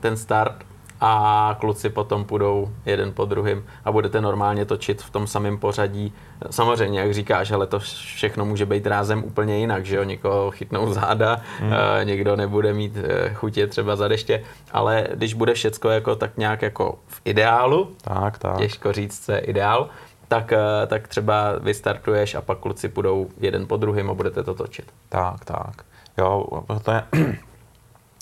ten 0.00 0.16
start, 0.16 0.64
a 1.00 1.56
kluci 1.60 1.88
potom 1.90 2.24
půjdou 2.24 2.70
jeden 2.86 3.12
po 3.12 3.24
druhém 3.24 3.64
a 3.84 3.92
budete 3.92 4.20
normálně 4.20 4.64
točit 4.64 5.02
v 5.02 5.10
tom 5.10 5.26
samém 5.26 5.58
pořadí. 5.58 6.12
Samozřejmě, 6.50 7.00
jak 7.00 7.14
říkáš, 7.14 7.50
ale 7.50 7.66
to 7.66 7.78
všechno 7.78 8.44
může 8.44 8.66
být 8.66 8.86
rázem 8.86 9.24
úplně 9.24 9.58
jinak, 9.58 9.86
že 9.86 9.96
jo, 9.96 10.04
někoho 10.04 10.50
chytnou 10.50 10.92
záda, 10.92 11.40
hmm. 11.58 11.70
uh, 11.70 11.76
někdo 12.04 12.36
nebude 12.36 12.72
mít 12.72 12.96
uh, 12.96 13.34
chutě 13.34 13.66
třeba 13.66 13.96
za 13.96 14.08
deště, 14.08 14.42
ale 14.72 15.06
když 15.14 15.34
bude 15.34 15.54
všecko 15.54 15.88
jako 15.88 16.16
tak 16.16 16.36
nějak 16.36 16.62
jako 16.62 16.98
v 17.06 17.20
ideálu, 17.24 17.90
tak, 18.02 18.38
tak. 18.38 18.58
těžko 18.58 18.92
říct, 18.92 19.24
co 19.24 19.32
je 19.32 19.38
ideál, 19.38 19.88
tak, 20.28 20.52
uh, 20.52 20.88
tak 20.88 21.08
třeba 21.08 21.52
vystartuješ 21.60 22.34
a 22.34 22.40
pak 22.40 22.58
kluci 22.58 22.88
půjdou 22.88 23.28
jeden 23.40 23.66
po 23.66 23.76
druhém 23.76 24.10
a 24.10 24.14
budete 24.14 24.42
to 24.42 24.54
točit. 24.54 24.92
Tak, 25.08 25.44
tak. 25.44 25.84
Jo, 26.18 26.44
to 26.82 26.90
je... 26.90 27.04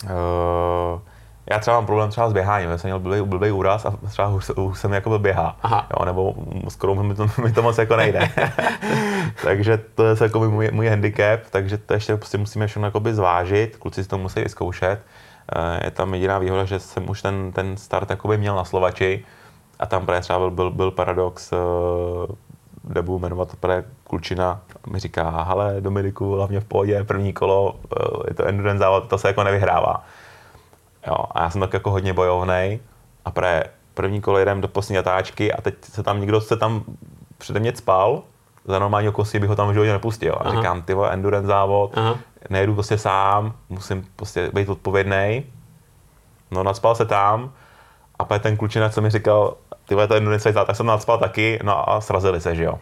uh 0.04 1.00
já 1.50 1.58
třeba 1.58 1.76
mám 1.76 1.86
problém 1.86 2.10
třeba 2.10 2.30
s 2.30 2.32
běháním, 2.32 2.70
já 2.70 2.78
jsem 2.78 2.88
měl 2.88 2.98
blbý, 3.00 3.20
blbý 3.20 3.50
úraz 3.50 3.86
a 3.86 3.94
třeba 4.08 4.28
už, 4.28 4.50
už 4.50 4.78
se 4.78 4.88
mi 4.88 4.94
jako 4.94 5.18
běhá, 5.18 5.56
Aha. 5.62 5.86
jo, 5.98 6.04
nebo 6.04 6.34
skoro 6.68 6.94
mi 6.94 7.14
to, 7.14 7.26
mi 7.42 7.52
to 7.52 7.62
moc 7.62 7.78
jako 7.78 7.96
nejde. 7.96 8.30
takže 9.44 9.78
to 9.94 10.04
je 10.04 10.16
jako 10.20 10.40
můj, 10.50 10.70
můj 10.72 10.88
handicap, 10.88 11.40
takže 11.50 11.78
to 11.78 11.94
ještě 11.94 12.16
prostě 12.16 12.38
musíme 12.38 12.66
všechno 12.66 12.92
zvážit, 13.10 13.76
kluci 13.76 14.02
si 14.02 14.08
to 14.08 14.18
musí 14.18 14.40
vyzkoušet. 14.40 15.00
Eh, 15.56 15.84
je 15.84 15.90
tam 15.90 16.14
jediná 16.14 16.38
výhoda, 16.38 16.64
že 16.64 16.78
jsem 16.78 17.10
už 17.10 17.22
ten, 17.22 17.52
ten 17.52 17.76
start 17.76 18.24
měl 18.36 18.56
na 18.56 18.64
Slovači 18.64 19.24
a 19.78 19.86
tam 19.86 20.06
právě 20.06 20.20
třeba 20.22 20.38
byl, 20.38 20.50
byl, 20.50 20.70
byl 20.70 20.90
paradox, 20.90 21.52
eh, 21.52 21.56
nebudu 22.94 23.18
jmenovat 23.18 23.56
právě 23.60 23.84
Klučina, 24.04 24.60
mi 24.90 24.98
říká, 24.98 25.44
hele 25.48 25.76
Dominiku, 25.80 26.32
hlavně 26.32 26.60
v 26.60 26.64
pohodě, 26.64 27.04
první 27.04 27.32
kolo, 27.32 27.76
eh, 27.96 28.04
je 28.28 28.34
to 28.34 28.46
endurance 28.46 28.78
závod, 28.78 29.08
to 29.08 29.18
se 29.18 29.28
jako 29.28 29.44
nevyhrává. 29.44 30.04
Jo, 31.06 31.16
a 31.30 31.42
já 31.42 31.50
jsem 31.50 31.60
tak 31.60 31.72
jako 31.72 31.90
hodně 31.90 32.12
bojovný 32.12 32.80
a 33.24 33.30
pre 33.30 33.62
první 33.94 34.20
kolo 34.20 34.38
jdem 34.38 34.60
do 34.60 34.68
poslední 34.68 34.96
natáčky 34.96 35.52
a 35.52 35.60
teď 35.60 35.74
se 35.82 36.02
tam 36.02 36.20
někdo 36.20 36.40
se 36.40 36.56
tam 36.56 36.84
přede 37.38 37.60
mě 37.60 37.76
spal, 37.76 38.22
za 38.64 38.78
normální 38.78 39.08
okolnosti 39.08 39.38
bych 39.38 39.48
ho 39.48 39.56
tam 39.56 39.68
v 39.68 39.72
životě 39.72 39.92
nepustil. 39.92 40.34
A 40.34 40.36
Aha. 40.36 40.56
říkám, 40.56 40.82
ty 40.82 40.94
vole, 40.94 41.12
endurance 41.12 41.46
závod, 41.46 41.98
Aha. 41.98 42.18
nejedu 42.50 42.74
prostě 42.74 42.98
sám, 42.98 43.54
musím 43.68 44.06
prostě 44.16 44.50
být 44.54 44.68
odpovědný. 44.68 45.44
No, 46.50 46.62
nadspal 46.62 46.94
se 46.94 47.04
tam 47.04 47.52
a 48.18 48.24
pak 48.24 48.42
ten 48.42 48.56
klučina, 48.56 48.88
co 48.88 49.00
mi 49.00 49.10
říkal, 49.10 49.56
ty 49.88 49.94
vole, 49.94 50.08
to 50.08 50.14
endurance 50.14 50.52
závod, 50.52 50.66
tak 50.66 50.76
jsem 50.76 50.86
nadspal 50.86 51.18
taky, 51.18 51.58
no 51.62 51.90
a 51.90 52.00
srazili 52.00 52.40
se, 52.40 52.54
že 52.54 52.64
jo. 52.64 52.78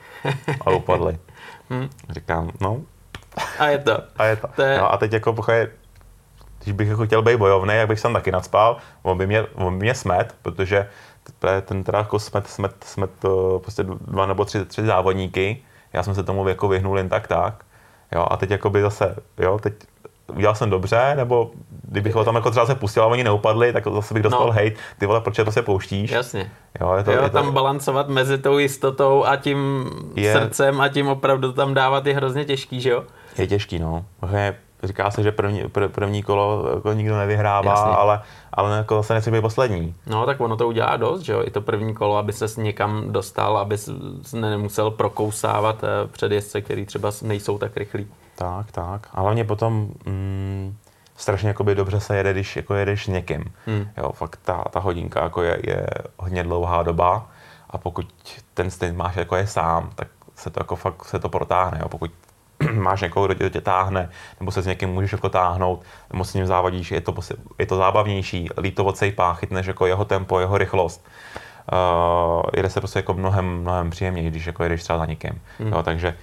A 0.67 0.71
upadli. 0.71 1.19
Hmm. 1.71 1.89
Říkám, 2.11 2.51
no. 2.61 2.81
A 3.59 3.67
je 3.67 3.79
to. 3.79 3.99
A 4.17 4.25
je 4.25 4.37
to. 4.37 4.49
to 4.57 4.63
je... 4.63 4.79
No 4.79 4.93
a 4.93 4.97
teď 4.97 5.13
jako 5.13 5.33
pochopit, 5.33 5.71
když 6.65 6.75
bych 6.75 6.89
jako 6.89 7.07
chtěl 7.07 7.23
být 7.23 7.37
bojovný, 7.37 7.75
jak 7.75 7.89
bych 7.89 7.99
se 7.99 8.03
tam 8.03 8.13
taky 8.13 8.33
nadspal, 8.33 8.77
on 9.03 9.19
by 9.19 9.27
mě, 9.27 9.43
on 9.55 9.79
by 9.79 9.85
mě 9.85 9.95
smet, 9.95 10.35
protože 10.43 10.89
ten 11.65 11.85
teda 11.85 11.99
jako 11.99 12.19
smet, 12.19 12.47
smet, 12.47 12.75
smet 12.85 13.11
eh, 13.25 13.59
prostě 13.59 13.83
dva 13.85 14.27
nebo 14.27 14.45
tři, 14.45 14.65
tři 14.65 14.83
závodníky, 14.83 15.63
já 15.93 16.03
jsem 16.03 16.15
se 16.15 16.23
tomu 16.23 16.49
jako 16.49 16.69
vyhnul 16.69 16.99
jen 16.99 17.09
tak 17.09 17.29
tak, 17.29 17.65
jo, 18.13 18.27
a 18.31 18.37
teď 18.37 18.51
jako 18.51 18.71
by 18.71 18.83
zase, 18.83 19.17
jo, 19.39 19.59
teď 19.59 19.75
udělal 20.27 20.55
jsem 20.55 20.71
dobře, 20.71 21.13
nebo 21.17 21.51
kdybych 21.83 22.15
ho 22.15 22.25
tam 22.25 22.35
jako 22.35 22.51
třeba 22.51 22.67
se 22.67 22.75
pustil 22.75 23.03
a 23.03 23.07
oni 23.07 23.25
neupadli, 23.25 23.73
tak 23.73 23.85
zase 23.95 24.15
bych 24.15 24.23
dostal 24.23 24.47
no. 24.47 24.53
hate, 24.53 24.73
ty 24.99 25.07
vole, 25.07 25.21
proč 25.21 25.37
to 25.37 25.53
se 25.53 25.63
pouštíš? 25.63 26.11
Jasně. 26.11 26.51
Jo, 26.81 26.95
je 26.95 27.05
to, 27.05 27.13
jo 27.13 27.23
je 27.23 27.31
tam 27.31 27.47
to... 27.47 27.53
balancovat 27.53 28.09
mezi 28.09 28.39
tou 28.39 28.59
jistotou 28.59 29.25
a 29.25 29.37
tím 29.37 29.91
je... 30.15 30.33
srdcem 30.33 30.81
a 30.81 30.89
tím 30.89 31.09
opravdu 31.09 31.53
tam 31.53 31.75
dávat 31.75 32.07
je 32.07 32.15
hrozně 32.15 32.45
těžký, 32.45 32.81
že 32.81 32.91
jo? 32.91 33.05
Je 33.39 33.47
těžký, 33.47 33.79
no. 33.79 34.05
Říká 34.85 35.11
se, 35.11 35.23
že 35.23 35.33
první, 35.33 35.69
pr, 35.69 35.89
první 35.89 36.23
kolo 36.23 36.71
jako 36.75 36.93
nikdo 36.93 37.19
nevyhrává, 37.19 37.71
Jasně. 37.71 37.91
ale, 37.91 38.23
ale 38.53 38.77
jako 38.77 38.97
zase 38.97 39.15
nechci 39.15 39.31
být 39.31 39.41
poslední. 39.41 39.95
No 40.07 40.27
tak 40.27 40.41
ono 40.41 40.57
to 40.57 40.69
udělá 40.69 40.97
dost, 40.97 41.21
že 41.21 41.33
jo, 41.33 41.43
i 41.45 41.51
to 41.51 41.61
první 41.61 41.95
kolo, 41.95 42.17
aby 42.17 42.33
se 42.33 42.61
někam 42.61 43.13
dostal, 43.13 43.59
aby 43.59 43.79
se 43.79 43.93
nemusel 44.33 44.91
prokousávat 44.91 45.85
eh, 45.85 46.09
předjezdce, 46.09 46.61
který 46.61 46.87
třeba 46.87 47.11
nejsou 47.23 47.59
tak 47.59 47.77
rychlí. 47.77 48.07
Tak, 48.35 48.73
tak. 48.73 49.09
A 49.15 49.21
hlavně 49.21 49.45
potom 49.45 49.89
mm, 50.07 50.77
strašně 51.17 51.49
jakoby 51.49 51.75
dobře 51.75 52.01
se 52.01 52.17
jede, 52.17 52.33
když 52.33 52.57
jako 52.57 52.75
jedeš 52.75 53.05
s 53.05 53.09
někým. 53.09 53.45
Hmm. 53.67 53.89
Jo, 53.97 54.13
fakt 54.13 54.39
ta, 54.45 54.65
ta 54.71 54.81
hodinka 54.81 55.23
jako 55.23 55.43
je, 55.43 55.59
je 55.63 55.87
hodně 56.19 56.43
dlouhá 56.43 56.83
doba 56.83 57.27
a 57.71 57.79
pokud 57.79 58.07
ten 58.55 58.71
stejn 58.71 58.97
máš 58.97 59.17
jako 59.17 59.37
je 59.37 59.47
sám, 59.47 59.91
tak 59.95 60.09
se 60.35 60.51
to 60.51 60.61
jako 60.61 60.77
fakt 60.77 61.05
se 61.05 61.19
to 61.19 61.29
protáhne. 61.29 61.79
Jo. 61.83 61.89
Pokud 61.89 62.11
máš 62.73 63.01
někoho, 63.01 63.27
kdo 63.27 63.49
tě 63.49 63.61
táhne, 63.61 64.11
nebo 64.41 64.51
se 64.51 64.63
s 64.63 64.67
někým 64.67 64.89
můžeš 64.89 65.13
jako 65.13 65.29
táhnout, 65.29 65.83
nebo 66.13 66.25
s 66.25 66.35
ním 66.35 66.47
závodíš, 66.47 66.91
je 66.91 67.01
to, 67.01 67.15
je 67.59 67.67
to 67.67 67.77
zábavnější, 67.77 68.49
líp 68.59 68.75
to 68.75 68.85
odsejpá, 68.85 69.35
chytneš 69.35 69.67
jako 69.67 69.87
jeho 69.87 70.05
tempo, 70.05 70.41
jeho 70.41 70.59
rychlost. 70.59 71.07
Uh, 71.73 72.43
jede 72.57 72.71
se 72.71 72.81
prostě 72.81 72.99
jako 72.99 73.15
mnohem, 73.15 73.61
mnohem 73.61 73.91
příjemněji, 73.91 74.31
když 74.31 74.47
jako 74.47 74.63
jedeš 74.63 74.83
třeba 74.83 74.99
za 74.99 75.07
někým. 75.07 75.41
Hmm. 75.59 75.73
Jo, 75.73 75.83
takže 75.83 76.17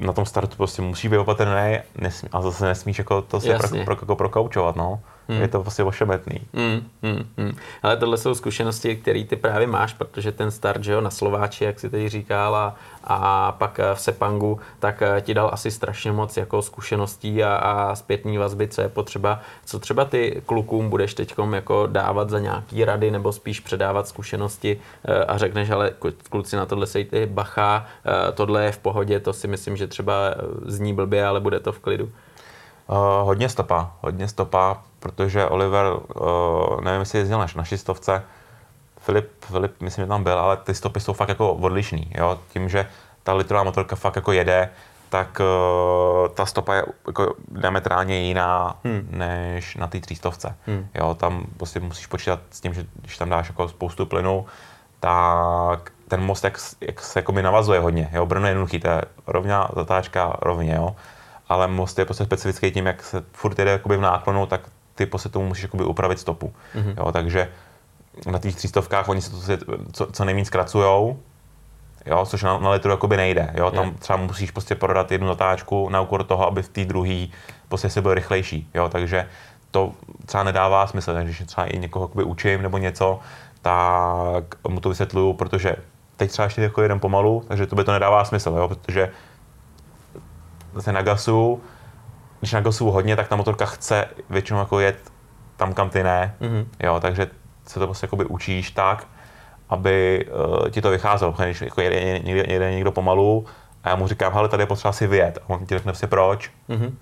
na 0.00 0.12
tom 0.12 0.26
startu 0.26 0.56
prostě 0.56 0.82
musí 0.82 1.08
být 1.08 1.18
opatrný 1.18 1.78
nesmí, 1.98 2.28
a 2.32 2.42
zase 2.42 2.64
nesmíš 2.64 2.98
jako 2.98 3.22
to 3.22 3.40
se 3.40 3.58
pro, 3.58 3.68
pro, 3.84 3.92
jako 3.92 4.16
prokoučovat, 4.16 4.76
no. 4.76 5.00
Hmm. 5.28 5.40
Je 5.40 5.48
to 5.48 5.60
prostě 5.60 5.82
ošemetný. 5.82 6.40
Hmm, 6.54 6.88
hmm, 7.02 7.26
hmm. 7.38 7.56
Ale 7.82 7.96
tohle 7.96 8.16
jsou 8.18 8.34
zkušenosti, 8.34 8.96
které 8.96 9.24
ty 9.24 9.36
právě 9.36 9.66
máš, 9.66 9.94
protože 9.94 10.32
ten 10.32 10.50
start, 10.50 10.84
že 10.84 10.92
jo, 10.92 11.00
na 11.00 11.10
Slováči, 11.10 11.64
jak 11.64 11.80
si 11.80 11.90
teď 11.90 12.06
říkal, 12.06 12.56
a, 12.56 12.76
a 13.04 13.52
pak 13.52 13.80
v 13.94 14.00
Sepangu, 14.00 14.60
tak 14.78 15.02
eh, 15.02 15.20
ti 15.20 15.34
dal 15.34 15.50
asi 15.52 15.70
strašně 15.70 16.12
moc 16.12 16.36
jako 16.36 16.62
zkušeností 16.62 17.44
a, 17.44 17.56
a 17.56 17.94
zpětní 17.94 18.38
vazby, 18.38 18.68
co 18.68 18.80
je 18.80 18.88
potřeba. 18.88 19.40
Co 19.64 19.78
třeba 19.78 20.04
ty 20.04 20.42
klukům 20.46 20.90
budeš 20.90 21.14
teď 21.14 21.34
jako 21.52 21.86
dávat 21.86 22.30
za 22.30 22.38
nějaký 22.38 22.84
rady, 22.84 23.10
nebo 23.10 23.32
spíš 23.32 23.60
předávat 23.60 24.08
zkušenosti 24.08 24.80
eh, 25.04 25.24
a 25.24 25.38
řekneš, 25.38 25.70
ale 25.70 25.92
kluci 26.30 26.56
na 26.56 26.66
tohle 26.66 26.86
sejte 26.86 27.26
bacha, 27.26 27.86
eh, 28.06 28.32
tohle 28.32 28.64
je 28.64 28.72
v 28.72 28.78
pohodě, 28.78 29.20
to 29.20 29.32
si 29.32 29.48
myslím, 29.48 29.76
že 29.76 29.86
třeba 29.86 30.14
zní 30.66 30.94
blbě, 30.94 31.26
ale 31.26 31.40
bude 31.40 31.60
to 31.60 31.72
v 31.72 31.78
klidu. 31.78 32.10
Uh, 32.88 32.96
hodně 33.26 33.48
stopa, 33.48 33.90
hodně 34.00 34.28
stopa, 34.28 34.82
protože 35.00 35.46
Oliver, 35.46 35.86
uh, 35.92 36.80
nevím, 36.80 37.00
jestli 37.00 37.18
jezdil 37.18 37.38
na, 37.38 37.46
na 37.56 37.64
šistovce, 37.64 38.22
Filip, 38.98 39.30
Filip, 39.44 39.80
myslím, 39.80 40.04
že 40.04 40.08
tam 40.08 40.24
byl, 40.24 40.38
ale 40.38 40.56
ty 40.56 40.74
stopy 40.74 41.00
jsou 41.00 41.12
fakt 41.12 41.28
jako 41.28 41.54
odlišný, 41.54 42.10
jo? 42.14 42.38
tím, 42.52 42.68
že 42.68 42.88
ta 43.22 43.32
litrová 43.32 43.62
motorka 43.62 43.96
fakt 43.96 44.16
jako 44.16 44.32
jede, 44.32 44.70
tak 45.08 45.40
uh, 45.40 46.28
ta 46.28 46.46
stopa 46.46 46.74
je 46.74 46.84
jako 47.06 47.34
diametrálně 47.48 48.20
jiná 48.20 48.76
hmm. 48.84 49.08
než 49.10 49.76
na 49.76 49.86
té 49.86 50.00
třístovce. 50.00 50.56
Hmm. 50.66 50.86
Jo, 50.94 51.14
tam 51.14 51.46
prostě 51.56 51.80
musíš 51.80 52.06
počítat 52.06 52.40
s 52.50 52.60
tím, 52.60 52.74
že 52.74 52.86
když 52.94 53.18
tam 53.18 53.28
dáš 53.28 53.48
jako 53.48 53.68
spoustu 53.68 54.06
plynu, 54.06 54.46
tak 55.00 55.92
ten 56.08 56.20
most 56.20 56.44
jak, 56.44 56.58
jak 56.80 57.00
se 57.00 57.18
jako 57.18 57.32
navazuje 57.32 57.80
hodně. 57.80 58.10
Jo, 58.12 58.26
Brno 58.26 58.46
je 58.46 58.50
jednoduchý, 58.50 58.80
to 58.80 58.88
je 58.88 59.02
rovná 59.26 59.70
zatáčka 59.74 60.36
rovně, 60.42 60.74
jo 60.74 60.96
ale 61.48 61.66
most 61.66 61.98
je 61.98 62.04
prostě 62.04 62.24
specifický 62.24 62.70
tím, 62.70 62.86
jak 62.86 63.02
se 63.02 63.22
furt 63.32 63.58
jede 63.58 63.70
jakoby 63.70 63.96
v 63.96 64.00
náklonu, 64.00 64.46
tak 64.46 64.60
ty 64.94 65.06
prostě 65.06 65.28
tomu 65.28 65.46
musíš 65.46 65.62
jakoby 65.62 65.84
upravit 65.84 66.18
stopu. 66.18 66.52
Mm-hmm. 66.74 66.94
Jo, 66.96 67.12
takže 67.12 67.50
na 68.30 68.38
těch 68.38 68.56
třístovkách 68.56 69.08
oni 69.08 69.22
se 69.22 69.30
to 69.30 69.36
co, 69.92 70.06
co 70.06 70.24
nejméně 70.24 70.44
zkracujou, 70.44 71.18
jo, 72.06 72.26
což 72.26 72.42
na, 72.42 72.58
na 72.58 72.70
litru 72.70 72.90
jakoby 72.90 73.16
nejde. 73.16 73.50
Jo, 73.54 73.70
tam 73.70 73.84
yeah. 73.84 73.98
třeba 73.98 74.16
musíš 74.16 74.50
prostě 74.50 74.74
prodat 74.74 75.12
jednu 75.12 75.28
zatáčku 75.28 75.88
na 75.88 76.00
úkor 76.00 76.24
toho, 76.24 76.46
aby 76.46 76.62
v 76.62 76.68
té 76.68 76.84
druhé 76.84 77.26
prostě 77.68 77.90
se 77.90 78.02
byl 78.02 78.14
rychlejší. 78.14 78.68
Jo, 78.74 78.88
takže 78.88 79.28
to 79.70 79.92
třeba 80.26 80.42
nedává 80.44 80.86
smysl, 80.86 81.14
takže 81.14 81.32
když 81.32 81.46
třeba 81.46 81.66
i 81.66 81.78
někoho 81.78 82.04
jakoby 82.04 82.24
učím 82.24 82.62
nebo 82.62 82.78
něco, 82.78 83.20
tak 83.62 84.44
mu 84.68 84.80
to 84.80 84.88
vysvětluju, 84.88 85.32
protože 85.32 85.76
teď 86.16 86.30
třeba 86.30 86.44
ještě 86.44 86.62
jako 86.62 86.82
jeden 86.82 87.00
pomalu, 87.00 87.44
takže 87.48 87.66
to 87.66 87.76
by 87.76 87.84
to 87.84 87.92
nedává 87.92 88.24
smysl, 88.24 88.54
jo, 88.58 88.68
protože 88.68 89.10
zase 90.74 90.92
na 90.92 91.02
gasu, 91.02 91.62
když 92.40 92.52
na 92.52 92.60
gasu 92.60 92.90
hodně, 92.90 93.16
tak 93.16 93.28
ta 93.28 93.36
motorka 93.36 93.66
chce 93.66 94.08
většinou 94.30 94.58
jako 94.58 94.80
jet 94.80 95.12
tam, 95.56 95.74
kam 95.74 95.90
ty 95.90 96.02
ne. 96.02 96.34
Mm-hmm. 96.40 96.66
Jo, 96.80 97.00
takže 97.00 97.26
se 97.66 97.80
to 97.80 97.86
prostě 97.86 98.04
jakoby 98.04 98.24
učíš 98.24 98.70
tak, 98.70 99.06
aby 99.68 100.26
uh, 100.60 100.68
ti 100.68 100.82
to 100.82 100.90
vycházelo. 100.90 101.34
Když 101.44 101.60
jako 101.60 101.80
jede, 101.80 101.96
jede, 101.96 102.52
jede 102.52 102.72
někdo 102.72 102.92
pomalu 102.92 103.46
a 103.84 103.88
já 103.88 103.96
mu 103.96 104.08
říkám, 104.08 104.32
hele, 104.32 104.48
tady 104.48 104.62
je 104.62 104.66
potřeba 104.66 104.92
si 104.92 105.06
vyjet. 105.06 105.38
A 105.38 105.50
on 105.50 105.66
ti 105.66 105.74
řekne 105.74 105.92
prostě 105.92 106.06
proč. 106.06 106.50
Mm-hmm. 106.68 106.92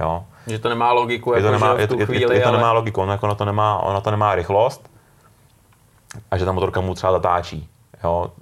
Jo. 0.00 0.24
Že 0.46 0.58
to 0.58 0.68
nemá 0.68 0.92
logiku, 0.92 1.34
je 1.34 1.40
to, 1.40 1.46
jako, 1.46 1.64
nemá, 1.64 1.80
že 1.80 1.86
v 1.86 1.88
tu 1.88 1.98
je, 1.98 2.06
chvíli, 2.06 2.34
je, 2.34 2.38
je, 2.38 2.42
to 2.42 2.48
ale... 2.48 2.56
nemá 2.56 2.72
logiku, 2.72 3.00
ono, 3.00 3.12
jako 3.12 3.26
na 3.26 3.34
to 3.34 3.44
nemá, 3.44 3.78
ono 3.78 4.00
to 4.00 4.10
nemá 4.10 4.34
rychlost 4.34 4.90
a 6.30 6.38
že 6.38 6.44
ta 6.44 6.52
motorka 6.52 6.80
mu 6.80 6.94
třeba 6.94 7.12
zatáčí. 7.12 7.68
Jo. 8.04 8.32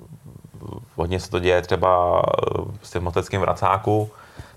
Hodně 0.94 1.20
se 1.20 1.30
to 1.30 1.38
děje 1.38 1.62
třeba 1.62 2.22
eh, 2.58 2.98
v 2.98 3.00
moteckém 3.00 3.40
vracáku, 3.40 4.10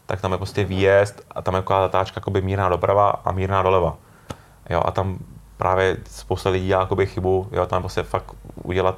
tak 0.09 0.21
tam 0.21 0.31
je 0.31 0.37
prostě 0.37 0.63
výjezd 0.63 1.21
a 1.31 1.41
tam 1.41 1.55
je 1.55 1.61
taková 1.61 1.81
zatáčka 1.81 2.17
jakoby 2.17 2.41
mírná 2.41 2.69
doprava 2.69 3.09
a 3.09 3.31
mírná 3.31 3.61
doleva. 3.61 3.97
Jo, 4.69 4.81
a 4.85 4.91
tam 4.91 5.17
právě 5.57 5.97
spousta 6.05 6.49
lidí 6.49 6.67
dělá 6.67 6.81
jakoby 6.81 7.05
chybu, 7.05 7.47
jo, 7.51 7.65
tam 7.65 7.81
prostě 7.81 8.03
fakt 8.03 8.25
udělat 8.63 8.97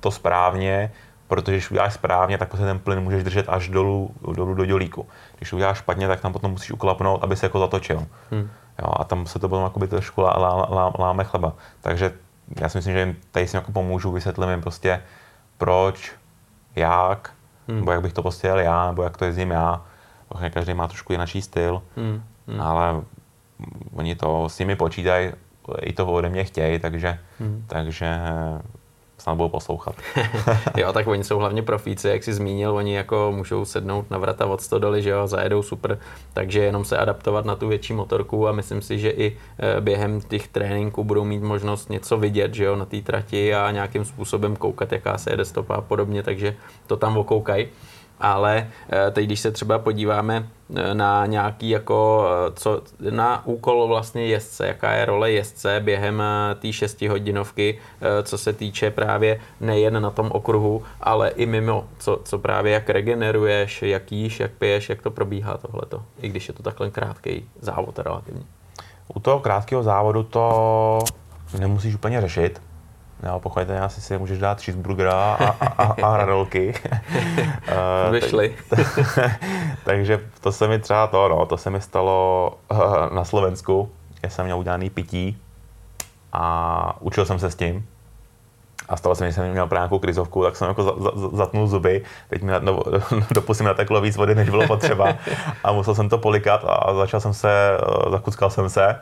to 0.00 0.10
správně, 0.10 0.92
protože 1.28 1.52
když 1.52 1.70
uděláš 1.70 1.94
správně, 1.94 2.38
tak 2.38 2.48
prostě 2.48 2.66
ten 2.66 2.78
plyn 2.78 3.00
můžeš 3.00 3.24
držet 3.24 3.48
až 3.48 3.68
dolů, 3.68 4.14
dolů 4.32 4.54
do 4.54 4.64
dělíku. 4.64 5.06
Když 5.36 5.52
uděláš 5.52 5.78
špatně, 5.78 6.08
tak 6.08 6.20
tam 6.20 6.32
potom 6.32 6.50
musíš 6.50 6.70
uklapnout, 6.70 7.24
aby 7.24 7.36
se 7.36 7.46
jako 7.46 7.58
zatočil. 7.58 8.06
Hmm. 8.30 8.50
Jo, 8.82 8.88
a 8.96 9.04
tam 9.04 9.26
se 9.26 9.38
to 9.38 9.48
potom 9.48 9.64
jakoby 9.64 9.88
trošku 9.88 10.20
lá, 10.20 10.38
lá, 10.38 10.54
lá, 10.70 10.92
láme 10.98 11.24
chleba. 11.24 11.52
Takže 11.80 12.12
já 12.60 12.68
si 12.68 12.78
myslím, 12.78 12.94
že 12.94 13.00
jim 13.00 13.16
tady 13.30 13.48
si 13.48 13.56
jako 13.56 13.72
pomůžu, 13.72 14.12
vysvětlím 14.12 14.50
jim 14.50 14.60
prostě 14.60 15.02
proč, 15.58 16.12
jak, 16.76 17.30
hmm. 17.68 17.78
nebo 17.78 17.92
jak 17.92 18.02
bych 18.02 18.12
to 18.12 18.22
prostě 18.22 18.46
jel 18.46 18.58
já, 18.58 18.86
nebo 18.86 19.02
jak 19.02 19.16
to 19.16 19.24
jezdím 19.24 19.50
já, 19.50 19.82
každý 20.50 20.74
má 20.74 20.88
trošku 20.88 21.12
jiný 21.12 21.42
styl, 21.42 21.82
hmm, 21.96 22.22
hmm. 22.48 22.60
ale 22.60 23.02
oni 23.92 24.14
to 24.14 24.48
s 24.48 24.58
nimi 24.58 24.76
počítají, 24.76 25.32
i 25.80 25.92
to 25.92 26.06
ode 26.06 26.28
mě 26.28 26.44
chtějí, 26.44 26.78
takže, 26.78 27.18
hmm. 27.38 27.64
takže 27.66 28.20
snad 29.18 29.34
budou 29.34 29.48
poslouchat. 29.48 29.94
jo, 30.76 30.92
tak 30.92 31.06
oni 31.06 31.24
jsou 31.24 31.38
hlavně 31.38 31.62
profíci, 31.62 32.08
jak 32.08 32.24
jsi 32.24 32.32
zmínil, 32.34 32.76
oni 32.76 32.94
jako 32.94 33.32
můžou 33.36 33.64
sednout 33.64 34.10
na 34.10 34.18
vrata 34.18 34.46
od 34.46 34.60
stodoly, 34.60 35.02
že 35.02 35.10
jo, 35.10 35.26
zajedou 35.26 35.62
super, 35.62 35.98
takže 36.32 36.60
jenom 36.60 36.84
se 36.84 36.98
adaptovat 36.98 37.44
na 37.44 37.56
tu 37.56 37.68
větší 37.68 37.92
motorku 37.92 38.48
a 38.48 38.52
myslím 38.52 38.82
si, 38.82 38.98
že 38.98 39.10
i 39.10 39.36
eh, 39.58 39.80
během 39.80 40.20
těch 40.20 40.48
tréninků 40.48 41.04
budou 41.04 41.24
mít 41.24 41.42
možnost 41.42 41.90
něco 41.90 42.16
vidět, 42.16 42.54
že 42.54 42.64
jo, 42.64 42.76
na 42.76 42.84
té 42.84 43.00
trati 43.00 43.54
a 43.54 43.70
nějakým 43.70 44.04
způsobem 44.04 44.56
koukat, 44.56 44.92
jaká 44.92 45.18
se 45.18 45.30
jede 45.30 45.44
stopa 45.44 45.74
a 45.74 45.80
podobně, 45.80 46.22
takže 46.22 46.56
to 46.86 46.96
tam 46.96 47.16
okoukají 47.16 47.68
ale 48.20 48.66
eh, 48.88 49.10
teď, 49.10 49.26
když 49.26 49.40
se 49.40 49.50
třeba 49.50 49.78
podíváme 49.78 50.48
eh, 50.76 50.94
na 50.94 51.26
nějaký 51.26 51.70
jako, 51.70 52.28
eh, 52.48 52.52
co, 52.54 52.82
na 53.10 53.46
úkol 53.46 53.88
vlastně 53.88 54.26
jezdce, 54.26 54.66
jaká 54.66 54.92
je 54.92 55.04
role 55.04 55.32
jezdce 55.32 55.80
během 55.84 56.22
té 56.58 56.72
šestihodinovky, 56.72 57.78
co 58.22 58.38
se 58.38 58.52
týče 58.52 58.90
právě 58.90 59.40
nejen 59.60 60.02
na 60.02 60.10
tom 60.10 60.30
okruhu, 60.32 60.82
ale 61.00 61.28
i 61.28 61.46
mimo, 61.46 61.84
co, 61.98 62.20
co 62.24 62.38
právě 62.38 62.72
jak 62.72 62.90
regeneruješ, 62.90 63.82
jak 63.82 64.12
jíš, 64.12 64.40
jak 64.40 64.50
piješ, 64.50 64.88
jak 64.88 65.02
to 65.02 65.10
probíhá 65.10 65.56
tohleto, 65.56 66.02
i 66.20 66.28
když 66.28 66.48
je 66.48 66.54
to 66.54 66.62
takhle 66.62 66.90
krátký 66.90 67.48
závod 67.60 67.98
relativně. 67.98 68.42
U 69.14 69.20
toho 69.20 69.40
krátkého 69.40 69.82
závodu 69.82 70.22
to 70.22 70.98
nemusíš 71.58 71.94
úplně 71.94 72.20
řešit, 72.20 72.60
Jo, 73.26 73.40
pochopitelně 73.40 73.80
asi 73.80 74.00
si 74.00 74.18
můžeš 74.18 74.38
dát 74.38 74.60
cheeseburgera 74.60 75.34
a, 75.34 75.66
a, 75.66 75.92
a 76.02 76.12
hranolky. 76.12 76.74
Eh, 77.66 78.10
Vyšli. 78.10 78.56
takže 79.84 80.20
to 80.40 80.52
se 80.52 80.68
mi 80.68 80.78
třeba 80.78 81.06
to, 81.06 81.28
no, 81.28 81.46
to 81.46 81.56
se 81.56 81.70
mi 81.70 81.80
stalo 81.80 82.50
uh, 82.70 83.12
na 83.14 83.24
Slovensku, 83.24 83.90
kde 84.20 84.30
jsem 84.30 84.44
měl 84.44 84.58
udělaný 84.58 84.90
pití 84.90 85.38
a 86.32 86.96
učil 87.00 87.24
jsem 87.24 87.38
se 87.38 87.50
s 87.50 87.54
tím. 87.54 87.86
A 88.88 88.96
stalo 88.96 89.14
se 89.14 89.24
mi, 89.24 89.30
že 89.30 89.34
jsem 89.34 89.50
měl 89.50 89.66
právě 89.66 89.80
nějakou 89.80 89.98
krizovku, 89.98 90.42
tak 90.44 90.56
jsem 90.56 90.68
jako 90.68 90.82
za, 90.82 90.92
za, 91.14 91.28
zatnul 91.28 91.66
zuby. 91.66 92.02
Teď 92.28 92.42
mi 92.42 92.52
na, 92.52 92.58
no, 92.58 92.82
dopustím 93.30 93.66
nateklo 93.66 94.00
víc 94.00 94.16
vody, 94.16 94.34
než 94.34 94.50
bylo 94.50 94.66
potřeba. 94.66 95.14
A 95.64 95.72
musel 95.72 95.94
jsem 95.94 96.08
to 96.08 96.18
polikat 96.18 96.64
a 96.68 96.94
začal 96.94 97.20
jsem 97.20 97.34
se, 97.34 97.50
eh, 97.50 98.10
zakuckal 98.10 98.50
jsem 98.50 98.70
se. 98.70 98.96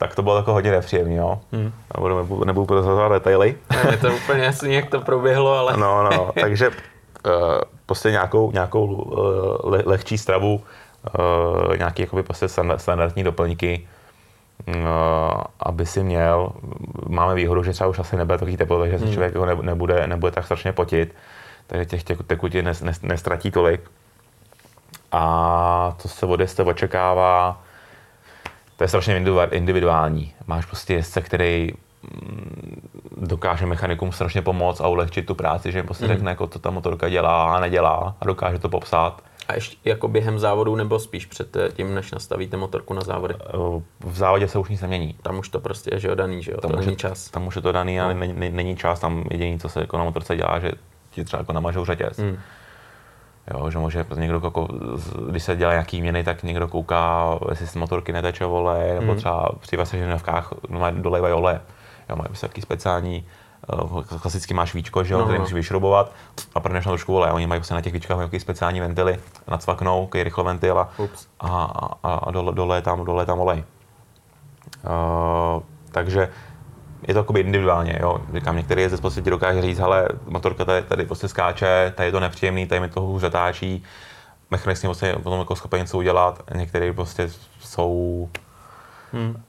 Tak 0.00 0.14
to 0.14 0.22
bylo 0.22 0.36
jako 0.36 0.52
hodně 0.52 0.70
nepříjemné, 0.70 1.14
jo. 1.14 1.40
Hmm. 1.52 1.72
Nebudu, 1.94 2.44
nebudu 2.44 2.66
prozrazovat 2.66 3.12
detaily. 3.12 3.54
Je 3.90 3.96
to 3.96 4.08
úplně 4.14 4.44
jasný, 4.44 4.74
jak 4.74 4.90
to 4.90 5.00
proběhlo, 5.00 5.54
ale... 5.54 5.76
No, 5.76 6.02
no, 6.02 6.30
takže 6.40 6.68
uh, 6.68 6.74
prostě 7.86 8.10
nějakou, 8.10 8.52
nějakou 8.52 8.84
uh, 8.86 9.72
le, 9.72 9.82
lehčí 9.86 10.18
stravu, 10.18 10.62
uh, 11.68 11.76
nějaký 11.76 12.02
jakoby 12.02 12.22
prostě 12.22 12.48
standardní 12.76 13.24
doplňky, 13.24 13.88
uh, 14.68 14.74
aby 15.60 15.86
si 15.86 16.02
měl. 16.02 16.52
Máme 17.08 17.34
výhodu, 17.34 17.62
že 17.62 17.72
třeba 17.72 17.90
už 17.90 17.98
asi 17.98 18.16
nebude 18.16 18.38
takový 18.38 18.56
teplo, 18.56 18.78
takže 18.78 18.98
se 18.98 19.04
hmm. 19.04 19.14
člověk 19.14 19.34
jako 19.34 19.62
nebude, 19.62 20.06
nebude 20.06 20.32
tak 20.32 20.44
strašně 20.44 20.72
potit, 20.72 21.14
takže 21.66 21.86
těch, 21.86 22.18
tekutin 22.26 22.64
nes, 22.64 22.82
nes, 22.82 23.02
nestratí 23.02 23.50
tolik. 23.50 23.80
A 25.12 25.94
co 25.98 26.08
se 26.08 26.26
od 26.26 26.40
očekává, 26.66 27.62
to 28.80 28.84
je 28.84 28.88
strašně 28.88 29.24
individuální. 29.50 30.34
Máš 30.46 30.66
prostě 30.66 30.94
jezdce, 30.94 31.20
který 31.20 31.72
mm, 32.02 32.88
dokáže 33.16 33.66
mechanikům 33.66 34.12
strašně 34.12 34.42
pomoct 34.42 34.80
a 34.80 34.88
ulehčit 34.88 35.26
tu 35.26 35.34
práci, 35.34 35.72
že 35.72 35.78
jim 35.78 35.86
prostě 35.86 36.04
mm. 36.04 36.12
řekne, 36.12 36.30
jako, 36.30 36.46
co 36.46 36.58
ta 36.58 36.70
motorka 36.70 37.08
dělá 37.08 37.56
a 37.56 37.60
nedělá 37.60 38.16
a 38.20 38.24
dokáže 38.24 38.58
to 38.58 38.68
popsat. 38.68 39.22
A 39.48 39.54
ještě 39.54 39.76
jako 39.84 40.08
během 40.08 40.38
závodu 40.38 40.76
nebo 40.76 40.98
spíš 40.98 41.26
před 41.26 41.56
tím, 41.72 41.94
než 41.94 42.12
nastavíte 42.12 42.56
motorku 42.56 42.94
na 42.94 43.00
závody? 43.00 43.34
V 44.00 44.16
závodě 44.16 44.48
se 44.48 44.58
už 44.58 44.68
nic 44.68 44.80
nemění. 44.80 45.14
Tam 45.22 45.38
už 45.38 45.48
to 45.48 45.60
prostě 45.60 45.90
je 45.94 46.00
že 46.00 46.16
daný, 46.16 46.42
že 46.42 46.50
jo? 46.50 46.60
Tam 46.60 46.70
to 46.70 46.76
není 46.76 46.92
je, 46.92 46.96
čas. 46.96 47.30
Tam 47.30 47.46
už 47.46 47.56
je 47.56 47.62
to 47.62 47.72
daný, 47.72 48.00
ale 48.00 48.14
no. 48.14 48.20
není, 48.20 48.50
není 48.50 48.76
čas. 48.76 49.00
Tam 49.00 49.24
jediné, 49.30 49.58
co 49.58 49.68
se 49.68 49.80
jako 49.80 49.98
na 49.98 50.04
motorce 50.04 50.36
dělá, 50.36 50.58
že 50.58 50.72
ti 51.10 51.24
třeba 51.24 51.40
jako 51.40 51.52
namažou 51.52 51.84
řetěz. 51.84 52.18
Mm. 52.18 52.38
Jo, 53.54 53.70
že 53.70 53.78
může 53.78 54.06
někdo, 54.16 54.40
jako, 54.44 54.68
když 55.30 55.42
se 55.42 55.56
dělá 55.56 55.72
nějaký 55.72 56.00
měny, 56.00 56.24
tak 56.24 56.42
někdo 56.42 56.68
kouká, 56.68 57.38
jestli 57.50 57.66
z 57.66 57.74
motorky 57.74 58.12
neteče 58.12 58.46
olej, 58.46 58.94
nebo 58.94 59.12
mm. 59.12 59.18
třeba 59.18 59.48
při 59.60 59.76
vasežinovkách 59.76 60.52
dolejvají 60.92 61.34
olej. 61.34 61.58
Jo, 62.08 62.16
mají 62.16 62.28
taky 62.40 62.62
speciální, 62.62 63.26
uh, 63.82 64.02
klasicky 64.02 64.54
máš 64.54 64.74
víčko, 64.74 65.04
že 65.04 65.14
jo, 65.14 65.18
no, 65.18 65.24
který 65.24 65.38
no. 65.38 65.42
musíš 65.42 65.54
vyšrobovat 65.54 66.12
a 66.54 66.60
prdneš 66.60 66.86
na 66.86 66.90
trošku 66.90 67.16
olej. 67.16 67.32
Oni 67.32 67.46
mají 67.46 67.60
prostě 67.60 67.74
na 67.74 67.80
těch 67.80 67.92
víčkách 67.92 68.16
nějaký 68.16 68.40
speciální 68.40 68.80
ventily, 68.80 69.18
nacvaknou, 69.48 70.06
který 70.06 70.24
rychloventil 70.24 70.78
a, 70.78 70.88
a, 71.40 71.48
a, 72.02 72.14
a 72.14 72.30
dole, 72.30 72.52
dole, 72.52 72.82
tam, 72.82 73.04
dole 73.04 73.26
tam 73.26 73.40
olej. 73.40 73.64
Uh, 74.84 75.62
takže 75.92 76.28
je 77.08 77.14
to 77.14 77.20
jakoby 77.20 77.40
individuálně, 77.40 77.98
jo. 78.02 78.20
Říkám, 78.34 78.56
některý 78.56 78.82
jezdec 78.82 79.00
prostě 79.00 79.22
ti 79.22 79.30
dokáže 79.30 79.62
říct, 79.62 79.78
hele, 79.78 80.08
motorka 80.26 80.64
tady, 80.64 80.82
tady 80.82 81.06
prostě 81.06 81.28
skáče, 81.28 81.92
tady 81.96 82.08
je 82.08 82.12
to 82.12 82.20
nepříjemný, 82.20 82.66
tady 82.66 82.80
mi 82.80 82.88
to 82.88 83.00
hůř 83.00 83.20
zatáčí, 83.20 83.84
mechanik 84.50 84.78
s 84.78 84.82
ním 84.82 84.88
prostě 84.88 85.16
potom 85.22 85.38
jako 85.38 85.56
schopen 85.56 85.80
něco 85.80 85.98
udělat, 85.98 86.42
některý 86.54 86.92
prostě 86.92 87.30
jsou, 87.60 88.28
hmm. 89.12 89.42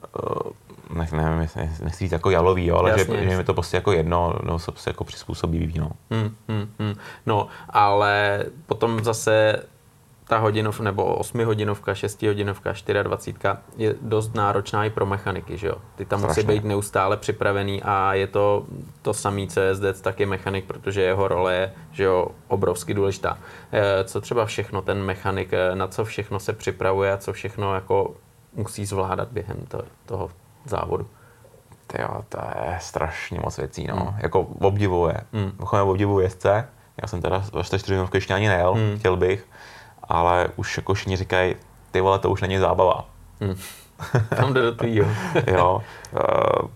uh, 0.91 0.97
ne, 0.97 1.07
nevím, 1.11 1.39
nechci 1.83 2.03
říct 2.03 2.11
jako 2.11 2.29
jalový, 2.29 2.65
jo, 2.65 2.75
ale 2.75 2.89
jasně, 2.89 3.05
že, 3.05 3.11
jasně. 3.11 3.29
že 3.29 3.37
mi 3.37 3.43
to 3.43 3.53
prostě 3.53 3.77
jako 3.77 3.91
jedno, 3.91 4.33
no, 4.43 4.59
se 4.59 4.71
prostě 4.71 4.89
jako 4.89 5.03
přizpůsobí 5.03 5.73
no. 5.77 5.91
Hmm, 6.11 6.35
hmm, 6.47 6.69
hmm. 6.79 6.95
No, 7.25 7.47
ale 7.69 8.43
potom 8.65 9.03
zase 9.03 9.63
ta 10.31 10.37
hodinov, 10.37 10.79
nebo 10.79 11.15
8 11.15 11.45
hodinovka, 11.45 11.95
6 11.95 12.21
hodinovka, 12.21 12.73
24 13.03 13.37
je 13.77 13.95
dost 14.01 14.35
náročná 14.35 14.85
i 14.85 14.89
pro 14.89 15.05
mechaniky, 15.05 15.57
že 15.57 15.67
jo? 15.67 15.75
Ty 15.95 16.05
tam 16.05 16.19
Strašně. 16.19 16.43
musí 16.43 16.53
být 16.53 16.63
neustále 16.63 17.17
připravený 17.17 17.83
a 17.83 18.13
je 18.13 18.27
to 18.27 18.65
to 19.01 19.13
samý, 19.13 19.47
co 19.47 19.59
jezdec, 19.59 20.01
tak 20.01 20.19
je 20.19 20.25
mechanik, 20.25 20.65
protože 20.65 21.01
jeho 21.01 21.27
role 21.27 21.53
je, 21.53 21.73
že 21.91 22.03
jo, 22.03 22.27
obrovsky 22.47 22.93
důležitá. 22.93 23.37
Eh, 23.71 24.03
co 24.03 24.21
třeba 24.21 24.45
všechno 24.45 24.81
ten 24.81 25.03
mechanik, 25.03 25.53
eh, 25.53 25.75
na 25.75 25.87
co 25.87 26.05
všechno 26.05 26.39
se 26.39 26.53
připravuje 26.53 27.13
a 27.13 27.17
co 27.17 27.33
všechno 27.33 27.75
jako 27.75 28.15
musí 28.53 28.85
zvládat 28.85 29.27
během 29.31 29.57
to, 29.67 29.81
toho 30.05 30.29
závodu? 30.65 31.07
Jo, 31.99 32.23
to 32.29 32.37
je 32.37 32.77
strašně 32.79 33.39
moc 33.43 33.57
věcí, 33.57 33.87
no. 33.87 33.95
Hmm. 33.95 34.13
Jako 34.17 34.39
obdivuje. 34.41 35.17
Hmm. 35.33 35.51
obdivuje 35.81 36.25
jezdce. 36.25 36.67
Já 37.01 37.07
jsem 37.07 37.21
teda 37.21 37.43
ve 37.53 37.63
4 37.63 37.95
ještě 38.13 38.33
ani 38.33 38.47
nejel, 38.47 38.73
hmm. 38.73 38.99
chtěl 38.99 39.17
bych 39.17 39.47
ale 40.11 40.47
už 40.55 40.77
jako 40.77 40.93
všichni 40.93 41.17
říkají, 41.17 41.55
ty 41.91 42.01
vole, 42.01 42.19
to 42.19 42.29
už 42.29 42.41
není 42.41 42.57
zábava. 42.57 43.05
Hmm. 43.41 43.55
Tam 44.35 44.53
jde 44.53 44.61
do 44.61 44.75
tvýho. 44.75 45.07
jo. 45.47 45.81
Uh, 46.13 46.69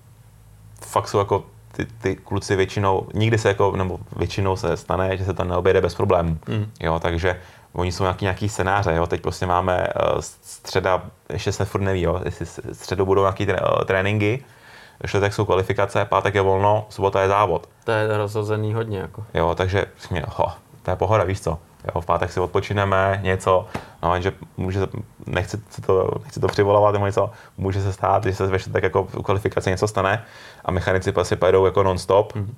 fakt 0.81 1.07
jsou 1.07 1.17
jako 1.17 1.43
ty, 1.71 1.85
ty 1.85 2.15
kluci 2.15 2.55
většinou, 2.55 3.07
nikdy 3.13 3.37
se 3.37 3.47
jako, 3.47 3.75
nebo 3.75 3.99
většinou 4.15 4.55
se 4.55 4.77
stane, 4.77 5.17
že 5.17 5.25
se 5.25 5.33
to 5.33 5.43
neobejde 5.43 5.81
bez 5.81 5.95
problémů. 5.95 6.37
Hmm. 6.47 6.71
Jo, 6.79 6.99
takže 6.99 7.39
oni 7.73 7.91
jsou 7.91 8.03
nějaký, 8.03 8.25
nějaký 8.25 8.49
scénáře, 8.49 8.95
jo. 8.95 9.07
teď 9.07 9.21
prostě 9.21 9.45
máme 9.45 9.87
uh, 10.13 10.19
středa, 10.41 11.01
ještě 11.29 11.51
se 11.51 11.65
furt 11.65 11.81
neví, 11.81 12.01
jo. 12.01 12.21
jestli 12.25 12.45
středu 12.73 13.05
budou 13.05 13.21
nějaký 13.21 13.45
tré, 13.45 13.59
uh, 13.61 13.83
tréninky, 13.83 14.43
čtvrtek 15.05 15.33
jsou 15.33 15.45
kvalifikace, 15.45 16.05
pátek 16.05 16.35
je 16.35 16.41
volno, 16.41 16.85
sobota 16.89 17.21
je 17.21 17.27
závod. 17.27 17.69
To 17.83 17.91
je 17.91 18.17
rozhozený 18.17 18.73
hodně. 18.73 18.99
Jako. 18.99 19.25
Jo, 19.33 19.55
takže 19.55 19.85
ho, 20.27 20.51
to 20.83 20.91
je 20.91 20.95
pohoda, 20.95 21.23
víš 21.23 21.41
co. 21.41 21.59
Jo, 21.95 22.01
v 22.01 22.05
pátek 22.05 22.31
si 22.31 22.39
odpočineme, 22.39 23.19
něco, 23.23 23.67
no, 24.03 24.21
že 24.21 24.31
může, 24.57 24.79
nechci, 25.25 25.57
to, 25.85 26.11
nechci 26.23 26.39
to 26.39 26.47
přivolávat 26.47 26.91
nebo 26.91 27.05
něco, 27.05 27.31
může 27.57 27.81
se 27.81 27.93
stát, 27.93 28.25
že 28.25 28.33
se 28.35 28.47
ve 28.47 28.59
tak 28.59 28.83
jako 28.83 29.03
v 29.03 29.23
kvalifikaci 29.23 29.69
něco 29.69 29.87
stane 29.87 30.25
a 30.65 30.71
mechanici 30.71 31.11
prostě 31.11 31.35
pojedou 31.35 31.65
jako 31.65 31.83
non-stop 31.83 32.35
mm. 32.35 32.55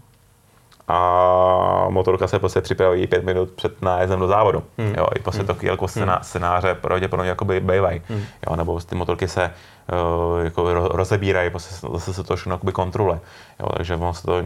A 0.88 1.86
motorka 1.90 2.28
se 2.28 2.40
prostě 2.40 2.62
připraví 2.62 3.08
pět 3.08 3.24
minut 3.24 3.52
před 3.52 3.82
nájezdem 3.82 4.20
do 4.20 4.28
závodu. 4.28 4.64
Mm. 4.78 4.94
Jo, 4.98 5.08
i 5.16 5.20
prostě 5.20 5.42
mm. 5.42 5.48
takový 5.48 5.68
jako 5.68 5.88
scénáře, 5.88 6.24
scénáře 6.24 6.76
pravděpodobně 6.76 7.30
jako 7.30 7.46
bývají. 7.46 8.02
Mm. 8.10 8.24
Jo, 8.50 8.56
nebo 8.56 8.80
ty 8.80 8.96
motorky 8.96 9.28
se 9.28 9.52
uh, 10.34 10.44
jako 10.44 10.74
rozebírají, 10.88 11.50
prostě 11.50 11.88
zase 11.94 12.14
se 12.14 12.24
to 12.24 12.36
všechno 12.36 12.58
kontrole. 12.58 13.20
Jo, 13.60 13.70
takže 13.78 13.96
ono 13.96 14.14
se 14.14 14.24
to, 14.24 14.44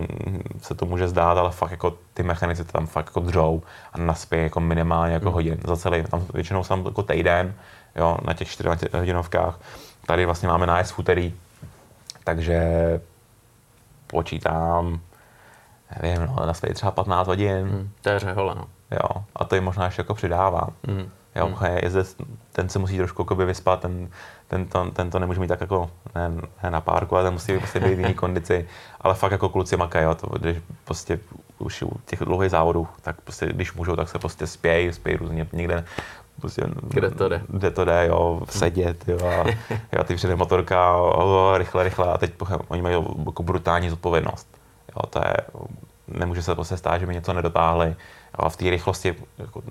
se 0.61 0.75
to 0.75 0.85
může 0.85 1.07
zdát, 1.07 1.37
ale 1.37 1.51
fakt 1.51 1.71
jako 1.71 1.93
ty 2.13 2.23
mechanici 2.23 2.63
tam 2.63 2.87
fakt 2.87 3.05
jako 3.05 3.19
dřou 3.19 3.61
a 3.93 3.97
naspějí 3.97 4.43
jako 4.43 4.59
minimálně 4.59 5.13
jako 5.13 5.27
mm. 5.27 5.33
hodin 5.33 5.57
za 5.67 5.77
celý, 5.77 6.03
tam 6.03 6.25
většinou 6.33 6.63
jsem 6.63 6.85
jako 6.85 7.03
týden, 7.03 7.53
jo, 7.95 8.17
na 8.25 8.33
těch 8.33 8.47
4 8.47 8.69
hodinovkách. 8.93 9.59
Tady 10.05 10.25
vlastně 10.25 10.47
máme 10.47 10.65
nájezd 10.65 10.93
v 10.93 10.99
úterý, 10.99 11.33
takže 12.23 12.61
počítám, 14.07 14.99
nevím, 16.01 16.25
no, 16.25 16.45
naspějí 16.45 16.73
třeba 16.73 16.91
15 16.91 17.27
hodin. 17.27 17.65
Mm, 17.65 17.89
to 18.01 18.09
je 18.09 18.19
řehole, 18.19 18.55
no. 18.55 18.65
Jo, 18.91 19.23
a 19.35 19.45
to 19.45 19.55
jim 19.55 19.63
možná 19.63 19.85
ještě 19.85 19.99
jako 19.99 20.13
přidává. 20.13 20.67
Mm. 20.87 21.09
Jo, 21.35 21.45
hmm. 21.45 21.77
jezdec, 21.83 22.15
ten 22.51 22.69
se 22.69 22.79
musí 22.79 22.97
trošku 22.97 23.21
jako 23.21 23.35
vyspat, 23.35 23.81
ten, 23.81 24.09
ten, 24.47 24.65
to, 24.65 24.91
ten 24.91 25.09
to 25.09 25.19
nemůže 25.19 25.39
mít 25.39 25.47
tak 25.47 25.61
jako 25.61 25.91
ne, 26.15 26.31
ne 26.63 26.71
na 26.71 26.81
párku, 26.81 27.15
ale 27.15 27.23
ten 27.23 27.33
musí 27.33 27.57
prostě 27.57 27.79
být 27.79 27.95
v 27.95 27.99
jiný 27.99 28.13
kondici. 28.23 28.67
Ale 29.01 29.15
fakt 29.15 29.31
jako 29.31 29.49
kluci 29.49 29.77
makají, 29.77 30.05
jo, 30.05 30.15
to, 30.15 30.27
když 30.39 30.57
prostě 30.85 31.19
už 31.59 31.81
u 31.81 31.99
těch 32.05 32.19
dlouhých 32.19 32.51
závodů, 32.51 32.87
tak 33.01 33.21
prostě 33.21 33.45
když 33.45 33.73
můžou, 33.73 33.95
tak 33.95 34.09
se 34.09 34.19
prostě 34.19 34.47
spějí, 34.47 34.93
spějí 34.93 35.17
různě 35.17 35.47
někde 35.53 35.85
Prostě, 36.41 36.63
kde 36.83 37.09
to 37.11 37.29
jde. 37.29 37.41
Kde 37.47 37.71
to 37.71 37.85
jde, 37.85 38.05
jo, 38.07 38.41
sedět, 38.49 39.07
jo, 39.07 39.17
a, 39.27 39.49
jo, 39.97 40.03
ty 40.03 40.15
přijde 40.15 40.35
motorka, 40.35 40.97
o, 40.97 41.57
rychle, 41.57 41.83
rychle, 41.83 42.13
a 42.13 42.17
teď 42.17 42.33
oni 42.67 42.81
mají 42.81 42.95
jako 43.25 43.43
brutální 43.43 43.89
zodpovědnost. 43.89 44.60
Jo, 44.95 45.07
to 45.09 45.19
je, 45.19 45.33
nemůže 46.07 46.43
se 46.43 46.55
prostě 46.55 46.77
stát, 46.77 46.97
že 46.97 47.05
by 47.05 47.13
něco 47.13 47.33
nedotáhli, 47.33 47.95
a 48.35 48.49
v 48.49 48.57
té 48.57 48.69
rychlosti 48.69 49.15
jako, 49.37 49.61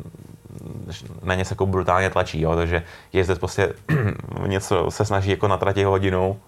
na 1.23 1.35
ně 1.35 1.45
se 1.45 1.53
jako 1.53 1.67
brutálně 1.67 2.11
tlačí, 2.11 2.41
jo, 2.41 2.57
takže 2.57 2.83
jezdec 3.13 3.39
prostě 3.39 3.73
něco 4.47 4.91
se 4.91 5.05
snaží 5.05 5.31
jako 5.31 5.49
natratit 5.49 5.87
hodinu 5.87 6.41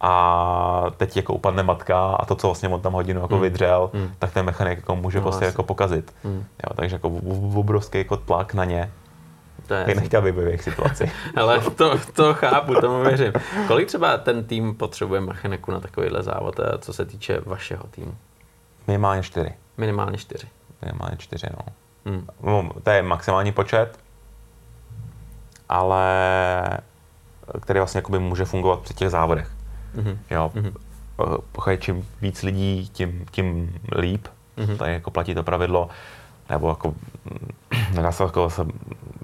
a 0.00 0.84
teď 0.96 1.16
jako 1.16 1.34
upadne 1.34 1.62
matka 1.62 2.12
a 2.12 2.24
to, 2.24 2.34
co 2.34 2.46
vlastně 2.46 2.68
on 2.68 2.80
tam 2.80 2.92
hodinu 2.92 3.20
jako 3.20 3.34
mm. 3.34 3.40
vydřel, 3.40 3.90
mm. 3.92 4.10
tak 4.18 4.32
ten 4.32 4.46
mechanik 4.46 4.78
jako 4.78 4.96
může 4.96 5.18
no, 5.18 5.22
prostě 5.22 5.44
jako 5.44 5.62
pokazit. 5.62 6.14
Mm. 6.24 6.44
Jo, 6.66 6.74
takže 6.74 6.96
jako 6.96 7.08
obrovský 7.54 7.98
jako 7.98 8.16
tlak 8.16 8.54
na 8.54 8.64
ně. 8.64 8.90
To 9.68 9.74
je 9.74 9.94
nechtěl 9.94 10.22
být 10.22 10.34
v 10.34 10.38
jejich 10.38 10.62
situaci. 10.62 11.12
Ale 11.36 11.60
to, 11.60 11.98
to 12.12 12.34
chápu, 12.34 12.74
tomu 12.74 13.02
věřím. 13.02 13.32
Kolik 13.66 13.88
třeba 13.88 14.18
ten 14.18 14.44
tým 14.44 14.74
potřebuje 14.74 15.20
mechaniku 15.20 15.72
na 15.72 15.80
takovýhle 15.80 16.22
závod, 16.22 16.60
co 16.78 16.92
se 16.92 17.04
týče 17.04 17.40
vašeho 17.46 17.84
týmu? 17.90 18.14
Minimálně 18.86 19.22
čtyři. 19.22 19.50
Minimálně 19.76 20.18
čtyři. 20.18 20.46
Minimálně 20.82 21.16
čtyři, 21.16 21.46
no. 21.50 21.72
Hmm. 22.06 22.26
No, 22.42 22.70
to 22.82 22.90
je 22.90 23.02
maximální 23.02 23.52
počet, 23.52 23.98
ale 25.68 26.04
který 27.60 27.78
vlastně 27.78 27.98
jakoby 27.98 28.18
může 28.18 28.44
fungovat 28.44 28.80
při 28.80 28.94
těch 28.94 29.10
závodech. 29.10 29.50
Mm-hmm. 29.96 30.18
Jo, 30.30 30.52
mm-hmm. 30.54 31.78
čím 31.78 32.08
víc 32.22 32.42
lidí, 32.42 32.88
tím, 32.92 33.26
tím 33.30 33.78
líp. 33.98 34.28
Mm-hmm. 34.58 34.76
Tady 34.76 34.92
jako 34.92 35.10
platí 35.10 35.34
to 35.34 35.42
pravidlo, 35.42 35.88
nebo 36.50 36.68
jako, 36.68 36.94
nedá 37.94 38.12
se 38.12 38.22
jako 38.22 38.50
se, 38.50 38.66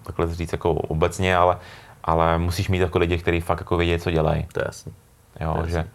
takhle 0.05 0.35
říct 0.35 0.53
jako 0.53 0.73
obecně, 0.73 1.37
ale, 1.37 1.59
ale 2.05 2.39
musíš 2.39 2.69
mít 2.69 2.79
jako 2.79 2.99
lidi, 2.99 3.19
kteří 3.19 3.41
fakt 3.41 3.61
jako 3.61 3.77
vědí, 3.77 4.03
co 4.03 4.11
dělají. 4.11 4.47
To 4.53 4.61
je 4.61 4.65
jasný. 4.67 4.93
Jo, 5.41 5.55
to 5.55 5.65
je 5.65 5.71
že 5.71 5.87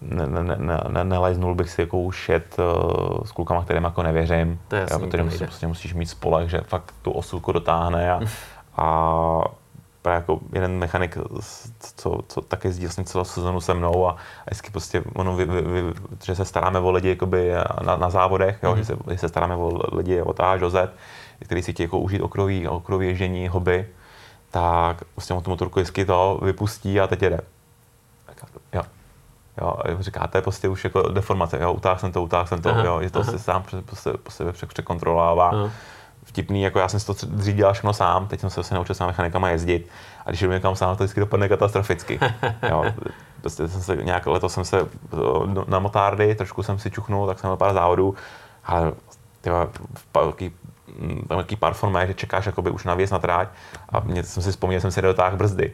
ne, 0.00 0.26
ne, 0.26 0.56
ne, 0.56 0.80
ne, 0.88 1.04
nelajznul 1.04 1.54
bych 1.54 1.70
si 1.70 1.80
jako 1.80 2.00
už 2.00 2.28
jet 2.28 2.56
uh, 2.58 3.24
s 3.24 3.32
klukama, 3.32 3.64
kterým 3.64 3.84
jako 3.84 4.02
nevěřím. 4.02 4.60
To 4.68 4.76
je 4.76 4.82
jasný, 4.82 4.94
jo, 4.94 5.06
protože 5.06 5.18
to 5.18 5.24
musí, 5.24 5.38
prostě 5.38 5.66
musíš 5.66 5.94
mít 5.94 6.06
spolek, 6.06 6.48
že 6.48 6.60
fakt 6.60 6.94
tu 7.02 7.10
osilku 7.10 7.52
dotáhne 7.52 8.12
a, 8.12 8.20
a 8.76 9.44
právě 10.02 10.16
jako 10.16 10.40
jeden 10.52 10.78
mechanik, 10.78 11.18
co, 11.96 12.20
co 12.28 12.40
taky 12.40 12.68
jezdí 12.68 12.86
vlastně 12.86 13.04
celou 13.04 13.24
sezonu 13.24 13.60
se 13.60 13.74
mnou 13.74 14.08
a, 14.08 14.10
a 14.10 14.16
vždycky 14.46 14.70
prostě 14.70 15.02
ono, 15.14 15.36
vy, 15.36 15.44
vy, 15.44 15.62
vy, 15.62 15.94
že 16.24 16.34
se 16.34 16.44
staráme 16.44 16.78
o 16.78 16.90
lidi 16.90 17.08
jakoby 17.08 17.52
na, 17.86 17.96
na 17.96 18.10
závodech, 18.10 18.58
jo, 18.62 18.76
že, 18.76 18.84
se, 18.84 18.96
že 19.10 19.18
se 19.18 19.28
staráme 19.28 19.54
o 19.54 19.96
lidi 19.96 20.22
od 20.22 20.40
A 20.40 20.52
až 20.52 20.60
do 20.60 20.70
Z, 20.70 20.94
který 21.44 21.62
si 21.62 21.72
chtějí 21.72 21.84
jako 21.84 21.98
užít 21.98 22.20
okrový, 22.22 22.68
okrový 22.68 23.06
ježdění, 23.06 23.48
hobby, 23.48 23.86
tak 24.50 25.04
prostě 25.14 25.34
on 25.34 25.42
tu 25.42 25.50
motorku 25.50 25.80
vždycky 25.80 26.04
to 26.04 26.40
vypustí 26.42 27.00
a 27.00 27.06
teď 27.06 27.22
jede. 27.22 27.40
Jo. 28.72 28.82
Jo, 29.60 29.74
a 29.84 30.02
říká, 30.02 30.26
to 30.26 30.38
je 30.38 30.42
prostě 30.42 30.68
už 30.68 30.84
jako 30.84 31.02
deformace, 31.02 31.58
jo, 31.62 31.72
utáhl 31.72 31.98
jsem 31.98 32.12
to, 32.12 32.22
utáhl 32.22 32.46
jsem 32.46 32.62
to, 32.62 32.70
Aha, 32.70 32.84
jo, 32.84 33.00
je 33.00 33.10
to 33.10 33.20
aha. 33.20 33.30
se 33.32 33.38
sám 33.38 33.64
po 33.86 33.96
sebe, 33.96 34.18
po 34.18 34.30
sebe 34.30 34.52
pře- 34.52 34.66
překontrolovává. 34.66 35.48
Aha. 35.48 35.70
Vtipný, 36.24 36.62
jako 36.62 36.78
já 36.78 36.88
jsem 36.88 37.00
si 37.00 37.06
to 37.06 37.14
dřív 37.26 37.56
dělal 37.56 37.72
všechno 37.72 37.92
sám, 37.92 38.26
teď 38.26 38.40
jsem 38.40 38.50
se 38.50 38.54
vlastně 38.54 38.74
naučil 38.74 38.94
s 38.94 39.00
mechanikama 39.00 39.48
jezdit 39.50 39.88
a 40.26 40.30
když 40.30 40.42
jdu 40.42 40.50
někam 40.50 40.76
sám, 40.76 40.96
to 40.96 41.04
vždycky 41.04 41.20
dopadne 41.20 41.48
katastroficky. 41.48 42.20
jo, 42.70 42.84
prostě 43.40 43.68
jsem 43.68 43.82
se 43.82 43.96
nějak, 43.96 44.26
letos 44.26 44.52
jsem 44.54 44.64
se 44.64 44.82
o, 45.10 45.46
do- 45.46 45.64
na 45.68 45.78
motárdy, 45.78 46.34
trošku 46.34 46.62
jsem 46.62 46.78
si 46.78 46.90
čuchnul, 46.90 47.26
tak 47.26 47.38
jsem 47.38 47.48
měl 47.48 47.56
pár 47.56 47.72
závodů, 47.74 48.14
ale 48.64 48.92
mm, 50.22 50.69
tam 51.28 51.38
takový 51.38 51.56
pár 51.56 51.74
formé, 51.74 52.06
že 52.06 52.14
čekáš 52.14 52.46
jakoby 52.46 52.70
už 52.70 52.84
na 52.84 52.94
věc 52.94 53.10
na 53.10 53.18
tráť 53.18 53.48
a 53.88 54.00
mě, 54.00 54.22
jsem 54.22 54.42
si 54.42 54.50
vzpomněl, 54.50 54.76
že 54.76 54.80
jsem 54.80 54.90
si 54.90 55.02
dotáhl 55.02 55.36
brzdy. 55.36 55.72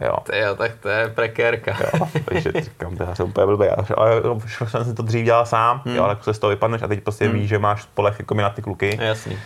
Jo. 0.00 0.16
To 0.22 0.36
jo, 0.36 0.54
tak 0.54 0.72
to 0.80 0.88
je 0.88 1.08
prekérka. 1.08 1.76
Jo, 1.80 2.08
takže 2.24 2.52
říkám, 2.60 2.96
to 2.96 3.02
je 3.02 3.24
úplně 3.24 3.46
blbý. 3.46 3.66
Ale 3.68 4.22
jsem 4.68 4.84
si 4.84 4.94
to 4.94 5.02
dřív 5.02 5.24
dělal 5.24 5.46
sám, 5.46 5.82
hmm. 5.84 5.96
jo, 5.96 6.04
ale 6.04 6.18
se 6.20 6.34
z 6.34 6.38
toho 6.38 6.50
vypadneš 6.50 6.82
a 6.82 6.88
teď 6.88 7.02
prostě 7.02 7.24
hmm. 7.24 7.34
víš, 7.34 7.48
že 7.48 7.58
máš 7.58 7.82
spolech 7.82 8.18
jako 8.18 8.34
na 8.34 8.50
ty 8.50 8.62
kluky. 8.62 8.98
Jasný. 9.00 9.38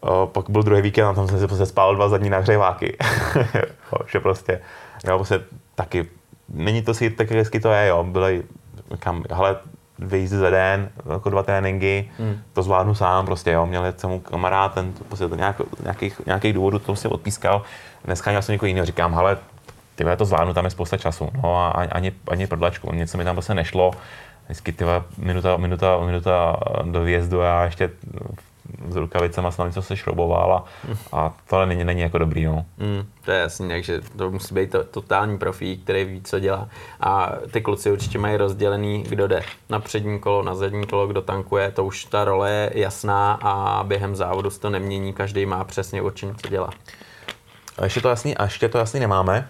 O, 0.00 0.26
pak 0.26 0.50
byl 0.50 0.62
druhý 0.62 0.82
víkend 0.82 1.06
a 1.06 1.12
tam 1.12 1.28
jsem 1.28 1.40
si 1.40 1.46
prostě 1.46 1.66
spál 1.66 1.94
dva 1.94 2.08
zadní 2.08 2.30
nahřeváky. 2.30 2.96
jo, 3.92 3.98
že 4.06 4.20
prostě, 4.20 4.60
jo, 5.08 5.16
prostě 5.16 5.40
taky, 5.74 6.08
není 6.48 6.82
to 6.82 6.94
si 6.94 7.10
tak 7.10 7.30
hezky 7.30 7.60
to 7.60 7.72
je, 7.72 7.86
jo, 7.86 8.04
byly, 8.04 8.42
kam, 8.98 9.24
hele, 9.30 9.56
dvě 10.02 10.20
jízdy 10.20 10.36
za 10.36 10.50
den, 10.50 10.88
jako 11.12 11.30
dva 11.30 11.42
tréninky, 11.42 12.10
hmm. 12.18 12.38
to 12.52 12.62
zvládnu 12.62 12.94
sám 12.94 13.26
prostě, 13.26 13.50
jo, 13.50 13.66
měl 13.66 13.84
jet 13.84 14.04
mu 14.04 14.20
kamarád, 14.20 14.74
ten 14.74 14.92
to 14.92 15.04
prostě 15.04 15.28
to 15.28 15.36
nějak, 15.36 15.56
nějakých, 15.82 16.20
nějakých 16.26 16.52
důvodů 16.52 16.78
to 16.78 16.84
prostě 16.84 17.08
odpískal, 17.08 17.62
dneska 18.04 18.30
měl 18.30 18.42
jsem 18.42 18.52
někoho 18.52 18.66
jiného, 18.68 18.86
říkám, 18.86 19.14
hele, 19.14 19.38
ty 19.94 20.04
to 20.16 20.24
zvládnu, 20.24 20.54
tam 20.54 20.64
je 20.64 20.70
spousta 20.70 20.96
času, 20.96 21.28
no 21.42 21.56
a 21.56 21.70
ani- 21.70 22.12
ani, 22.28 22.46
prodlačku, 22.46 22.92
něco 22.92 23.18
mi 23.18 23.24
tam 23.24 23.34
prostě 23.34 23.54
nešlo, 23.54 23.90
vždycky 24.44 24.72
ty 24.72 24.84
minuta, 25.18 25.56
minuta, 25.56 25.98
minuta 26.06 26.56
do 26.82 27.02
výjezdu 27.02 27.42
a 27.42 27.44
já 27.44 27.64
ještě 27.64 27.90
s 28.88 28.96
rukavicema 28.96 29.50
jsem 29.50 29.66
něco 29.66 29.82
se 29.82 29.96
šrouboval 29.96 30.52
a, 30.52 30.64
a 31.12 31.34
tohle 31.48 31.66
není, 31.66 31.84
není 31.84 32.00
jako 32.00 32.18
dobrý, 32.18 32.44
no. 32.44 32.64
Mm, 32.78 33.06
to 33.24 33.30
je 33.30 33.40
jasný, 33.40 33.68
takže 33.68 34.00
to 34.16 34.30
musí 34.30 34.54
být 34.54 34.70
to, 34.70 34.84
totální 34.84 35.38
profík, 35.38 35.82
který 35.82 36.04
ví, 36.04 36.20
co 36.22 36.38
dělá. 36.38 36.68
A 37.00 37.32
ty 37.50 37.60
kluci 37.60 37.92
určitě 37.92 38.18
mají 38.18 38.36
rozdělený, 38.36 39.02
kdo 39.02 39.26
jde 39.26 39.42
na 39.70 39.80
přední 39.80 40.18
kolo, 40.18 40.42
na 40.42 40.54
zadní 40.54 40.86
kolo, 40.86 41.06
kdo 41.06 41.22
tankuje, 41.22 41.70
to 41.70 41.84
už 41.84 42.04
ta 42.04 42.24
role 42.24 42.50
je 42.50 42.70
jasná 42.74 43.38
a 43.42 43.84
během 43.84 44.16
závodu 44.16 44.50
se 44.50 44.60
to 44.60 44.70
nemění, 44.70 45.12
každý 45.12 45.46
má 45.46 45.64
přesně 45.64 46.02
určený, 46.02 46.34
co 46.34 46.48
dělá. 46.48 46.70
A 47.78 47.84
ještě 47.84 48.00
to 48.00 48.08
jasný, 48.08 48.36
a 48.36 48.44
ještě 48.44 48.68
to 48.68 48.78
jasný 48.78 49.00
nemáme, 49.00 49.48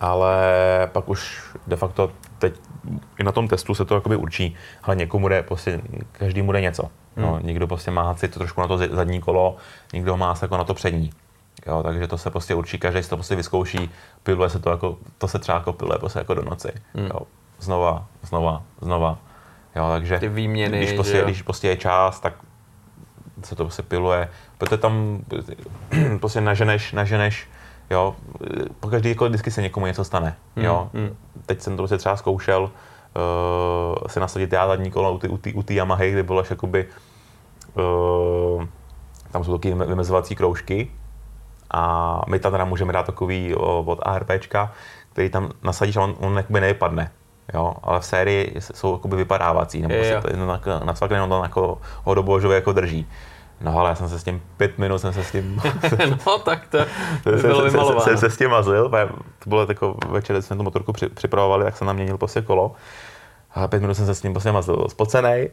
ale 0.00 0.40
pak 0.92 1.08
už 1.08 1.42
de 1.66 1.76
facto 1.76 2.12
teď 2.38 2.54
i 3.18 3.22
na 3.24 3.32
tom 3.32 3.48
testu 3.48 3.74
se 3.74 3.84
to 3.84 3.94
jakoby 3.94 4.16
určí, 4.16 4.56
ale 4.82 4.96
někomu 4.96 5.28
jde 5.28 5.42
prostě, 5.42 5.80
každý 6.12 6.42
mu 6.42 6.52
jde 6.52 6.60
něco. 6.60 6.90
No, 7.16 7.38
někdo 7.42 7.66
prostě 7.66 7.90
má 7.90 8.14
si 8.14 8.28
to 8.28 8.38
trošku 8.38 8.60
na 8.60 8.66
to 8.68 8.78
zadní 8.78 9.20
kolo, 9.20 9.56
někdo 9.92 10.16
má 10.16 10.34
se 10.34 10.44
jako 10.44 10.56
na 10.56 10.64
to 10.64 10.74
přední. 10.74 11.10
Jo, 11.66 11.82
takže 11.82 12.06
to 12.06 12.18
se 12.18 12.30
prostě 12.30 12.54
určí, 12.54 12.78
každý 12.78 13.02
si 13.02 13.10
to 13.10 13.16
prostě 13.16 13.36
vyzkouší, 13.36 13.90
piluje 14.22 14.50
se 14.50 14.58
to 14.58 14.70
jako, 14.70 14.98
to 15.18 15.28
se 15.28 15.38
třeba 15.38 15.58
jako 15.58 15.72
piluje 15.72 15.98
prostě 15.98 16.18
jako 16.18 16.34
do 16.34 16.42
noci. 16.42 16.68
Jo, 16.94 17.20
znova, 17.60 18.06
znova, 18.22 18.62
znova. 18.80 19.18
Jo, 19.76 19.88
takže 19.90 20.18
Ty 20.18 20.28
výměny, 20.28 20.78
když 20.78 20.92
prostě, 20.92 21.18
jo? 21.18 21.24
když 21.24 21.42
prostě 21.42 21.68
je 21.68 21.76
čas, 21.76 22.20
tak 22.20 22.34
se 23.42 23.54
to 23.54 23.64
prostě 23.64 23.82
piluje, 23.82 24.28
protože 24.58 24.78
tam 24.78 25.24
prostě 26.20 26.40
naženeš, 26.40 26.92
naženeš, 26.92 27.48
jo, 27.90 28.16
po 28.80 28.88
každý 28.88 29.08
jako 29.08 29.28
vždycky 29.28 29.50
se 29.50 29.62
někomu 29.62 29.86
něco 29.86 30.04
stane, 30.04 30.36
jo. 30.56 30.90
mm. 30.92 31.16
Teď 31.46 31.60
jsem 31.60 31.72
to 31.72 31.80
prostě 31.80 31.98
třeba 31.98 32.16
zkoušel 32.16 32.62
uh, 32.62 32.70
si 34.06 34.20
nasadit 34.20 34.52
já 34.52 34.66
zadní 34.66 34.90
kolo 34.90 35.12
u 35.12 35.18
té 35.18 35.28
u 35.28 35.38
u 35.54 35.64
Yamahy, 35.70 36.12
kde 36.12 36.22
bylo 36.22 36.40
až 36.40 36.50
jakoby, 36.50 36.86
uh, 37.74 38.64
tam 39.30 39.44
jsou 39.44 39.58
taky 39.58 39.74
vymezovací 39.74 40.36
kroužky 40.36 40.90
a 41.70 42.22
my 42.28 42.38
tam 42.38 42.52
teda 42.52 42.64
můžeme 42.64 42.92
dát 42.92 43.06
takový 43.06 43.54
o, 43.54 43.82
od 43.82 43.98
ARPčka, 44.02 44.72
který 45.12 45.30
tam 45.30 45.50
nasadíš 45.62 45.96
a 45.96 46.02
on, 46.02 46.14
on 46.20 46.36
jakoby 46.36 46.60
nevypadne. 46.60 47.10
Jo, 47.54 47.74
ale 47.82 48.00
v 48.00 48.04
sérii 48.04 48.54
jsou 48.58 48.92
jakoby 48.92 49.16
vypadávací, 49.16 49.82
nebo 49.82 49.94
Jo, 49.94 50.04
se 50.04 50.20
to 50.20 50.46
na, 50.46 50.60
na 50.84 50.92
cvakne, 50.92 51.22
on 51.22 51.30
to 51.30 51.42
jako 51.42 51.78
ho 52.04 52.14
dobožově 52.14 52.54
jako 52.54 52.72
drží. 52.72 53.06
No 53.60 53.78
ale 53.78 53.88
já 53.88 53.94
jsem 53.94 54.08
se 54.08 54.18
s 54.18 54.24
tím 54.24 54.42
pět 54.56 54.78
minut, 54.78 54.98
jsem 54.98 55.12
se 55.12 55.24
s 55.24 55.32
tím 55.32 55.62
no 56.26 56.38
tak 56.38 56.66
to 56.66 56.78
by 57.30 57.40
jsem, 57.40 57.50
bylo 57.50 57.62
vymalováno. 57.64 58.00
jsem 58.00 58.18
se 58.18 58.30
s 58.30 58.36
tím 58.36 58.50
mazlil, 58.50 58.88
protože 58.88 59.08
to 59.38 59.48
bylo 59.50 59.66
jako 59.68 59.96
večer, 60.08 60.36
když 60.36 60.46
jsme 60.46 60.56
tu 60.56 60.62
motorku 60.62 60.92
při, 60.92 61.08
připravovali, 61.08 61.64
tak 61.64 61.76
jsem 61.76 61.86
tam 61.86 61.96
měnil 61.96 62.18
prostě 62.18 62.42
kolo. 62.42 62.72
A 63.54 63.68
pět 63.68 63.82
minut 63.82 63.94
jsem 63.94 64.06
se 64.06 64.14
s 64.14 64.20
tím 64.20 64.32
prostě 64.32 64.52
mazlil, 64.52 64.88
spocenej. 64.88 65.50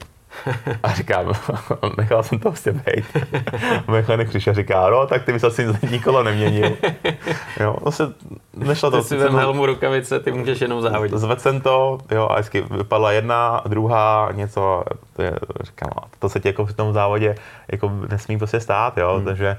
A 0.84 0.94
říkám, 0.94 1.34
nechal 1.98 2.24
jsem 2.24 2.40
to 2.40 2.50
prostě 2.50 2.72
být. 2.72 3.06
Mechanik 3.88 4.30
přišel 4.30 4.52
a 4.52 4.54
říká, 4.54 4.90
no 4.90 5.08
tak 5.08 5.24
ty 5.24 5.34
bys 5.34 5.44
asi 5.44 5.68
zadní 5.68 6.00
kolo 6.00 6.24
neměnil. 6.24 6.72
Jo, 7.60 7.76
no 7.86 7.92
se, 7.92 8.14
nešlo 8.54 8.92
to. 8.92 9.02
Ty 9.02 9.08
si 9.08 9.18
vem 9.18 9.36
helmu 9.36 9.66
rukavice, 9.66 10.20
ty 10.20 10.32
můžeš 10.32 10.62
jenom 10.62 10.82
závodit. 10.82 11.18
Zvedl 11.18 11.42
jsem 11.42 11.62
to, 11.62 11.98
jo, 12.12 12.28
a 12.32 12.34
vždycky 12.34 12.62
vypadla 12.62 13.12
jedna, 13.12 13.62
druhá, 13.68 14.30
něco, 14.32 14.84
to 15.16 15.22
je, 15.22 15.34
říkám, 15.64 15.92
to 16.20 16.30
se 16.30 16.40
ti 16.40 16.48
jako 16.48 16.66
při 16.66 16.74
tom 16.76 16.94
závodě 16.94 17.36
jako 17.72 17.92
nesmí 18.10 18.38
prostě 18.38 18.60
stát, 18.60 18.98
jo, 18.98 19.16
hmm. 19.16 19.26
takže 19.26 19.58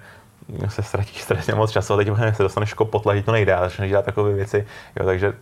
se 0.68 0.82
ztratíš 0.82 1.22
strašně 1.22 1.54
moc 1.54 1.70
času 1.70 1.94
a 1.94 1.96
teď 1.96 2.08
se 2.32 2.42
dostaneš 2.42 2.70
jako 2.70 2.84
potlačit, 2.84 3.24
to 3.24 3.32
nejde, 3.32 3.54
a 3.54 3.60
začneš 3.60 3.90
dělat 3.90 4.04
takové 4.04 4.32
věci, 4.32 4.66
jo, 5.00 5.06
takže 5.06 5.32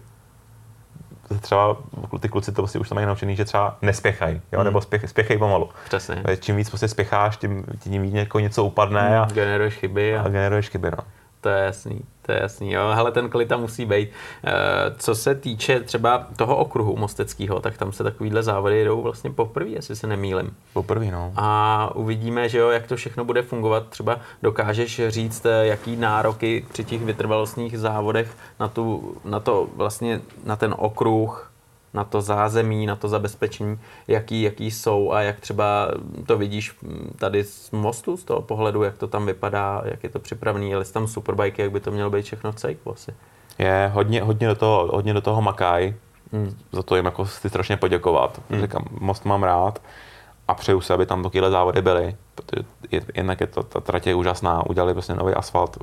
třeba 1.41 1.77
ty 2.21 2.29
kluci 2.29 2.53
to 2.53 2.63
prostě 2.63 2.79
už 2.79 2.89
tam 2.89 2.97
mají 2.97 3.07
naučený, 3.07 3.37
že 3.37 3.45
třeba 3.45 3.77
nespěchají, 3.83 4.35
jo, 4.53 4.59
Hmm. 4.59 4.65
nebo 4.65 4.81
spěch, 4.81 5.09
spěchej 5.11 5.39
pomalu. 5.39 5.69
Přesně. 5.85 6.23
Čím 6.41 6.57
víc 6.57 6.69
prostě 6.69 6.89
spěcháš, 6.89 7.37
tím, 7.37 7.65
tím 7.81 8.03
víc 8.03 8.15
něco 8.39 8.65
upadne 8.65 9.19
a, 9.19 9.25
Generuješ 9.25 9.75
chyby 9.75 10.17
a 10.17 10.23
a 10.23 10.29
generuješ 10.29 10.69
chyby, 10.69 10.91
no. 10.91 10.99
To 11.45 11.51
je 11.51 11.65
jasný, 11.65 12.01
to 12.23 12.33
je 12.33 12.39
jasný. 12.43 12.73
Jo, 12.73 12.93
hele, 12.95 13.13
ten 13.13 13.29
klid 13.29 13.49
tam 13.49 13.61
musí 13.61 13.87
být. 13.87 14.09
E, 14.09 14.53
co 14.99 15.15
se 15.15 15.35
týče 15.35 15.81
třeba 15.81 16.27
toho 16.37 16.57
okruhu 16.57 16.97
mosteckého, 16.97 17.61
tak 17.61 17.79
tam 17.79 17.93
se 17.93 18.05
takovýhle 18.05 18.43
závody 18.43 18.79
jedou 18.79 19.03
vlastně 19.03 19.31
poprvé, 19.31 19.71
jestli 19.71 19.97
se 19.97 20.07
nemýlim. 20.07 20.55
Poprvé, 20.73 21.11
no. 21.11 21.33
A 21.37 21.91
uvidíme, 21.95 22.49
že 22.49 22.59
jo, 22.59 22.71
jak 22.71 22.87
to 22.87 22.97
všechno 22.97 23.25
bude 23.25 23.43
fungovat. 23.43 23.89
Třeba 23.89 24.21
dokážeš 24.43 25.01
říct, 25.09 25.47
eh, 25.47 25.67
jaký 25.67 25.97
nároky 25.97 26.67
při 26.73 26.85
těch 26.85 27.03
vytrvalostních 27.03 27.79
závodech 27.79 28.37
na, 28.61 28.69
tu, 28.69 29.17
na 29.25 29.41
to 29.41 29.69
vlastně, 29.77 30.21
na 30.45 30.57
ten 30.57 30.75
okruh, 30.79 31.54
na 31.95 32.05
to 32.05 32.23
zázemí, 32.23 32.87
na 32.87 32.97
to 32.97 33.09
zabezpečení, 33.09 33.79
jaký, 34.09 34.43
jaký 34.43 34.71
jsou 34.71 35.13
a 35.13 35.23
jak 35.23 35.41
třeba 35.41 35.89
to 36.27 36.39
vidíš 36.39 36.77
mm, 36.83 37.15
tady 37.19 37.45
z 37.45 37.71
mostu, 37.71 38.17
z 38.17 38.25
toho 38.25 38.43
pohledu, 38.43 38.83
jak 38.83 38.99
to 38.99 39.07
tam 39.07 39.27
vypadá, 39.27 39.83
jak 39.85 40.03
je 40.03 40.09
to 40.09 40.19
připravený, 40.19 40.71
jeli 40.71 40.85
tam 40.85 41.07
superbike, 41.07 41.63
jak 41.63 41.73
by 41.73 41.81
to 41.81 41.91
mělo 41.91 42.11
být 42.11 42.25
všechno 42.25 42.53
v 42.53 42.55
cejku 42.55 42.93
asi. 42.93 43.15
je 43.59 43.91
hodně, 43.95 44.23
hodně, 44.23 44.49
do 44.49 44.55
toho, 44.55 44.91
hodně 44.93 45.15
do 45.15 45.21
toho 45.21 45.43
makaj. 45.43 45.95
Hmm. 46.33 46.57
Za 46.73 46.83
to 46.83 46.97
jim 46.97 47.05
jako 47.05 47.25
chci 47.25 47.49
strašně 47.49 47.77
poděkovat. 47.77 48.41
Hmm. 48.51 48.61
Říkám, 48.61 48.85
most 49.01 49.25
mám 49.25 49.43
rád 49.43 49.83
a 50.49 50.55
přeju 50.55 50.81
si, 50.81 50.93
aby 50.93 51.07
tam 51.07 51.23
takovéhle 51.23 51.51
závody 51.51 51.83
byly. 51.83 52.17
Protože 52.35 52.67
je, 52.91 53.01
jednak 53.15 53.41
je 53.41 53.47
to, 53.47 53.63
ta 53.63 53.81
trať 53.81 54.07
je 54.07 54.15
úžasná, 54.15 54.67
udělali 54.67 54.93
prostě 54.93 55.15
nový 55.15 55.35
asfalt, 55.35 55.79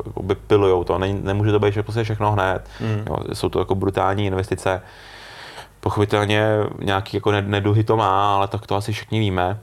pilujou 0.47 0.83
to, 0.83 0.97
ne, 0.97 1.13
nemůže 1.13 1.51
to 1.51 1.59
být 1.59 1.73
prostě 1.81 2.03
všechno 2.03 2.31
hned. 2.31 2.69
Hmm. 2.79 3.03
Jo, 3.07 3.17
jsou 3.33 3.49
to 3.49 3.59
jako 3.59 3.75
brutální 3.75 4.25
investice. 4.25 4.81
Pochopitelně 5.81 6.45
nějaký 6.79 7.17
jako 7.17 7.29
ned- 7.31 7.47
neduhy 7.47 7.83
to 7.83 7.97
má, 7.97 8.35
ale 8.35 8.47
tak 8.47 8.67
to 8.67 8.75
asi 8.75 8.93
všichni 8.93 9.19
víme. 9.19 9.59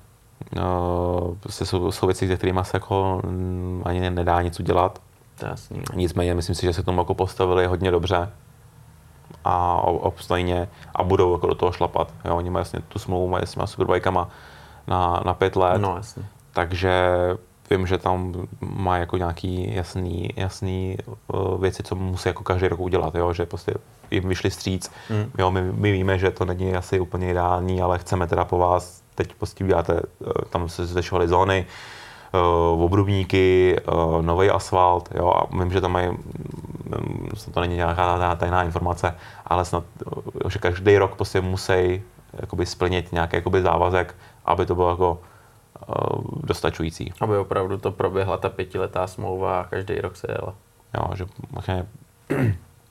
No, 0.57 1.37
prostě 1.41 1.65
jsou, 1.67 1.93
jsou 1.93 2.07
věci, 2.07 2.29
se 2.29 2.37
kterými 2.37 2.61
se 2.63 2.77
jako 2.77 3.21
mm, 3.25 3.83
ani 3.85 4.11
nedá 4.11 4.43
nic 4.43 4.61
udělat. 4.61 5.03
Jasný. 5.43 5.83
Nicméně 5.95 6.35
myslím 6.35 6.55
si, 6.55 6.67
že 6.67 6.73
se 6.73 6.83
tomu 6.83 7.01
jako 7.01 7.15
postavili 7.15 7.67
hodně 7.67 7.91
dobře 7.91 8.31
a 9.45 9.81
obstojně 9.83 10.69
a 10.95 11.03
budou 11.03 11.33
jako 11.33 11.47
do 11.47 11.55
toho 11.55 11.73
šlapat. 11.73 12.13
Jo, 12.25 12.37
oni 12.37 12.51
mají 12.51 12.61
jasně 12.61 12.81
tu 12.89 12.99
smlouvu 12.99 13.29
mají 13.29 13.47
s 13.47 13.53
těma 13.53 13.67
superbikama 13.67 14.29
na, 14.87 15.23
na 15.27 15.35
pět 15.35 15.57
let, 15.57 15.79
No 15.81 15.97
jasně. 15.97 16.23
takže 16.53 17.11
vím, 17.71 17.87
že 17.87 17.99
tam 17.99 18.47
má 18.61 18.97
jako 18.97 19.17
nějaký 19.17 19.75
jasný, 19.75 20.31
jasný 20.37 20.99
uh, 21.27 21.61
věci, 21.61 21.83
co 21.83 21.95
musí 21.95 22.29
jako 22.29 22.43
každý 22.43 22.69
rok 22.69 22.81
udělat, 22.81 23.15
jo? 23.15 23.33
že 23.33 23.47
prostě 23.47 23.75
jim 24.11 24.29
vyšli 24.29 24.51
stříc. 24.51 24.91
Hmm. 25.09 25.31
Jo, 25.39 25.51
my, 25.51 25.63
my, 25.73 25.93
víme, 25.93 26.19
že 26.19 26.31
to 26.31 26.45
není 26.45 26.75
asi 26.75 27.01
úplně 27.01 27.31
ideální, 27.31 27.83
ale 27.83 27.99
chceme 27.99 28.27
teda 28.27 28.45
po 28.45 28.59
vás, 28.59 29.03
teď 29.15 29.35
prostě 29.35 29.65
uděláte, 29.65 29.93
uh, 29.95 30.33
tam 30.51 30.69
se 30.69 30.87
zešovaly 30.87 31.29
zóny, 31.29 31.67
uh, 32.75 32.83
obrubníky, 32.83 33.77
uh, 33.93 34.23
nový 34.23 34.51
asfalt, 34.51 35.09
jo, 35.15 35.29
a 35.31 35.57
vím, 35.59 35.71
že 35.71 35.81
tam 35.81 35.93
mají, 35.93 36.09
um, 36.09 36.19
to 37.55 37.61
není 37.61 37.77
nějaká 37.77 38.37
tajná 38.37 38.63
informace, 38.63 39.15
ale 39.47 39.65
snad, 39.65 39.85
uh, 40.45 40.51
že 40.51 40.59
každý 40.59 40.99
rok 40.99 41.17
prostě 41.17 41.41
musí 41.41 42.03
jakoby 42.33 42.67
splnit 42.67 43.13
nějaký 43.13 43.37
jakoby 43.37 43.63
závazek, 43.63 44.15
aby 44.45 44.67
to 44.67 44.75
bylo 44.75 44.91
jako 44.91 45.19
dostačující. 46.45 47.13
Aby 47.21 47.37
opravdu 47.37 47.79
to 47.79 47.93
proběhla 47.93 48.37
ta 48.37 48.49
pětiletá 48.49 49.07
smlouva 49.07 49.61
a 49.61 49.65
každý 49.65 50.01
rok 50.01 50.17
se 50.17 50.27
jela. 50.31 50.55
Jo, 50.95 51.15
že 51.15 51.25
vlastně, 51.53 51.87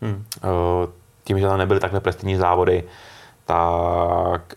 hmm. 0.01 0.25
uh, 0.43 0.89
tím, 1.23 1.39
že 1.39 1.47
tam 1.47 1.57
nebyly 1.57 1.79
takhle 1.79 1.99
prestižní 1.99 2.35
závody, 2.35 2.83
tak 3.45 4.53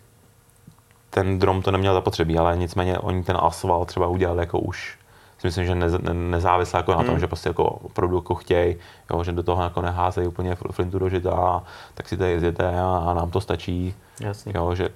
ten 1.09 1.39
drom 1.39 1.61
to 1.61 1.71
neměl 1.71 1.93
zapotřebí, 1.93 2.37
ale 2.37 2.57
nicméně 2.57 2.99
oni 2.99 3.23
ten 3.23 3.37
asfalt 3.39 3.87
třeba 3.87 4.07
udělali 4.07 4.39
jako 4.39 4.59
už 4.59 4.97
si 5.41 5.47
myslím, 5.47 5.65
že 5.65 5.75
nez, 5.75 5.93
ne, 6.01 6.13
nezávisle 6.13 6.79
jako 6.79 6.91
hmm. 6.91 6.99
na 6.99 7.03
tom, 7.03 7.13
hmm. 7.13 7.19
že 7.19 7.27
prostě 7.27 7.49
jako 7.49 7.63
opravdu 7.63 8.15
jako 8.15 8.35
chtějí, 8.35 8.75
jo, 9.11 9.23
že 9.23 9.31
do 9.31 9.43
toho 9.43 9.63
jako 9.63 9.81
neházejí 9.81 10.27
úplně 10.27 10.57
flintu 10.71 10.99
do 10.99 11.09
žita, 11.09 11.63
tak 11.93 12.09
si 12.09 12.17
tady 12.17 12.31
jezdíte 12.31 12.79
a, 12.79 13.03
a 13.07 13.13
nám 13.13 13.31
to 13.31 13.41
stačí. 13.41 13.95
Jasně. 14.19 14.53
Jo, 14.55 14.75
že 14.75 14.89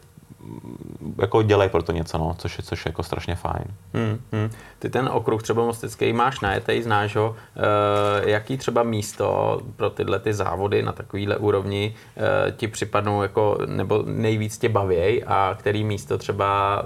jako 1.21 1.41
dělej 1.41 1.69
pro 1.69 1.84
to 1.84 1.91
něco, 1.91 2.17
no, 2.17 2.36
což, 2.38 2.57
je, 2.57 2.63
což 2.63 2.86
je 2.86 2.89
jako 2.89 3.03
strašně 3.03 3.36
fajn. 3.36 3.65
Hmm, 3.93 4.19
hmm. 4.32 4.49
Ty 4.80 4.89
ten 4.89 5.09
okruh 5.13 5.43
třeba 5.43 5.65
mostický 5.65 6.13
máš 6.13 6.39
najetej, 6.39 6.82
znáš 6.82 7.15
ho. 7.15 7.36
E, 7.55 8.30
jaký 8.30 8.57
třeba 8.57 8.84
místo 8.84 9.59
pro 9.76 9.89
tyhle 9.89 10.19
ty 10.19 10.34
závody 10.34 10.84
na 10.84 10.91
takovýhle 10.91 11.38
úrovni 11.38 11.95
e, 12.47 12.51
ti 12.51 12.67
připadnou 12.67 13.21
jako, 13.21 13.57
nebo 13.65 14.03
nejvíc 14.05 14.57
tě 14.57 14.69
bavěj 14.69 15.23
a 15.28 15.55
který 15.59 15.84
místo 15.84 16.17
třeba 16.17 16.82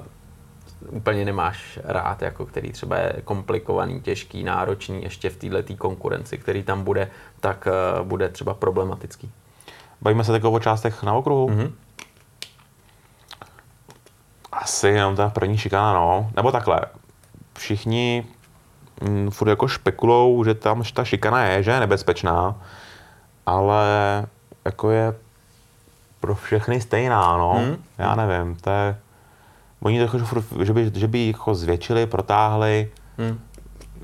úplně 0.92 1.26
nemáš 1.26 1.80
rád, 1.84 2.22
jako 2.22 2.46
který 2.46 2.72
třeba 2.72 2.98
je 2.98 3.14
komplikovaný, 3.24 4.02
těžký, 4.02 4.44
náročný, 4.44 5.04
ještě 5.04 5.30
v 5.30 5.36
této 5.36 5.76
konkurenci, 5.76 6.38
který 6.38 6.64
tam 6.64 6.84
bude, 6.84 7.10
tak 7.40 7.68
uh, 8.00 8.08
bude 8.08 8.30
třeba 8.30 8.54
problematický. 8.54 9.32
Bavíme 10.02 10.24
se 10.24 10.32
takové 10.32 10.56
o 10.56 10.60
částech 10.60 11.04
na 11.04 11.14
okruhu? 11.14 11.48
Mm-hmm. 11.48 11.72
Asi 14.52 14.88
jenom 14.88 15.16
ta 15.16 15.30
první 15.30 15.58
šikana, 15.58 15.94
no. 15.94 16.30
Nebo 16.36 16.52
takhle. 16.52 16.80
Všichni 17.58 18.26
mm, 19.02 19.30
furt 19.30 19.50
jako 19.50 19.68
špekulou, 19.68 20.44
že 20.44 20.54
tam 20.54 20.84
ta 20.94 21.04
šikana 21.04 21.44
je, 21.44 21.64
že 21.64 21.72
je 21.72 21.80
nebezpečná, 21.80 22.56
ale 23.46 23.86
jako 24.66 24.92
je 24.92 25.14
pro 26.20 26.36
všechny 26.36 26.82
stejná, 26.82 27.38
no. 27.38 27.54
Mm. 27.66 27.84
Já 27.98 28.16
nevím, 28.16 28.56
to 28.56 28.70
je 28.70 28.96
Oni 29.82 30.08
to 30.08 30.20
furt, 30.20 30.44
že 30.64 30.74
by, 30.74 30.92
že 30.96 31.08
by 31.08 31.28
jako 31.28 31.56
zvětšili, 31.56 32.08
protáhli. 32.08 32.92
Hmm. 33.18 33.40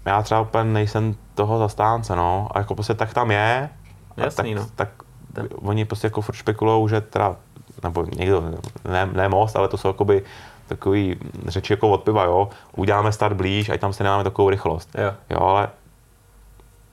Já 0.05 0.21
třeba 0.21 0.41
úplně 0.41 0.63
nejsem 0.63 1.15
toho 1.35 1.59
zastánce, 1.59 2.15
no. 2.15 2.47
A 2.51 2.59
jako 2.59 2.75
prostě 2.75 2.93
tak 2.93 3.13
tam 3.13 3.31
je. 3.31 3.69
Jasný, 4.17 4.55
tak, 4.55 4.63
no. 4.63 4.69
tak 4.75 4.89
Ten. 5.33 5.47
oni 5.55 5.85
prostě 5.85 6.07
jako 6.07 6.21
furt 6.21 6.35
špekulujou, 6.35 6.87
že 6.87 7.01
teda, 7.01 7.35
nebo 7.83 8.05
někdo, 8.17 8.43
ne, 8.89 9.05
ne 9.05 9.29
most, 9.29 9.55
ale 9.55 9.67
to 9.67 9.77
jsou 9.77 9.87
jakoby 9.87 10.23
takový 10.67 11.15
řeči 11.47 11.73
jako 11.73 11.89
od 11.89 12.03
piva, 12.03 12.23
jo. 12.23 12.49
Uděláme 12.75 13.11
start 13.11 13.35
blíž, 13.35 13.69
ať 13.69 13.79
tam 13.79 13.93
se 13.93 14.03
nemáme 14.03 14.23
takovou 14.23 14.49
rychlost. 14.49 14.89
Jo. 14.97 15.13
jo 15.29 15.39
ale 15.39 15.69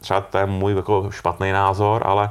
třeba 0.01 0.21
to 0.21 0.39
je 0.39 0.47
můj 0.47 0.75
jako 0.75 1.11
špatný 1.11 1.53
názor, 1.53 2.03
ale 2.07 2.31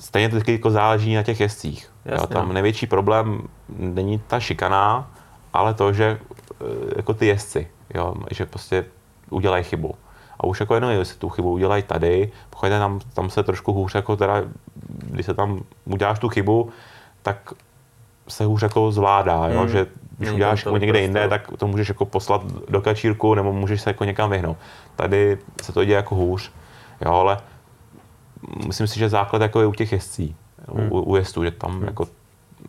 stejně 0.00 0.28
to 0.28 0.50
jako 0.50 0.70
záleží 0.70 1.14
na 1.14 1.22
těch 1.22 1.40
jezdcích. 1.40 1.90
Jasně, 2.04 2.22
jo, 2.22 2.26
tam 2.26 2.48
no. 2.48 2.52
největší 2.54 2.86
problém 2.86 3.42
není 3.68 4.18
ta 4.26 4.40
šikaná, 4.40 5.10
ale 5.52 5.74
to, 5.74 5.92
že 5.92 6.18
eh, 6.60 6.64
jako 6.96 7.14
ty 7.14 7.26
jezdci, 7.26 7.68
jo, 7.94 8.14
že 8.30 8.46
prostě 8.46 8.84
udělají 9.30 9.64
chybu. 9.64 9.94
A 10.40 10.46
už 10.46 10.60
jako 10.60 10.74
jenom, 10.74 10.90
jestli 10.90 11.18
tu 11.18 11.28
chybu 11.28 11.52
udělají 11.52 11.82
tady, 11.82 12.32
pokud 12.50 12.68
tam, 12.68 13.00
tam 13.14 13.30
se 13.30 13.42
trošku 13.42 13.72
hůř, 13.72 13.94
jako 13.94 14.16
teda, 14.16 14.42
když 14.84 15.26
se 15.26 15.34
tam 15.34 15.60
uděláš 15.84 16.18
tu 16.18 16.28
chybu, 16.28 16.70
tak 17.22 17.52
se 18.28 18.44
hůř 18.44 18.62
jako 18.62 18.92
zvládá, 18.92 19.48
jo, 19.48 19.60
hmm. 19.60 19.68
že 19.68 19.86
když 20.18 20.30
uděláš 20.30 20.64
jako 20.64 20.76
někde 20.76 21.00
jinde, 21.00 21.28
tak 21.28 21.50
to 21.58 21.66
můžeš 21.66 21.88
jako 21.88 22.04
poslat 22.04 22.42
do 22.68 22.80
kačírku 22.80 23.34
nebo 23.34 23.52
můžeš 23.52 23.80
se 23.80 23.90
jako 23.90 24.04
někam 24.04 24.30
vyhnout. 24.30 24.56
Tady 24.96 25.38
se 25.62 25.72
to 25.72 25.84
děje 25.84 25.96
jako 25.96 26.14
hůř, 26.14 26.52
jo, 27.00 27.12
ale 27.12 27.38
myslím 28.66 28.86
si, 28.86 28.98
že 28.98 29.08
základ 29.08 29.42
jako 29.42 29.60
je 29.60 29.66
u 29.66 29.72
těch 29.72 29.92
jezdcí, 29.92 30.36
hmm. 30.74 30.92
u, 30.92 31.00
u 31.00 31.16
jezdců, 31.16 31.44
že 31.44 31.50
tam 31.50 31.70
hmm. 31.70 31.84
jako 31.84 32.06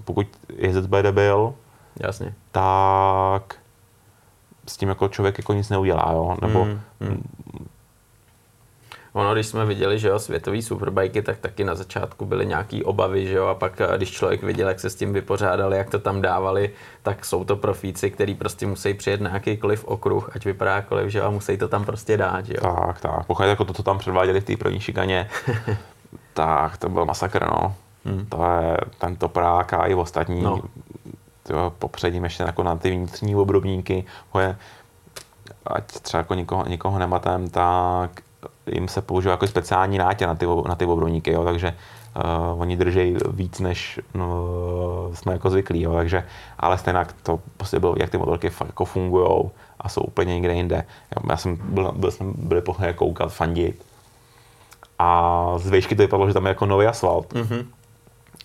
pokud 0.04 0.28
jezdec 0.58 0.86
bude 0.86 1.04
debil, 1.04 1.54
Jasně. 2.00 2.34
tak 2.52 3.56
s 4.68 4.78
tím 4.78 4.90
jako 4.90 5.08
člověk 5.08 5.38
jako 5.38 5.54
nic 5.54 5.70
neudělá, 5.70 6.12
jo? 6.12 6.38
Nebo 6.42 6.66
mm, 6.66 6.82
mm. 7.00 7.30
Ono, 9.14 9.34
když 9.34 9.48
jsme 9.48 9.66
viděli, 9.66 10.00
že 10.00 10.08
jo, 10.08 10.20
světový 10.20 10.62
superbajky, 10.62 11.22
tak 11.22 11.38
taky 11.38 11.64
na 11.64 11.76
začátku 11.76 12.26
byly 12.26 12.46
nějaký 12.46 12.84
obavy, 12.84 13.28
že 13.28 13.34
jo, 13.34 13.48
a 13.48 13.56
pak 13.56 13.82
eh, 13.82 13.98
když 13.98 14.12
člověk 14.12 14.44
viděl, 14.44 14.68
jak 14.68 14.80
se 14.80 14.90
s 14.90 14.96
tím 14.96 15.14
vypořádali, 15.14 15.78
jak 15.78 15.90
to 15.90 16.00
tam 16.00 16.22
dávali, 16.22 16.72
tak 17.04 17.26
jsou 17.26 17.44
to 17.44 17.56
profíci, 17.56 18.12
který 18.12 18.36
prostě 18.36 18.68
musí 18.68 18.94
přijet 18.94 19.22
na 19.22 19.30
jakýkoliv 19.34 19.86
okruh, 19.86 20.36
ať 20.36 20.46
vypadá 20.46 20.76
jakkoliv, 20.76 21.12
že 21.12 21.20
jo, 21.20 21.26
a 21.26 21.30
musí 21.30 21.58
to 21.58 21.68
tam 21.68 21.86
prostě 21.86 22.18
dát, 22.18 22.46
že 22.46 22.54
jo. 22.54 22.62
Tak, 22.62 23.02
tak, 23.02 23.26
pokud 23.26 23.44
jako 23.44 23.66
to, 23.66 23.74
co 23.74 23.84
tam 23.84 23.98
předváděli 23.98 24.42
v 24.42 24.46
té 24.46 24.58
první 24.58 24.80
šikaně, 24.80 25.30
tak 26.34 26.78
to 26.78 26.90
byl 26.90 27.06
masakr, 27.06 27.46
no. 27.46 27.76
Hmm. 28.06 28.26
To 28.26 28.46
je 28.62 28.78
ten 28.98 29.16
toprák 29.16 29.74
a 29.74 29.86
i 29.86 29.94
ostatní 29.94 30.42
no 30.42 30.62
tyjo, 31.44 31.74
popředím 31.80 32.24
ještě 32.24 32.44
jako 32.44 32.64
na 32.64 32.76
ty 32.76 32.92
vnitřní 32.92 33.36
obrubníky, 33.36 34.06
hoje, 34.30 34.58
ať 35.66 35.84
třeba 35.86 36.20
jako 36.20 36.34
nikoho, 36.34 36.66
nikoho 36.68 37.00
nematem, 37.00 37.50
tak 37.50 38.12
jim 38.68 38.88
se 38.88 39.02
používá 39.02 39.32
jako 39.32 39.48
speciální 39.48 39.98
nátě 39.98 40.28
na 40.28 40.36
ty, 40.36 40.46
na 40.68 40.76
ty 40.76 40.86
obrubníky, 40.86 41.32
jo, 41.32 41.44
takže 41.44 41.74
uh, 42.54 42.62
oni 42.62 42.78
drží 42.78 43.16
víc, 43.30 43.60
než 43.60 44.00
no, 44.14 44.36
jsme 45.14 45.34
jako 45.34 45.50
zvyklí, 45.50 45.82
jo, 45.82 45.94
takže, 45.94 46.28
ale 46.60 46.78
stejně 46.78 47.06
to 47.24 47.40
prostě 47.58 47.80
bylo, 47.80 47.96
jak 47.98 48.10
ty 48.10 48.18
motorky 48.18 48.50
fakt 48.50 48.68
jako 48.68 48.86
fungují 48.86 49.50
a 49.80 49.90
jsou 49.90 50.02
úplně 50.02 50.34
někde 50.34 50.54
jinde. 50.54 50.86
Já 51.30 51.38
jsem 51.38 51.58
byl, 51.64 51.92
byl 51.96 52.12
jsem 52.12 52.34
byl 52.38 52.62
pohled 52.62 52.96
koukat, 52.96 53.34
fandit 53.34 53.86
a 55.00 55.54
z 55.58 55.70
výšky 55.70 55.96
to 55.96 56.04
vypadalo, 56.04 56.28
že 56.28 56.34
tam 56.34 56.46
je 56.46 56.50
jako 56.50 56.66
nový 56.66 56.86
asfalt. 56.86 57.34
Mm-hmm. 57.34 57.66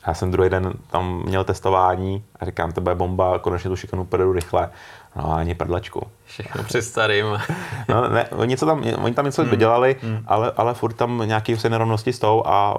Já 0.06 0.14
jsem 0.14 0.30
druhý 0.30 0.50
den 0.50 0.72
tam 0.90 1.22
měl 1.26 1.44
testování 1.44 2.24
a 2.40 2.44
říkám, 2.44 2.72
to 2.72 2.80
bude 2.80 2.94
bomba, 2.94 3.38
konečně 3.38 3.70
tu 3.70 3.76
šikanu 3.76 4.04
projedu 4.04 4.32
rychle. 4.32 4.70
No 5.16 5.32
ani 5.32 5.54
prdlačku. 5.54 6.06
Všechno 6.24 6.64
při 6.64 6.82
starým. 6.82 7.26
no, 7.88 8.08
ne, 8.08 8.28
oni, 8.28 8.56
co 8.56 8.66
tam, 8.66 8.84
oni 9.02 9.14
tam 9.14 9.24
něco 9.24 9.42
hmm. 9.42 9.50
dodělali, 9.50 9.96
hmm. 10.02 10.24
Ale, 10.26 10.52
ale 10.56 10.74
furt 10.74 10.92
tam 10.92 11.22
nějaké 11.26 11.56
se 11.56 11.70
nerovnosti 11.70 12.12
jsou 12.12 12.42
a 12.46 12.78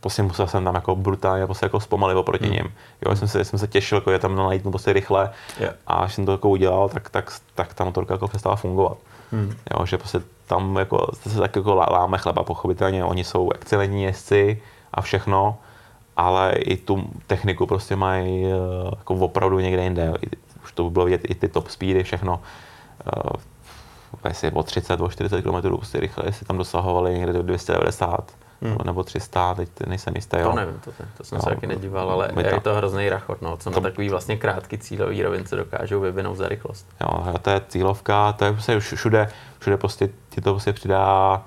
prostě 0.00 0.22
musel 0.22 0.46
jsem 0.46 0.64
tam 0.64 0.74
jako 0.74 0.96
brutálně 0.96 1.46
prostě 1.46 1.66
jako 1.66 1.80
zpomalit 1.80 2.16
oproti 2.16 2.44
hmm. 2.44 2.54
ním. 2.54 2.74
Jo, 3.06 3.16
jsem 3.16 3.28
se, 3.28 3.44
jsem 3.44 3.58
se 3.58 3.68
těšil, 3.68 3.98
jako 3.98 4.10
je 4.10 4.18
tam 4.18 4.36
najít 4.36 4.62
prostě 4.62 4.92
rychle 4.92 5.30
yeah. 5.60 5.74
a 5.86 5.94
až 5.94 6.14
jsem 6.14 6.26
to 6.26 6.32
jako 6.32 6.48
udělal, 6.48 6.88
tak, 6.88 7.10
tak, 7.10 7.32
tak 7.54 7.74
ta 7.74 7.84
motorka 7.84 8.14
jako 8.14 8.28
přestala 8.28 8.56
fungovat. 8.56 8.96
Hmm. 9.32 9.54
Jo, 9.70 9.86
že 9.86 9.98
prostě 9.98 10.20
tam 10.46 10.76
jako, 10.76 11.06
se 11.28 11.38
tak 11.38 11.56
jako 11.56 11.74
láme 11.74 12.18
chleba, 12.18 12.44
pochopitelně, 12.44 13.04
oni 13.04 13.24
jsou 13.24 13.50
excelentní 13.50 14.02
jezdci 14.02 14.62
a 14.94 15.00
všechno, 15.00 15.56
ale 16.16 16.52
i 16.52 16.76
tu 16.76 17.10
techniku 17.26 17.66
prostě 17.66 17.96
mají 17.96 18.46
eh, 18.46 18.50
jako 18.98 19.14
opravdu 19.14 19.60
někde 19.60 19.84
jinde. 19.84 20.12
Už 20.64 20.72
to 20.72 20.90
bylo 20.90 21.04
vidět 21.04 21.20
i 21.24 21.34
ty 21.34 21.48
top 21.48 21.68
speedy, 21.68 22.02
všechno. 22.02 22.40
Uh, 23.16 24.28
jestli 24.28 24.50
o 24.50 24.62
30, 24.62 25.00
o 25.00 25.08
40 25.08 25.42
km 25.42 25.60
prostě 25.60 26.00
rychle, 26.00 26.24
jestli 26.26 26.46
tam 26.46 26.58
dosahovali 26.58 27.14
někde 27.14 27.32
do 27.32 27.42
290 27.42 28.32
hmm. 28.62 28.76
nebo 28.84 29.04
300, 29.04 29.54
teď 29.54 29.68
nejsem 29.86 30.14
jistý. 30.16 30.36
To 30.42 30.52
nevím, 30.52 30.80
to, 30.84 30.90
to 31.16 31.24
jsem 31.24 31.36
jo, 31.36 31.42
se 31.42 31.50
taky 31.50 31.66
nedíval, 31.66 32.10
ale 32.10 32.30
je 32.38 32.50
to, 32.50 32.60
to 32.60 32.74
hrozný 32.74 33.08
rachot, 33.08 33.42
no, 33.42 33.56
co 33.56 33.70
to, 33.70 33.80
na 33.80 33.88
takový 33.88 34.08
vlastně 34.08 34.36
krátký 34.36 34.78
cílový 34.78 35.22
rovince 35.22 35.56
dokážou 35.56 36.00
vyvinout 36.00 36.34
za 36.34 36.48
rychlost. 36.48 36.86
Jo, 37.00 37.34
to 37.42 37.50
je 37.50 37.60
cílovka, 37.68 38.32
to 38.32 38.44
je 38.44 38.52
prostě 38.52 38.80
všude, 38.80 39.28
všude 39.58 39.76
prostě 39.76 40.08
ti 40.28 40.40
to 40.40 40.52
prostě 40.52 40.72
přidá 40.72 41.42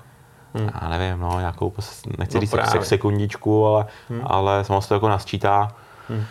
hmm. 0.54 0.70
já 0.82 0.88
nevím, 0.88 1.20
no, 1.20 1.38
nějakou, 1.38 1.72
nechci 2.18 2.34
no 2.36 2.40
říct 2.40 2.50
právě. 2.50 2.84
sekundičku, 2.84 3.66
ale, 3.66 3.86
hmm. 4.08 4.20
ale 4.24 4.64
samo 4.64 4.82
se 4.82 4.88
to 4.88 4.94
jako 4.94 5.08
nasčítá. 5.08 5.74
Hmm. 6.08 6.24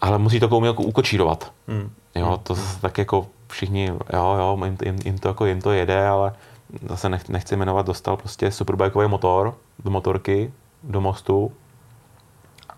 Ale 0.00 0.18
musí 0.18 0.40
to 0.40 0.48
umět 0.48 0.68
jako 0.68 0.82
ukočírovat. 0.82 1.52
Hmm. 1.68 1.90
Jo, 2.18 2.26
hmm. 2.26 2.38
to 2.38 2.54
hmm. 2.54 2.64
tak 2.80 2.98
jako 2.98 3.26
všichni, 3.48 3.86
jo, 3.86 4.36
jo, 4.38 4.58
jim, 4.64 4.76
jim, 4.84 4.96
jim, 5.04 5.18
to, 5.18 5.28
jako, 5.28 5.46
jim 5.46 5.60
to 5.62 5.72
jede, 5.72 6.08
ale 6.08 6.32
zase 6.88 7.08
nech, 7.08 7.28
nechci 7.28 7.56
jmenovat, 7.56 7.86
dostal 7.86 8.16
prostě 8.16 8.50
superbikeový 8.50 9.08
motor 9.08 9.54
do 9.84 9.90
motorky, 9.90 10.52
do 10.82 11.00
mostu 11.00 11.52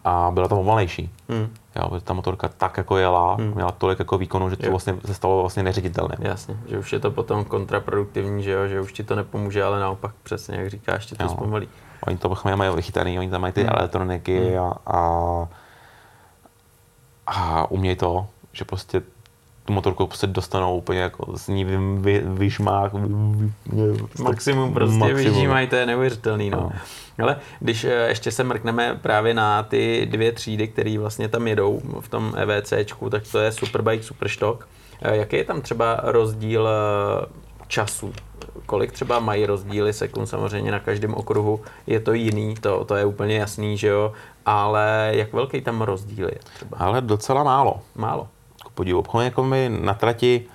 a 0.05 0.31
byla 0.35 0.49
tam 0.49 0.59
pomalejší. 0.59 1.11
Hmm. 1.29 1.49
Jo, 1.77 2.01
ta 2.01 2.15
motorka 2.15 2.49
tak 2.49 2.77
jako 2.77 2.97
jela, 2.97 3.35
Hmm. 3.35 3.55
měla 3.55 3.71
tolik 3.73 3.99
jako 3.99 4.19
výkonu, 4.19 4.51
že 4.51 4.57
to 4.57 4.67
Jo. 4.67 4.71
vlastně 4.71 4.97
se 5.05 5.15
stalo 5.15 5.41
vlastně 5.41 5.63
neředitelným. 5.63 6.19
Jasně, 6.21 6.57
že 6.67 6.79
už 6.79 6.93
je 6.93 7.01
to 7.01 7.11
potom 7.11 7.45
kontraproduktivní, 7.45 8.43
že 8.43 8.51
jo, 8.51 8.67
že 8.69 8.81
už 8.81 8.93
ti 8.93 9.05
to 9.05 9.17
nepomůže, 9.17 9.65
ale 9.65 9.81
naopak 9.81 10.15
přesně, 10.23 10.57
jak 10.57 10.71
říkáš, 10.71 11.07
tě 11.07 11.15
to 11.15 11.23
Jo. 11.23 11.29
zpomalí. 11.29 11.69
Oni 12.07 12.17
to 12.17 12.37
mají 12.57 12.77
vychytaný, 12.77 13.19
oni 13.19 13.31
tam 13.31 13.41
mají 13.41 13.53
ty 13.53 13.61
Hmm. 13.61 13.73
elektroniky 13.79 14.59
a, 14.59 14.73
a, 14.87 15.49
a 17.27 17.71
umějí 17.71 17.97
to, 17.97 18.27
že 18.53 18.65
prostě 18.65 19.03
tu 19.71 19.75
motorku 19.75 20.07
prostě 20.07 20.27
dostanou 20.27 20.77
úplně 20.77 21.01
jako 21.01 21.37
z 21.39 21.49
ní 21.49 21.65
vy, 21.65 21.77
vy, 21.99 22.23
vyžmák. 22.25 22.93
Vy, 22.95 23.53
vy, 23.67 24.05
Maximum 24.23 24.75
prostě 24.75 24.99
maximum. 24.99 25.25
vyžímají, 25.25 25.67
to 25.67 25.77
je 25.77 25.87
neuvěřitelný. 25.87 26.51
No. 26.51 26.59
No. 27.19 27.25
Ale 27.25 27.37
když 27.61 27.85
eh, 27.85 28.09
ještě 28.09 28.31
se 28.31 28.45
mrkneme 28.45 28.99
právě 29.03 29.35
na 29.35 29.63
ty 29.63 30.07
dvě 30.11 30.33
třídy, 30.33 30.69
které 30.69 30.99
vlastně 30.99 31.29
tam 31.29 31.49
jedou 31.49 31.81
v 32.01 32.09
tom 32.09 32.33
EVCčku, 32.37 33.11
tak 33.11 33.23
to 33.33 33.39
je 33.39 33.53
Superbike, 33.53 34.03
Superstock. 34.05 34.69
Eh, 35.03 35.17
Jaký 35.17 35.37
je 35.37 35.45
tam 35.45 35.61
třeba 35.63 36.01
rozdíl 36.03 36.69
eh, 36.69 37.27
času? 37.69 38.13
Kolik 38.67 38.93
třeba 38.93 39.19
mají 39.19 39.47
rozdíly 39.47 39.93
sekund 39.93 40.27
samozřejmě 40.27 40.73
na 40.73 40.79
každém 40.81 41.15
okruhu? 41.15 41.61
Je 41.87 42.01
to 42.01 42.13
jiný, 42.13 42.55
to, 42.61 42.85
to 42.85 42.95
je 42.95 43.05
úplně 43.05 43.37
jasný, 43.37 43.79
že 43.79 43.89
jo? 43.89 44.13
Ale 44.47 45.11
jak 45.15 45.33
velký 45.33 45.61
tam 45.61 45.83
rozdíl 45.83 46.27
je 46.29 46.39
třeba? 46.55 46.77
Ale 46.79 47.01
docela 47.01 47.45
málo. 47.45 47.81
Málo. 47.97 48.29
Podivu. 48.81 48.99
Obchodně 48.99 49.25
jako 49.25 49.45
my 49.45 49.71
na 49.81 49.95
trati, 49.95 50.47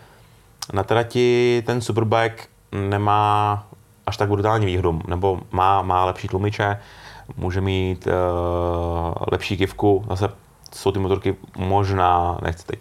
na 0.73 0.83
trati 0.83 1.63
ten 1.65 1.81
Superbike 1.81 2.43
nemá 2.71 3.63
až 4.05 4.17
tak 4.17 4.29
brutální 4.29 4.65
výhodu, 4.65 5.01
nebo 5.07 5.39
má, 5.51 5.81
má 5.81 6.05
lepší 6.05 6.27
tlumiče, 6.27 6.79
může 7.37 7.61
mít 7.61 8.07
uh, 8.07 8.13
lepší 9.31 9.57
kivku, 9.57 10.05
zase 10.09 10.29
jsou 10.73 10.91
ty 10.91 10.99
motorky 10.99 11.35
možná, 11.57 12.37
nechci 12.43 12.65
teď, 12.65 12.79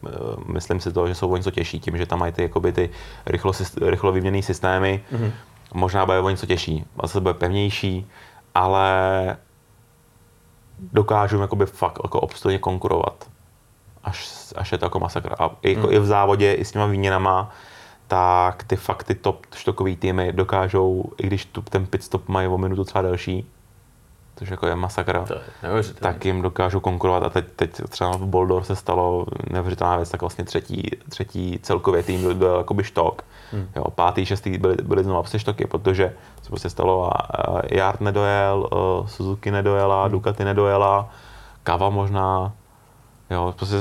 uh, 0.00 0.10
myslím 0.46 0.80
si 0.80 0.92
to, 0.92 1.08
že 1.08 1.14
jsou 1.14 1.32
o 1.32 1.36
něco 1.36 1.50
těžší 1.50 1.80
tím, 1.80 1.96
že 1.96 2.06
tam 2.06 2.18
mají 2.18 2.32
ty, 2.32 2.42
jakoby 2.42 2.72
ty 2.72 2.90
rychlo, 3.26 3.52
rychlo 3.80 4.12
vyměněné 4.12 4.42
systémy, 4.42 5.04
mm-hmm. 5.12 5.32
možná 5.74 6.06
bude 6.06 6.20
o 6.20 6.30
něco 6.30 6.46
těžší, 6.46 6.84
zase 7.02 7.20
bude 7.20 7.34
pevnější, 7.34 8.06
ale 8.54 9.36
dokážu 10.92 11.40
jakoby 11.40 11.66
fakt 11.66 11.98
jako 12.04 12.20
obstojně 12.20 12.58
konkurovat 12.58 13.28
až, 14.04 14.28
až 14.56 14.72
je 14.72 14.78
to 14.78 14.84
jako 14.84 15.00
masakr. 15.00 15.34
A 15.38 15.50
i, 15.62 15.74
jako 15.74 15.86
Hmm. 15.86 15.96
i 15.96 15.98
v 15.98 16.06
závodě, 16.06 16.52
i 16.54 16.64
s 16.64 16.72
těma 16.72 16.86
výměnama, 16.86 17.50
tak 18.06 18.64
ty 18.64 18.76
fakt 18.76 19.04
ty 19.04 19.14
top 19.14 19.46
štokový 19.54 19.96
týmy 19.96 20.32
dokážou, 20.32 21.04
i 21.18 21.26
když 21.26 21.44
tu, 21.44 21.62
ten 21.62 21.86
pit 21.86 22.02
stop 22.02 22.28
mají 22.28 22.48
o 22.48 22.58
minutu 22.58 22.84
třeba 22.84 23.02
delší, 23.02 23.46
což 24.36 24.48
jako 24.48 24.66
je 24.66 24.74
masakr, 24.74 25.24
To 25.26 25.34
je 25.66 25.82
tak 25.82 26.24
jim 26.24 26.42
dokážou 26.42 26.80
konkurovat. 26.80 27.22
A 27.22 27.30
teď, 27.30 27.44
teď 27.56 27.70
třeba 27.88 28.10
v 28.10 28.26
Boldor 28.26 28.64
se 28.64 28.76
stalo 28.76 29.26
neuvěřitelná 29.50 29.96
věc, 29.96 30.10
tak 30.10 30.20
vlastně 30.20 30.44
třetí, 30.44 30.90
třetí 31.08 31.58
celkově 31.62 32.02
tým 32.02 32.20
byl, 32.22 32.34
byl 32.34 32.56
jakoby 32.58 32.84
štok. 32.84 33.22
Hmm. 33.52 33.68
Jo, 33.76 33.84
pátý, 33.94 34.26
šestý 34.26 34.58
byly, 34.58 34.76
byly 34.82 35.04
znovu 35.04 35.20
prostě 35.22 35.38
štoky, 35.38 35.66
protože 35.66 36.14
se 36.42 36.48
prostě 36.48 36.70
stalo, 36.70 37.10
a 37.16 37.62
Yard 37.70 38.00
nedojel, 38.00 38.68
uh, 38.72 39.06
Suzuki 39.06 39.50
nedojela, 39.50 40.02
hmm. 40.02 40.12
Ducati 40.12 40.44
nedojela, 40.44 41.10
Kava 41.62 41.90
možná, 41.90 42.52
jo, 43.30 43.54
prostě 43.56 43.76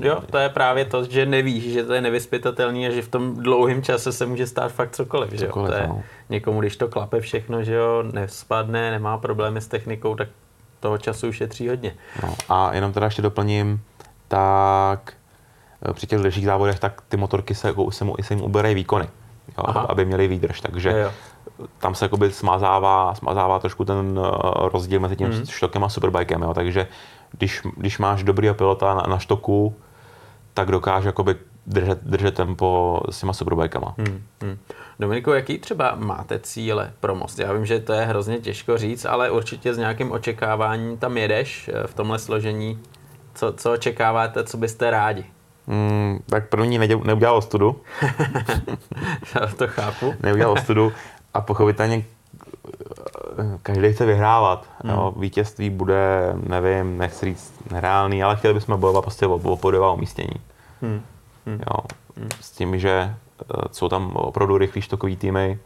Jo, 0.00 0.22
to 0.30 0.38
je 0.38 0.48
právě 0.48 0.84
to, 0.84 1.04
že 1.04 1.26
nevíš, 1.26 1.72
že 1.72 1.84
to 1.84 1.92
je 1.92 2.00
nevyspytatelný 2.00 2.86
a 2.86 2.90
že 2.90 3.02
v 3.02 3.08
tom 3.08 3.36
dlouhém 3.36 3.82
čase 3.82 4.12
se 4.12 4.26
může 4.26 4.46
stát 4.46 4.72
fakt 4.72 4.90
cokoliv, 4.90 5.32
že 5.32 5.44
jo. 5.44 5.48
Cokoliv, 5.48 5.70
to 5.70 5.76
je 5.76 5.88
no. 5.88 6.02
někomu, 6.28 6.60
když 6.60 6.76
to 6.76 6.88
klape 6.88 7.20
všechno, 7.20 7.64
že 7.64 7.74
jo, 7.74 8.02
nespadne, 8.12 8.90
nemá 8.90 9.18
problémy 9.18 9.60
s 9.60 9.66
technikou, 9.66 10.14
tak 10.14 10.28
toho 10.80 10.98
času 10.98 11.28
ušetří 11.28 11.68
hodně. 11.68 11.94
No, 12.22 12.34
a 12.48 12.74
jenom 12.74 12.92
teda 12.92 13.06
ještě 13.06 13.22
doplním, 13.22 13.80
tak 14.28 15.12
eh, 15.88 15.92
při 15.92 16.06
těch 16.06 16.20
dalších 16.20 16.44
závodech, 16.44 16.78
tak 16.78 17.02
ty 17.08 17.16
motorky 17.16 17.54
se, 17.54 17.68
jako, 17.68 17.90
se, 17.90 18.04
mu, 18.04 18.14
se 18.22 18.34
jim 18.34 18.42
uberají 18.42 18.74
výkony, 18.74 19.08
jo, 19.58 19.64
Aha. 19.66 19.80
aby 19.80 20.04
měly 20.04 20.28
výdrž, 20.28 20.60
takže 20.60 20.90
Jo, 20.90 20.96
jo. 20.96 21.12
tam 21.78 21.94
se 21.94 22.04
jakoby 22.04 22.32
smazává, 22.32 23.14
smazává 23.14 23.58
trošku 23.58 23.84
ten 23.84 24.20
eh, 24.24 24.30
rozdíl 24.72 25.00
mezi 25.00 25.16
tím 25.16 25.28
mm. 25.28 25.46
štokem 25.46 25.84
a 25.84 25.88
superbikem, 25.88 26.42
jo, 26.42 26.54
takže 26.54 26.88
když, 27.30 27.62
když 27.76 27.98
máš 27.98 28.22
dobrýho 28.22 28.54
pilota 28.54 28.94
na, 28.94 29.02
na 29.02 29.18
štoku, 29.18 29.76
tak 30.54 30.70
dokáže 30.70 31.08
jakoby 31.08 31.36
držet, 31.66 31.98
držet 32.02 32.34
tempo 32.34 33.00
s 33.10 33.20
těma 33.20 33.32
superbikama. 33.32 33.94
Hmm, 33.98 34.22
hmm. 34.42 34.58
Dominiku, 35.00 35.30
jaký 35.30 35.58
třeba 35.58 35.94
máte 35.94 36.38
cíle 36.38 36.92
pro 37.00 37.14
most? 37.14 37.38
Já 37.38 37.52
vím, 37.52 37.66
že 37.66 37.80
to 37.80 37.92
je 37.92 38.04
hrozně 38.06 38.38
těžko 38.38 38.78
říct, 38.78 39.04
ale 39.04 39.30
určitě 39.30 39.74
s 39.74 39.78
nějakým 39.78 40.12
očekáváním 40.12 40.96
tam 40.96 41.16
jedeš 41.16 41.70
eh, 41.74 41.86
v 41.86 41.94
tomhle 41.94 42.18
složení. 42.18 42.78
Co, 43.34 43.52
co 43.52 43.72
očekáváte, 43.72 44.44
co 44.44 44.56
byste 44.56 44.90
rádi? 44.90 45.24
Mm, 45.66 46.18
tak 46.26 46.48
první 46.48 46.78
neděl, 46.78 47.00
neudělal 47.04 47.36
ostudu, 47.36 47.80
Já 49.34 49.46
to 49.46 49.66
chápu. 49.68 50.14
neudělal 50.22 50.52
ostudu 50.52 50.92
a 51.34 51.40
pochopitelně 51.40 52.04
každý 53.62 53.92
chce 53.92 54.06
vyhrávat. 54.06 54.66
Hmm. 54.84 54.92
Jo. 54.94 55.14
Vítězství 55.16 55.70
bude, 55.70 56.32
nevím, 56.48 56.98
nechci 56.98 57.26
říct 57.26 57.54
nereálný, 57.70 58.22
ale 58.22 58.36
chtěli 58.36 58.54
bychom 58.54 58.80
bojovat 58.80 59.02
prostě 59.02 59.26
o, 59.26 59.34
o 59.34 59.56
podová 59.56 59.92
umístění. 59.92 60.40
Hmm. 60.82 61.02
Jo. 61.46 61.84
S 62.40 62.50
tím, 62.50 62.78
že 62.78 62.90
eh, 62.90 63.44
jsou 63.72 63.88
tam 63.88 64.16
opravdu 64.16 64.58
rychlí 64.58 64.82
štokový 64.82 65.16
týmy, 65.16 65.58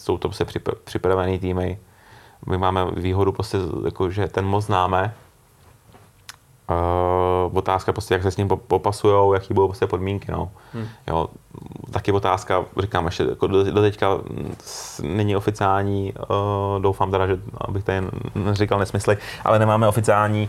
jsou 0.00 0.18
to 0.18 0.28
prostě 0.28 0.44
přip- 0.44 0.78
připravený 0.84 1.38
týmy. 1.38 1.78
My 2.46 2.58
máme 2.58 2.86
výhodu 2.96 3.32
prostě, 3.32 3.58
jako, 3.84 4.10
že 4.10 4.28
ten 4.28 4.46
most 4.46 4.66
známe. 4.66 5.14
Uh, 6.70 7.58
otázka 7.58 7.92
prostě, 7.92 8.14
jak 8.14 8.22
se 8.22 8.30
s 8.30 8.36
ním 8.36 8.48
po- 8.48 8.56
popasujou, 8.56 9.34
jaký 9.34 9.54
budou 9.54 9.68
prostě 9.68 9.86
podmínky, 9.86 10.32
no. 10.32 10.50
Hmm. 10.74 10.86
Jo, 11.06 11.28
taky 11.90 12.12
otázka, 12.12 12.64
říkám 12.78 13.06
ještě, 13.06 13.22
jako 13.22 13.46
do, 13.46 13.72
do 13.72 13.80
teďka 13.80 14.14
mm, 14.14 14.54
není 15.02 15.36
oficiální, 15.36 16.12
uh, 16.12 16.82
doufám 16.82 17.10
teda, 17.10 17.26
že 17.26 17.38
abych 17.60 17.84
tady 17.84 18.06
neříkal 18.34 18.78
nesmysly, 18.78 19.18
ale 19.44 19.58
nemáme 19.58 19.88
oficiální, 19.88 20.48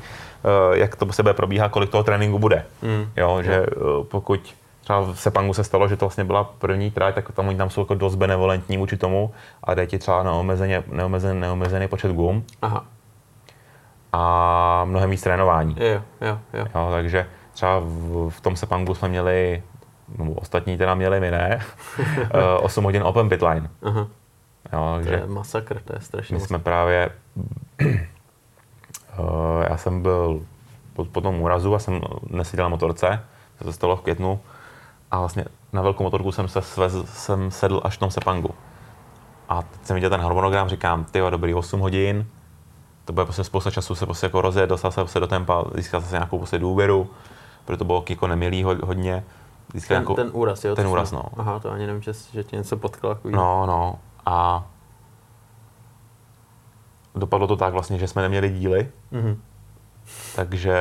uh, 0.70 0.78
jak 0.78 0.96
to 0.96 1.06
prostě 1.06 1.24
bude 1.24 1.34
probíhat, 1.34 1.72
kolik 1.72 1.90
toho 1.90 2.04
tréninku 2.04 2.40
bude. 2.40 2.66
Hmm. 2.82 3.10
Jo, 3.18 3.42
že 3.44 3.66
uh, 3.66 4.04
pokud 4.04 4.56
třeba 4.84 5.02
v 5.02 5.20
Sepangu 5.20 5.54
se 5.54 5.64
stalo, 5.64 5.88
že 5.88 5.98
to 5.98 6.06
vlastně 6.06 6.24
byla 6.24 6.44
první 6.44 6.92
trať, 6.92 7.16
tak 7.16 7.32
tam 7.32 7.48
oni 7.48 7.58
tam 7.58 7.70
jsou 7.70 7.82
jako 7.82 7.96
dost 7.96 8.16
benevolentní 8.16 8.78
vůči 8.78 8.98
tomu 8.98 9.32
a 9.64 9.74
dají 9.74 9.88
ti 9.88 9.98
třeba 10.00 10.24
neomezeně, 10.24 10.84
neomezený, 10.88 11.40
neomezený 11.40 11.88
počet 11.88 12.12
gum 12.12 12.44
Aha, 12.62 12.86
a 14.14 14.82
mnohem 14.86 15.10
víc 15.10 15.24
trénování. 15.24 15.76
jo, 15.80 16.02
jo, 16.22 16.40
jo. 16.54 16.66
Jo, 16.76 16.88
takže 16.92 17.28
třeba 17.54 17.80
v, 17.80 18.30
v 18.30 18.42
tom 18.42 18.56
Sepangu 18.56 18.96
jsme 18.96 19.08
měli, 19.10 19.64
no, 20.18 20.32
ostatní 20.32 20.78
teda 20.78 20.96
měli, 20.96 21.20
my 21.20 21.32
ne, 21.32 21.60
eh, 22.22 22.58
8 22.62 22.84
hodin 22.84 23.04
open 23.04 23.30
pit 23.30 23.42
line. 23.42 23.70
Aha. 23.84 24.08
Jo, 24.74 24.80
To 24.90 24.96
takže 24.96 25.14
je 25.14 25.28
masakr, 25.28 25.80
to 25.86 25.94
je 25.96 26.02
strašně 26.02 26.34
my 26.36 26.40
moc. 26.40 26.48
jsme 26.48 26.60
právě, 26.60 27.10
eh, 27.80 27.98
já 29.70 29.78
jsem 29.78 30.02
byl 30.02 30.42
po, 30.94 31.06
po 31.06 31.22
tom 31.22 31.42
úrazu 31.42 31.76
a 31.76 31.80
jsem 31.80 32.02
neseděl 32.30 32.66
na 32.66 32.70
motorce, 32.70 33.24
to 33.60 33.64
se 33.66 33.74
stalo 33.74 33.96
v 33.96 34.02
květnu 34.02 34.40
a 35.12 35.20
vlastně 35.20 35.46
na 35.74 35.82
velkou 35.82 36.04
motorku 36.04 36.32
jsem 36.32 36.48
se 36.48 36.62
svez, 36.62 36.94
jsem 37.06 37.52
sedl 37.52 37.82
až 37.84 37.96
v 37.96 38.00
tom 38.00 38.12
Sepangu. 38.12 38.50
A 39.50 39.62
teď 39.62 39.86
jsem 39.86 39.94
viděl 39.96 40.10
ten 40.10 40.22
harmonogram, 40.22 40.70
říkám, 40.70 41.06
ty 41.06 41.20
jo, 41.20 41.30
dobrý, 41.30 41.54
8 41.54 41.80
hodin, 41.80 42.26
to 43.10 43.14
bude 43.14 43.26
prostě 43.26 43.44
spousta 43.44 43.72
času 43.72 43.96
se 43.96 44.06
prostě 44.06 44.26
jako 44.26 44.42
rozjet, 44.42 44.70
dostat 44.70 44.92
se 44.92 45.02
prostě 45.02 45.20
do 45.20 45.28
tempa, 45.28 45.64
získat 45.76 46.06
se 46.06 46.16
nějakou 46.16 46.38
prostě 46.38 46.60
důvěru, 46.60 47.10
protože 47.66 47.78
to 47.78 47.86
bylo 47.86 48.04
jako 48.10 48.28
nemilý 48.28 48.64
ho- 48.64 48.86
hodně. 48.86 49.24
Získat 49.74 49.88
Ten, 49.88 49.98
nějakou, 50.02 50.16
ten 50.16 50.30
úraz, 50.34 50.64
jo? 50.66 50.76
ten 50.76 50.86
to 50.86 50.92
úraz, 50.92 51.12
no. 51.12 51.24
Aha, 51.38 51.60
to 51.60 51.72
ani 51.72 51.88
nevím, 51.88 52.02
že, 52.02 52.14
že 52.34 52.44
tě 52.44 52.56
něco 52.56 52.78
potkalo. 52.78 53.16
Takový. 53.16 53.34
No, 53.34 53.66
no. 53.66 54.00
A 54.26 54.68
dopadlo 57.16 57.48
to 57.48 57.56
tak 57.56 57.74
vlastně, 57.74 57.98
že 57.98 58.08
jsme 58.08 58.22
neměli 58.22 58.50
díly, 58.50 58.90
Mhm. 59.12 59.42
takže 60.36 60.78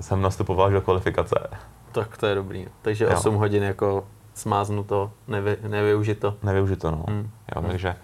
jsem 0.00 0.22
nastupoval 0.22 0.66
až 0.66 0.72
do 0.72 0.80
kvalifikace. 0.80 1.48
Tak 1.92 2.16
to 2.16 2.26
je 2.26 2.34
dobrý. 2.34 2.66
Takže 2.82 3.04
Jo. 3.04 3.10
8 3.16 3.34
hodin 3.34 3.62
jako 3.62 4.04
smáznuto, 4.34 5.10
nevy, 5.28 5.56
nevyužito. 5.68 6.34
Nevyužito, 6.42 6.90
no. 6.90 7.04
Hmm. 7.08 7.30
Jo, 7.56 7.62
takže 7.62 7.96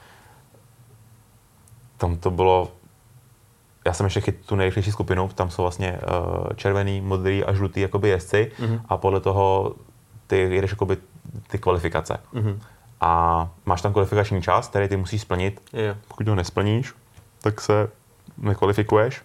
tam 1.96 2.16
to 2.16 2.30
bylo, 2.30 2.68
já 3.84 3.92
jsem 3.92 4.06
ještě 4.06 4.20
chyt 4.20 4.46
tu 4.46 4.56
nejrychlejší 4.56 4.92
skupinu, 4.92 5.28
tam 5.34 5.50
jsou 5.50 5.62
vlastně 5.62 5.98
uh, 6.02 6.46
červený, 6.56 7.00
modrý 7.00 7.44
a 7.44 7.52
žlutý 7.52 7.80
jakoby 7.80 8.08
jezdci 8.08 8.52
Mhm. 8.58 8.80
a 8.88 8.96
podle 8.96 9.20
toho 9.20 9.74
ty 10.26 10.38
jedeš 10.38 10.70
jakoby 10.70 10.96
ty 11.48 11.58
kvalifikace. 11.58 12.18
Mhm. 12.32 12.60
A 13.00 13.48
máš 13.66 13.82
tam 13.82 13.92
kvalifikační 13.92 14.42
čas, 14.42 14.68
který 14.68 14.88
ty 14.88 14.96
musíš 14.96 15.20
splnit. 15.22 15.62
Jo. 15.72 15.94
Pokud 16.08 16.28
ho 16.28 16.34
nesplníš, 16.34 16.94
tak 17.42 17.60
se 17.60 17.88
nekvalifikuješ. 18.38 19.22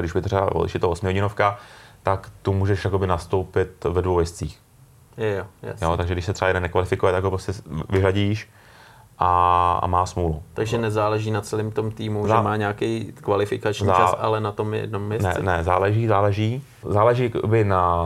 Když 0.00 0.12
by 0.12 0.22
třeba, 0.22 0.50
když 0.60 0.74
je 0.74 0.80
to 0.80 0.90
8 0.90 1.06
hodinovka, 1.06 1.58
tak 2.02 2.30
tu 2.42 2.52
můžeš 2.52 2.84
jakoby 2.84 3.06
nastoupit 3.06 3.84
ve 3.84 4.02
dvou 4.02 4.20
jezdcích. 4.20 4.58
Jo, 5.16 5.26
jo, 5.26 5.46
jasně. 5.62 5.86
Jo, 5.86 5.96
takže 5.96 6.14
když 6.14 6.24
se 6.24 6.32
třeba 6.32 6.48
jeden 6.48 6.62
nekvalifikuje, 6.62 7.12
tak 7.12 7.24
ho 7.24 7.30
prostě 7.30 7.52
vyřadíš 7.88 8.48
a, 9.18 9.72
a 9.82 9.86
má 9.86 10.06
smůlu. 10.06 10.42
Takže 10.54 10.78
nezáleží 10.78 11.30
na 11.30 11.40
celém 11.40 11.70
tom 11.70 11.90
týmu, 11.90 12.24
Zá- 12.24 12.36
že 12.36 12.42
má 12.42 12.56
nějaký 12.56 13.12
kvalifikační 13.12 13.86
Zá- 13.88 13.96
čas, 13.96 14.14
ale 14.18 14.40
na 14.40 14.52
tom 14.52 14.74
jednom 14.74 15.08
Ne, 15.08 15.18
městci. 15.18 15.42
ne, 15.42 15.64
záleží, 15.64 16.06
záleží. 16.06 16.62
Záleží 16.84 17.30
jakoby 17.34 17.64
na, 17.64 18.04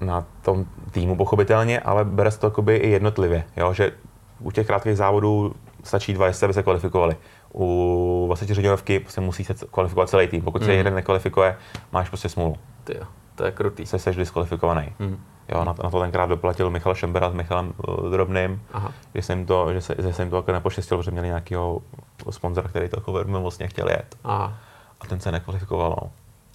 na 0.00 0.24
tom 0.42 0.64
týmu 0.90 1.16
pochopitelně, 1.16 1.80
ale 1.80 2.04
bere 2.04 2.30
se 2.30 2.38
to 2.40 2.46
jakoby 2.46 2.76
i 2.76 2.90
jednotlivě, 2.90 3.44
jo? 3.56 3.72
že 3.72 3.92
u 4.40 4.50
těch 4.50 4.66
krátkých 4.66 4.96
závodů 4.96 5.54
stačí 5.82 6.12
dva, 6.14 6.26
jestli 6.26 6.44
aby 6.44 6.54
se 6.54 6.62
kvalifikovali. 6.62 7.16
U 7.54 8.24
vlastně 8.26 8.54
řadovky 8.54 9.00
prostě 9.00 9.20
musí 9.20 9.44
se 9.44 9.54
kvalifikovat 9.70 10.08
celý 10.08 10.26
tým. 10.28 10.42
Pokud 10.42 10.62
se 10.62 10.68
Mhm. 10.68 10.76
jeden 10.76 10.94
nekvalifikuje, 10.94 11.56
máš 11.92 12.08
prostě 12.08 12.28
smůlu. 12.28 12.56
Ty 12.84 12.96
jo, 12.96 13.04
to 13.34 13.44
je 13.44 13.52
krutý. 13.52 13.86
Se 13.86 13.98
seš 13.98 14.16
diskvalifikovaný. 14.16 14.92
Hmm. 15.00 15.18
Jo, 15.52 15.64
na, 15.64 15.74
to, 15.74 15.82
na 15.82 15.90
to 15.90 16.00
tenkrát 16.00 16.26
doplatil 16.26 16.70
Michal 16.70 16.94
Šembera 16.94 17.30
s 17.30 17.34
Michalem 17.34 17.72
uh, 17.88 18.10
Drobným, 18.10 18.62
Aha. 18.72 18.92
že 19.14 19.22
se 19.22 19.32
jim 19.32 19.46
to, 19.46 19.72
že 19.72 19.80
se, 19.80 19.94
že 19.98 20.12
se 20.12 20.22
jim 20.22 20.30
to 20.30 20.36
jako 20.36 20.52
nepoštěstilo, 20.52 20.98
protože 20.98 21.10
měli 21.10 21.26
nějakého 21.26 21.82
sponzora, 22.30 22.68
který 22.68 22.88
to 22.88 22.96
jako 22.96 23.12
velmi 23.12 23.50
chtěl 23.66 23.88
jet. 23.88 24.16
Aha, 24.24 24.52
A 25.00 25.06
ten 25.06 25.20
se 25.20 25.32
nekvalifikoval. 25.32 25.98
No. 26.02 26.10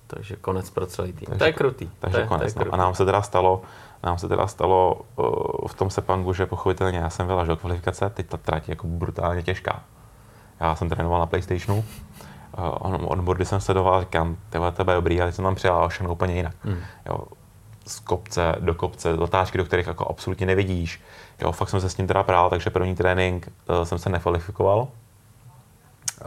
takže 0.08 0.36
konec 0.36 0.70
pro 0.70 0.86
celý 0.86 1.14
tým. 1.14 1.26
Takže- 1.26 1.40
to 1.40 1.46
je 1.46 1.54
krutý. 1.54 1.90
Takže 2.00 2.18
to 2.18 2.22
je, 2.22 2.28
konec. 2.28 2.54
To 2.54 2.60
je 2.60 2.66
no. 2.66 2.74
A 2.74 2.78
nám 2.78 2.96
se 2.96 3.06
teda 3.06 3.22
stalo, 3.22 3.62
nám 4.04 4.18
se 4.18 4.28
teda 4.28 4.48
stalo 4.48 5.02
uh, 5.16 5.68
v 5.68 5.74
tom 5.74 5.90
Sepangu, 5.90 6.34
že 6.34 6.46
pochopitelně 6.46 7.00
já 7.00 7.10
jsem 7.10 7.28
vylažil 7.28 7.56
kvalifikace, 7.56 8.10
teď 8.10 8.28
ta 8.28 8.38
trať 8.38 8.68
je 8.68 8.72
jako 8.72 8.88
brutálně 8.88 9.44
těžká. 9.44 9.84
Já 10.60 10.76
jsem 10.76 10.90
trénoval 10.90 11.20
na 11.20 11.26
PlayStationu, 11.26 11.78
uh, 11.78 12.70
on, 12.80 12.98
onboardy 13.06 13.46
jsem 13.46 13.62
sledoval, 13.62 14.02
říkám, 14.02 14.38
tebe, 14.50 14.72
tebe 14.72 14.94
je 14.94 14.96
dobrý, 14.96 15.22
ale 15.22 15.32
jsem 15.32 15.46
tam 15.46 15.56
přijel 15.56 15.76
a 15.76 16.10
úplně 16.10 16.36
jinak. 16.36 16.56
Hmm. 16.64 16.80
Jo, 17.06 17.18
z 17.88 18.00
kopce 18.00 18.56
do 18.60 18.76
kopce, 18.76 19.16
zatáčky, 19.16 19.58
do 19.58 19.66
kterých 19.66 19.88
jako 19.88 20.08
absolutně 20.10 20.46
nevidíš. 20.46 21.02
Jo, 21.42 21.52
fakt 21.52 21.70
jsem 21.70 21.82
se 21.82 21.90
s 21.90 21.96
tím 21.96 22.08
teda 22.08 22.24
prál, 22.24 22.50
takže 22.50 22.70
první 22.70 22.96
trénink 22.96 23.48
uh, 23.70 23.84
jsem 23.84 23.98
se 23.98 24.10
nekvalifikoval. 24.10 24.80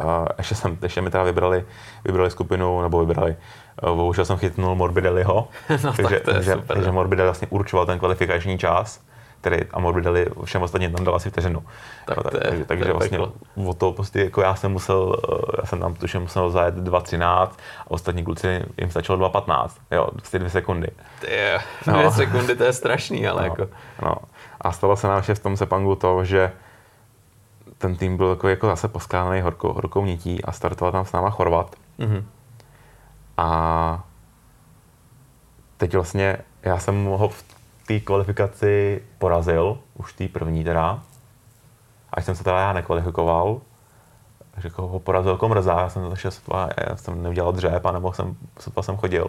Uh, 0.00 0.26
ještě, 0.38 0.54
jsem, 0.54 0.78
ještě 0.82 1.02
mi 1.02 1.11
teda 1.11 1.22
vybrali, 1.22 1.64
vybrali 2.04 2.30
skupinu, 2.30 2.82
nebo 2.82 3.00
vybrali, 3.06 3.36
uh, 3.82 3.96
bohužel 3.96 4.24
jsem 4.24 4.36
chytnul 4.36 4.74
Morbidelliho, 4.74 5.48
No, 5.84 5.92
tak 5.92 5.96
takže, 5.96 6.20
to 6.20 6.30
je 6.30 6.34
takže, 6.34 6.52
super, 6.52 6.76
takže 6.76 6.86
no. 6.86 6.92
Morbidelli 6.92 7.28
vlastně 7.28 7.48
určoval 7.50 7.86
ten 7.86 7.98
kvalifikační 7.98 8.58
čas, 8.58 9.00
který, 9.41 9.57
a 9.72 9.78
Morbidelli 9.80 10.26
všem 10.45 10.62
ostatním 10.62 10.93
tam 10.93 11.05
dal 11.05 11.14
asi 11.14 11.30
vteřinu. 11.30 11.62
Tak 12.07 12.16
Jo, 12.16 12.22
to 12.30 12.36
je- 12.36 12.41
takže, 12.51 12.64
takže 12.64 12.93
vlastně 12.93 13.18
peklo. 13.18 13.32
o 13.70 13.74
to 13.74 13.93
prostě 13.93 14.24
jako 14.24 14.41
já 14.43 14.55
jsem 14.55 14.72
musel, 14.72 15.16
eh, 15.32 15.57
já 15.61 15.66
jsem 15.66 15.80
tam 15.80 15.95
tuším 15.95 16.20
musel 16.20 16.51
zajet 16.51 16.74
2.13 16.74 17.57
a 17.86 17.91
ostatní 17.91 18.24
kluci 18.24 18.62
jim 18.78 18.91
stačilo 18.91 19.18
2.15, 19.18 19.78
jo, 19.91 20.09
prostě 20.12 20.38
dvě 20.38 20.51
sekundy. 20.51 20.88
Ty 21.20 21.26
No. 21.86 21.93
dvě 21.99 22.11
sekundy, 22.11 22.57
to 22.57 22.64
je 22.64 22.72
strašný, 22.72 23.28
ale 23.28 23.41
No, 23.43 23.47
jako... 23.49 23.66
no. 24.03 24.14
A 24.61 24.72
stalo 24.72 24.97
se 24.97 25.07
nám 25.09 25.16
ještě 25.16 25.34
v 25.34 25.38
tom 25.38 25.57
Sepangu 25.57 25.95
to, 25.95 26.24
že 26.24 26.53
ten 27.78 27.97
tým 27.97 28.16
byl 28.16 28.34
takový 28.36 28.53
jako 28.53 28.66
zase 28.66 28.88
poskládaný 28.88 29.41
horkou, 29.41 29.72
horkou 29.72 30.05
nití 30.05 30.45
a 30.45 30.53
startoval 30.53 30.93
tam 30.93 31.05
s 31.05 31.12
náma 31.12 31.30
Chorvat. 31.30 31.76
Mhm. 31.99 32.26
A 33.36 34.05
teď 35.76 35.95
vlastně 35.95 36.38
já 36.62 36.78
jsem 36.78 37.05
ho 37.05 37.28
v 37.28 37.45
té 37.86 38.00
kvalifikaci 38.00 39.02
porazil, 39.18 39.78
už 39.94 40.12
té 40.12 40.28
první 40.28 40.64
teda. 40.64 41.00
Až 42.12 42.24
jsem 42.24 42.34
se 42.34 42.44
teda 42.44 42.60
já 42.60 42.72
nekvalifikoval, 42.72 43.60
jako 44.64 44.86
ho 44.86 44.98
porazil 44.98 45.32
jako 45.32 45.48
mrzá, 45.48 45.80
já 45.80 45.88
jsem 45.88 46.10
zašel 46.10 46.30
sotva, 46.30 46.68
já 46.90 46.96
jsem 46.96 47.22
neudělal 47.22 47.52
dřep 47.52 47.86
a 47.86 47.92
nemohl 47.92 48.14
jsem, 48.14 48.36
sotva 48.58 48.82
jsem 48.82 48.96
chodil. 48.96 49.26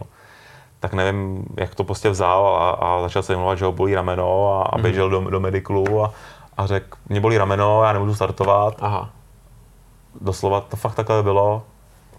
Tak 0.79 0.93
nevím, 0.93 1.45
jak 1.57 1.75
to 1.75 1.83
prostě 1.83 2.09
vzal 2.09 2.47
a, 2.47 2.69
a 2.69 3.01
začal 3.01 3.23
se 3.23 3.35
mluvat, 3.35 3.57
že 3.57 3.65
ho 3.65 3.71
bolí 3.71 3.95
rameno 3.95 4.61
a, 4.61 4.63
a 4.63 4.77
běžel 4.77 5.09
do, 5.09 5.29
do 5.29 5.39
mediklu 5.39 6.03
a, 6.03 6.13
a 6.57 6.65
řekl, 6.65 6.97
mě 7.09 7.21
bolí 7.21 7.37
rameno, 7.37 7.83
já 7.83 7.93
nemůžu 7.93 8.15
startovat. 8.15 8.75
Aha, 8.79 9.09
Doslova 10.21 10.61
to 10.61 10.77
fakt 10.77 10.95
takhle 10.95 11.23
bylo. 11.23 11.63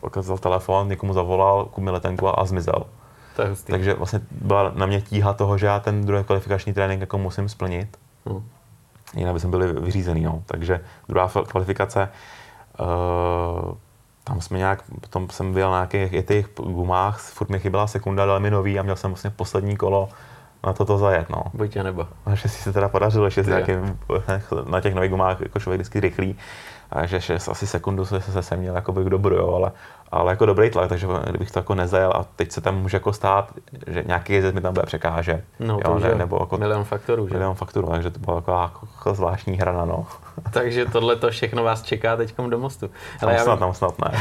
Pak 0.00 0.16
vzal 0.16 0.38
telefon, 0.38 0.88
někomu 0.88 1.12
zavolal, 1.12 1.64
kup 1.64 1.84
mi 1.84 1.90
letenku 1.90 2.28
a, 2.28 2.30
a 2.30 2.44
zmizel. 2.44 2.84
To 3.36 3.42
je 3.42 3.48
hustý. 3.48 3.70
Takže 3.70 3.94
vlastně 3.94 4.20
byla 4.30 4.72
na 4.74 4.86
mě 4.86 5.00
tíha 5.00 5.32
toho, 5.32 5.58
že 5.58 5.66
já 5.66 5.80
ten 5.80 6.06
druhý 6.06 6.24
kvalifikační 6.24 6.72
trénink 6.72 7.00
jako 7.00 7.18
musím 7.18 7.48
splnit. 7.48 7.96
Hm. 8.28 8.42
Jinak 9.16 9.34
by 9.34 9.40
jsme 9.40 9.50
byli 9.50 9.72
vyřízený. 9.72 10.20
No. 10.20 10.42
Takže 10.46 10.80
druhá 11.08 11.28
kvalifikace, 11.28 12.08
uh, 12.80 13.74
tam 14.24 14.40
jsme 14.40 14.58
nějak, 14.58 14.82
potom 15.00 15.30
jsem 15.30 15.52
byl 15.52 15.70
na 15.70 15.76
nějakých 15.76 16.12
i 16.12 16.22
těch 16.22 16.46
gumách, 16.54 17.20
furt 17.20 17.50
mi 17.50 17.58
chyběla 17.58 17.86
sekunda, 17.86 18.26
dali 18.26 18.40
mi 18.40 18.50
nový 18.50 18.78
a 18.78 18.82
měl 18.82 18.96
jsem 18.96 19.10
vlastně 19.10 19.30
poslední 19.30 19.76
kolo 19.76 20.08
na 20.66 20.72
toto 20.72 20.98
zajet. 20.98 21.30
No. 21.30 21.42
Buď 21.54 21.76
a 21.76 21.82
nebo. 21.82 22.08
Že 22.34 22.48
si 22.48 22.62
se 22.62 22.72
teda 22.72 22.88
podařilo 22.88 23.26
Jo. 23.36 23.42
nějakým, 23.46 23.98
na 24.66 24.80
těch 24.80 24.94
nových 24.94 25.10
gumách 25.10 25.40
jako 25.40 25.58
člověk 25.58 25.80
vždycky 25.80 26.00
rychlý. 26.00 26.36
A 26.90 27.06
že 27.06 27.20
šest, 27.20 27.48
asi 27.48 27.66
sekundu 27.66 28.04
se, 28.04 28.20
se, 28.20 28.42
se 28.42 28.56
měl 28.56 28.74
jako 28.74 28.92
k 28.92 29.10
dobru, 29.10 29.34
jo, 29.34 29.54
ale, 29.54 29.72
ale 30.12 30.32
jako 30.32 30.46
dobrý 30.46 30.70
tlak, 30.70 30.88
takže 30.88 31.06
kdybych 31.28 31.50
to 31.50 31.58
jako 31.58 31.74
nezajel 31.74 32.12
a 32.14 32.26
teď 32.36 32.52
se 32.52 32.60
tam 32.60 32.82
může 32.82 32.96
jako 32.96 33.12
stát, 33.12 33.52
že 33.86 34.04
nějaký 34.06 34.32
jezdec 34.32 34.54
mi 34.54 34.60
tam 34.60 34.74
bude 34.74 34.86
překážet. 34.86 35.44
No, 35.60 35.78
jo, 35.84 35.98
ne, 35.98 36.14
nebo 36.14 36.38
jako 36.40 36.58
milion 36.58 36.84
faktorů, 36.84 37.28
že? 37.28 37.34
milion 37.34 37.54
fakturů, 37.54 37.88
takže 37.90 38.10
to 38.10 38.18
byla 38.18 38.62
jako, 38.62 38.88
jako 38.96 39.14
zvláštní 39.14 39.56
hrana, 39.56 39.84
no. 39.84 40.06
Takže 40.52 40.86
tohle 40.86 41.16
to 41.16 41.30
všechno 41.30 41.64
vás 41.64 41.82
čeká 41.82 42.16
teď 42.16 42.34
do 42.48 42.58
mostu. 42.58 42.90
Ale 43.22 43.32
já, 43.32 43.44
tam 43.44 43.44
snad, 43.44 43.58
tam 43.58 43.74
snad 43.74 43.94
ne. 43.98 44.20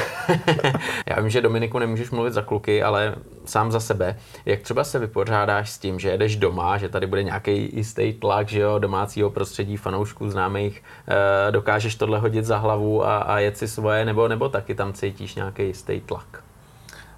já 1.06 1.22
vím, 1.22 1.30
že 1.30 1.42
Dominiku 1.42 1.80
nemůžeš 1.80 2.12
mluvit 2.12 2.34
za 2.34 2.42
kluky, 2.42 2.84
ale 2.84 3.16
sám 3.46 3.72
za 3.72 3.80
sebe. 3.80 4.18
Jak 4.46 4.62
třeba 4.62 4.84
se 4.84 5.00
vypořádáš 5.00 5.70
s 5.70 5.78
tím, 5.78 6.00
že 6.00 6.10
jedeš 6.10 6.36
doma, 6.36 6.78
že 6.78 6.90
tady 6.90 7.08
bude 7.08 7.24
nějaký 7.24 7.76
jistý 7.76 8.14
tlak, 8.14 8.50
že 8.50 8.60
jo, 8.60 8.80
domácího 8.80 9.30
prostředí, 9.30 9.78
fanoušků, 9.78 10.30
známých, 10.30 10.84
eh, 11.08 11.52
dokážeš 11.52 11.96
tohle 11.96 12.20
hodit 12.20 12.46
za 12.46 12.58
hlavu 12.58 13.06
a, 13.06 13.18
a 13.18 13.40
jet 13.40 13.58
si 13.58 13.68
svoje, 13.68 14.06
nebo, 14.06 14.28
nebo 14.28 14.50
taky 14.50 14.76
tam 14.76 14.94
cítíš 14.94 15.36
nějaký 15.36 15.64
jistý 15.64 16.02
tlak? 16.02 16.44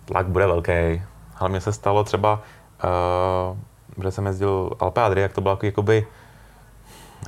Tlak 0.05 0.27
bude 0.27 0.47
velký. 0.47 1.01
Ale 1.37 1.49
mně 1.49 1.61
se 1.61 1.73
stalo 1.73 2.03
třeba, 2.03 2.41
uh, 2.83 4.03
že 4.03 4.11
jsem 4.11 4.25
jezdil 4.25 4.71
Alpe 4.79 5.01
Adria, 5.01 5.23
jak 5.23 5.33
to 5.33 5.41
bylo 5.41 5.51
jako, 5.51 5.65
jakoby, 5.65 6.07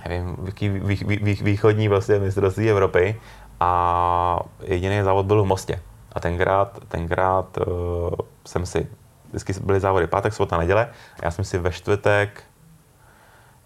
nevím, 0.08 0.36
vý, 0.40 0.70
vý, 0.70 1.20
vý, 1.22 1.34
východní 1.34 1.88
vlastně 1.88 2.20
mistrovství 2.20 2.70
Evropy 2.70 3.22
a 3.60 4.40
jediný 4.64 5.04
závod 5.04 5.26
byl 5.26 5.44
v 5.44 5.46
Mostě. 5.46 5.82
A 6.12 6.20
tenkrát, 6.20 6.80
tenkrát 6.88 7.58
uh, 7.58 8.10
jsem 8.46 8.66
si, 8.66 8.88
vždycky 9.30 9.54
byly 9.54 9.80
závody 9.80 10.08
pátek, 10.08 10.34
sobota, 10.34 10.58
neděle 10.58 10.90
a 11.20 11.26
já 11.26 11.32
jsem 11.32 11.46
si 11.46 11.58
ve 11.58 11.72
čtvrtek, 11.72 12.44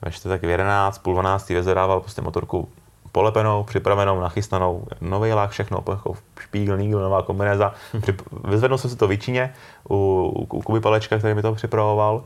ve 0.01 0.11
čtvrtek 0.11 0.41
v 0.41 0.49
11, 0.49 0.97
půl 0.97 1.13
12 1.13 1.49
vyzvedával 1.49 1.99
prostě 1.99 2.21
motorku 2.21 2.69
polepenou, 3.11 3.63
připravenou, 3.63 4.19
nachystanou, 4.19 4.85
nový 5.01 5.33
lák, 5.33 5.49
všechno, 5.49 5.83
jako 5.89 6.13
špígl, 6.39 6.77
nígl, 6.77 6.99
nová 6.99 7.21
kombinéza. 7.21 7.73
Přip, 8.01 8.21
vyzvedl 8.43 8.77
jsem 8.77 8.89
si 8.89 8.95
to 8.95 9.07
v 9.07 9.09
Víčině 9.09 9.53
u, 9.89 9.95
u, 10.35 10.57
u 10.57 10.61
Kuby 10.61 10.79
Palečka, 10.79 11.17
který 11.17 11.33
mi 11.33 11.41
to 11.41 11.55
připravoval. 11.55 12.23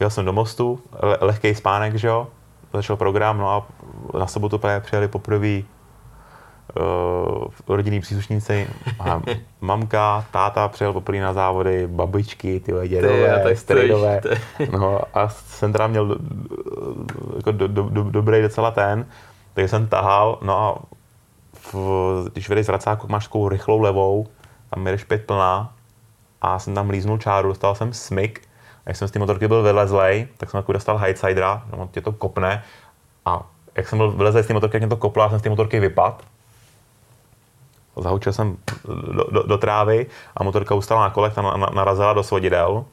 Jel 0.00 0.10
jsem 0.10 0.24
do 0.24 0.32
mostu, 0.32 0.80
le, 1.02 1.18
lehký 1.20 1.54
spánek, 1.54 1.94
že 1.94 2.08
jo, 2.08 2.26
začal 2.72 2.96
program, 2.96 3.38
no 3.38 3.50
a 3.50 3.66
na 4.18 4.26
sobotu 4.26 4.58
právě 4.58 4.80
přijeli 4.80 5.08
poprvé 5.08 5.62
uh, 6.80 7.44
rodinní 7.68 8.00
příslušníci, 8.00 8.68
mamka, 9.60 10.24
táta 10.30 10.68
přijel 10.68 10.92
poprvé 10.92 11.20
na 11.20 11.32
závody, 11.32 11.86
babičky, 11.86 12.60
ty 12.60 12.72
Ty 12.72 12.88
dědové, 12.88 13.28
to 14.20 14.28
je- 14.28 14.38
No 14.72 15.00
a 15.14 15.28
jsem 15.28 15.72
teda 15.72 15.86
měl 15.86 16.06
do, 16.06 16.16
jako 17.36 17.52
do, 17.52 17.68
do, 17.68 17.82
do, 17.82 18.02
dobrý 18.02 18.42
docela 18.42 18.70
ten, 18.70 19.06
takže 19.54 19.68
jsem 19.68 19.86
tahal, 19.86 20.38
no 20.42 20.58
a 20.58 20.78
v, 21.72 21.74
když 22.32 22.48
vedeš 22.48 22.66
z 22.66 22.68
racáku, 22.68 23.06
máš 23.08 23.24
takovou 23.26 23.48
rychlou 23.48 23.80
levou, 23.80 24.26
tam 24.70 24.86
jedeš 24.86 25.04
pět 25.04 25.26
plná 25.26 25.72
a 26.42 26.58
jsem 26.58 26.74
tam 26.74 26.90
líznul 26.90 27.18
čáru, 27.18 27.48
dostal 27.48 27.74
jsem 27.74 27.92
smyk, 27.92 28.47
jak 28.88 28.96
jsem 28.96 29.08
z 29.08 29.10
té 29.10 29.18
motorky 29.18 29.48
byl 29.48 29.62
vylezlej, 29.62 30.28
tak 30.36 30.50
jsem 30.50 30.58
jako 30.58 30.72
dostal 30.72 30.98
highsidera, 30.98 31.62
no, 31.76 31.88
tě 31.92 32.00
to 32.00 32.12
kopne 32.12 32.62
a 33.24 33.46
jak 33.74 33.88
jsem 33.88 33.98
byl 33.98 34.10
vylezlej 34.10 34.44
z 34.44 34.46
té 34.46 34.54
motorky, 34.54 34.76
jak 34.76 34.82
mě 34.82 34.88
to 34.88 34.96
koplo, 34.96 35.22
já 35.22 35.30
jsem 35.30 35.38
z 35.38 35.42
té 35.42 35.50
motorky 35.50 35.80
vypad. 35.80 36.22
Zahučil 37.96 38.32
jsem 38.32 38.56
do, 39.12 39.24
do, 39.30 39.42
do, 39.42 39.58
trávy 39.58 40.06
a 40.36 40.44
motorka 40.44 40.74
ustala 40.74 41.00
na 41.00 41.10
kolech, 41.10 41.34
ta 41.34 41.42
na, 41.42 41.56
na, 41.56 41.66
narazila 41.74 42.12
do 42.12 42.22
svodidel. 42.22 42.84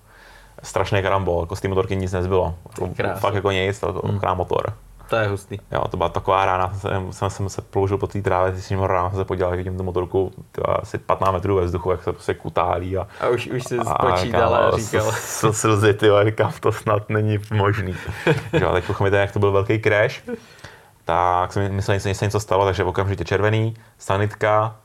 Strašný 0.64 1.02
karambol, 1.02 1.42
jako 1.42 1.56
z 1.56 1.62
té 1.62 1.68
motorky 1.68 1.96
nic 1.96 2.12
nezbylo. 2.12 2.56
Jako, 2.70 2.94
Krásný. 2.96 3.22
fakt 3.22 3.34
jako 3.34 3.52
nic, 3.52 3.80
to, 3.80 3.94
to 3.94 4.08
hmm. 4.08 4.22
motor. 4.34 4.74
To 5.10 5.16
je 5.16 5.28
hustý. 5.28 5.58
Jo, 5.72 5.88
to 5.88 5.98
byla 5.98 6.10
taková 6.10 6.46
rána, 6.46 6.74
jsem, 6.74 7.14
jsem, 7.14 7.30
jsem 7.30 7.50
se 7.50 7.62
ploužil 7.62 7.98
po 7.98 8.08
té 8.08 8.22
trávě, 8.22 8.62
s 8.62 8.70
ním 8.70 8.80
ráno 8.80 9.10
jsem 9.10 9.20
se 9.20 9.26
podíval, 9.26 9.52
jak 9.52 9.58
vidím 9.58 9.78
tu 9.78 9.84
motorku 9.84 10.32
asi 10.66 10.98
15 10.98 11.34
metrů 11.34 11.56
ve 11.56 11.66
vzduchu, 11.66 11.92
jak 11.92 12.04
se 12.04 12.14
prostě 12.14 12.34
kutálí. 12.34 12.98
A, 12.98 13.08
A 13.22 13.28
už, 13.28 13.48
už 13.48 13.64
a 13.80 13.96
spočítal 13.96 14.56
a 14.56 14.60
kámo, 14.60 14.78
říkal. 14.78 15.12
Slzy, 15.12 15.94
ty 15.94 16.08
říkám, 16.24 16.54
to 16.60 16.72
snad 16.72 17.10
není 17.10 17.40
možný. 17.54 17.96
jo, 18.54 18.74
teď 18.74 18.86
pochopíte, 18.86 19.18
jak 19.18 19.32
to 19.32 19.40
byl 19.40 19.52
velký 19.52 19.82
crash, 19.82 20.24
tak 21.06 21.54
jsem 21.54 21.74
myslel, 21.74 22.00
že 22.00 22.14
se 22.14 22.26
něco 22.26 22.40
stalo, 22.40 22.66
takže 22.66 22.84
okamžitě 22.84 23.26
červený, 23.26 23.74
sanitka, 23.98 24.76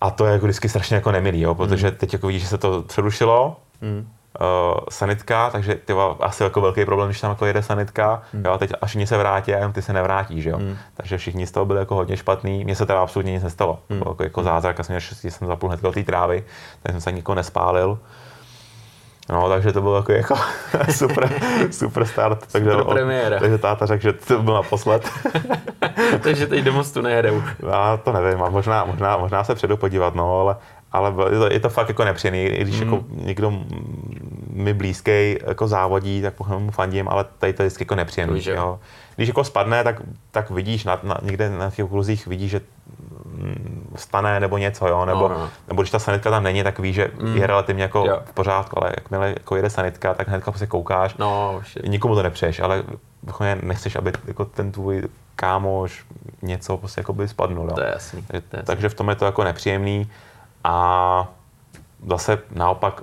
a 0.00 0.10
to 0.10 0.26
je 0.26 0.32
jako 0.32 0.46
vždycky 0.46 0.68
strašně 0.68 0.96
jako 0.96 1.12
nemilý, 1.12 1.40
jo, 1.40 1.54
protože 1.54 1.90
teď 1.90 2.12
jako 2.12 2.26
vidíš, 2.26 2.42
že 2.42 2.48
se 2.48 2.58
to 2.58 2.82
přerušilo, 2.82 3.56
Hmm. 3.82 4.08
Uh, 4.40 4.80
sanitka, 4.90 5.50
takže 5.50 5.74
ty 5.74 5.92
asi 6.20 6.42
jako 6.42 6.60
velký 6.60 6.84
problém, 6.84 7.08
když 7.08 7.20
tam 7.20 7.30
jako 7.30 7.46
jede 7.46 7.62
sanitka, 7.62 8.22
hmm. 8.32 8.44
jo, 8.44 8.58
teď 8.58 8.72
až 8.82 8.96
oni 8.96 9.06
se 9.06 9.18
vrátí 9.18 9.54
a 9.54 9.68
ty 9.72 9.82
se 9.82 9.92
nevrátíš, 9.92 10.44
jo. 10.44 10.56
Hmm. 10.56 10.76
Takže 10.94 11.18
všichni 11.18 11.46
z 11.46 11.50
toho 11.50 11.66
byli 11.66 11.78
jako 11.78 11.94
hodně 11.94 12.16
špatný, 12.16 12.64
mně 12.64 12.76
se 12.76 12.86
teda 12.86 13.02
absolutně 13.02 13.32
nic 13.32 13.42
nestalo, 13.42 13.78
hmm. 13.90 14.02
jako, 14.06 14.22
jako 14.22 14.42
zázrak, 14.42 14.80
asi 14.80 14.92
že 15.00 15.30
jsem 15.30 15.48
zapul 15.48 15.68
hned 15.68 15.80
té 15.94 16.02
trávy, 16.02 16.44
tak 16.82 16.92
jsem 16.92 17.00
se 17.00 17.12
nikoho 17.12 17.36
nespálil. 17.36 17.98
No, 19.32 19.48
takže 19.48 19.72
to 19.72 19.80
bylo 19.80 19.96
jako, 19.96 20.12
jako 20.12 20.36
super, 20.90 21.30
super 21.70 22.06
start. 22.06 22.46
Takže, 22.52 22.70
super 22.70 22.84
premiéra. 22.84 23.38
takže 23.38 23.58
táta 23.58 23.86
řekl, 23.86 24.02
že 24.02 24.12
to 24.12 24.42
byl 24.42 24.54
naposled. 24.54 25.10
takže 26.22 26.46
teď 26.46 26.64
do 26.64 26.72
mostu 26.72 27.00
nejedou. 27.00 27.42
Já 27.70 27.96
to 27.96 28.12
nevím, 28.12 28.42
a 28.42 28.50
možná, 28.50 28.84
možná, 28.84 29.16
možná 29.16 29.44
se 29.44 29.54
předu 29.54 29.76
podívat, 29.76 30.14
no, 30.14 30.40
ale, 30.40 30.56
ale 30.92 31.14
je 31.32 31.38
to, 31.38 31.52
je 31.52 31.60
to 31.60 31.68
fakt 31.68 31.88
jako 31.88 32.04
nepříjemný, 32.04 32.42
i 32.44 32.62
když 32.62 32.80
mm. 32.80 32.82
jako 32.82 33.04
někdo 33.10 33.52
mi 34.58 34.74
blízký 34.74 35.38
jako 35.46 35.68
závodí, 35.68 36.22
tak 36.22 36.34
mu 36.58 36.70
fandím, 36.70 37.08
ale 37.08 37.24
tady 37.38 37.52
to 37.52 37.62
je 37.62 37.66
vždycky 37.66 37.82
jako 37.82 37.94
nepříjemný. 37.94 38.42
Jo. 38.46 38.78
Když 39.16 39.28
jako 39.28 39.44
spadne, 39.44 39.84
tak, 39.84 40.02
tak 40.30 40.50
vidíš, 40.50 40.84
na, 40.84 41.00
na, 41.02 41.18
někde 41.22 41.50
na 41.50 41.70
těch 41.70 41.84
okruzích 41.84 42.26
vidíš, 42.26 42.50
že 42.50 42.60
stane 43.96 44.40
nebo 44.40 44.58
něco, 44.58 44.88
jo, 44.88 45.04
nebo, 45.04 45.28
no, 45.28 45.38
no. 45.38 45.50
nebo 45.68 45.82
když 45.82 45.90
ta 45.90 45.98
sanitka 45.98 46.30
tam 46.30 46.42
není, 46.42 46.62
tak 46.62 46.78
víš, 46.78 46.94
že 46.94 47.10
mm. 47.20 47.36
je 47.36 47.46
relativně 47.46 47.82
jako 47.82 48.04
jo. 48.06 48.20
v 48.24 48.32
pořádku, 48.32 48.78
ale 48.78 48.92
jakmile 48.96 49.28
jako 49.28 49.56
jede 49.56 49.70
sanitka, 49.70 50.14
tak 50.14 50.28
hnedka 50.28 50.52
se 50.52 50.66
koukáš, 50.66 51.14
no, 51.14 51.60
nikomu 51.86 52.14
to 52.14 52.22
nepřeješ, 52.22 52.60
ale 52.60 52.82
nechceš, 53.62 53.96
aby 53.96 54.12
jako 54.26 54.44
ten 54.44 54.72
tvůj 54.72 55.02
kámoš 55.36 56.04
něco 56.42 56.76
prostě 56.76 57.00
jako 57.00 57.12
by 57.12 57.28
spadnul. 57.28 57.66
Jo. 57.68 57.74
To 57.74 57.80
je 57.80 57.90
jasný. 57.92 58.22
Takže, 58.22 58.40
to 58.48 58.56
je 58.56 58.60
jasný. 58.60 58.66
takže 58.66 58.88
v 58.88 58.94
tom 58.94 59.08
je 59.08 59.14
to 59.14 59.24
jako 59.24 59.44
nepříjemný 59.44 60.10
a 60.64 61.28
zase 62.06 62.38
naopak 62.50 63.02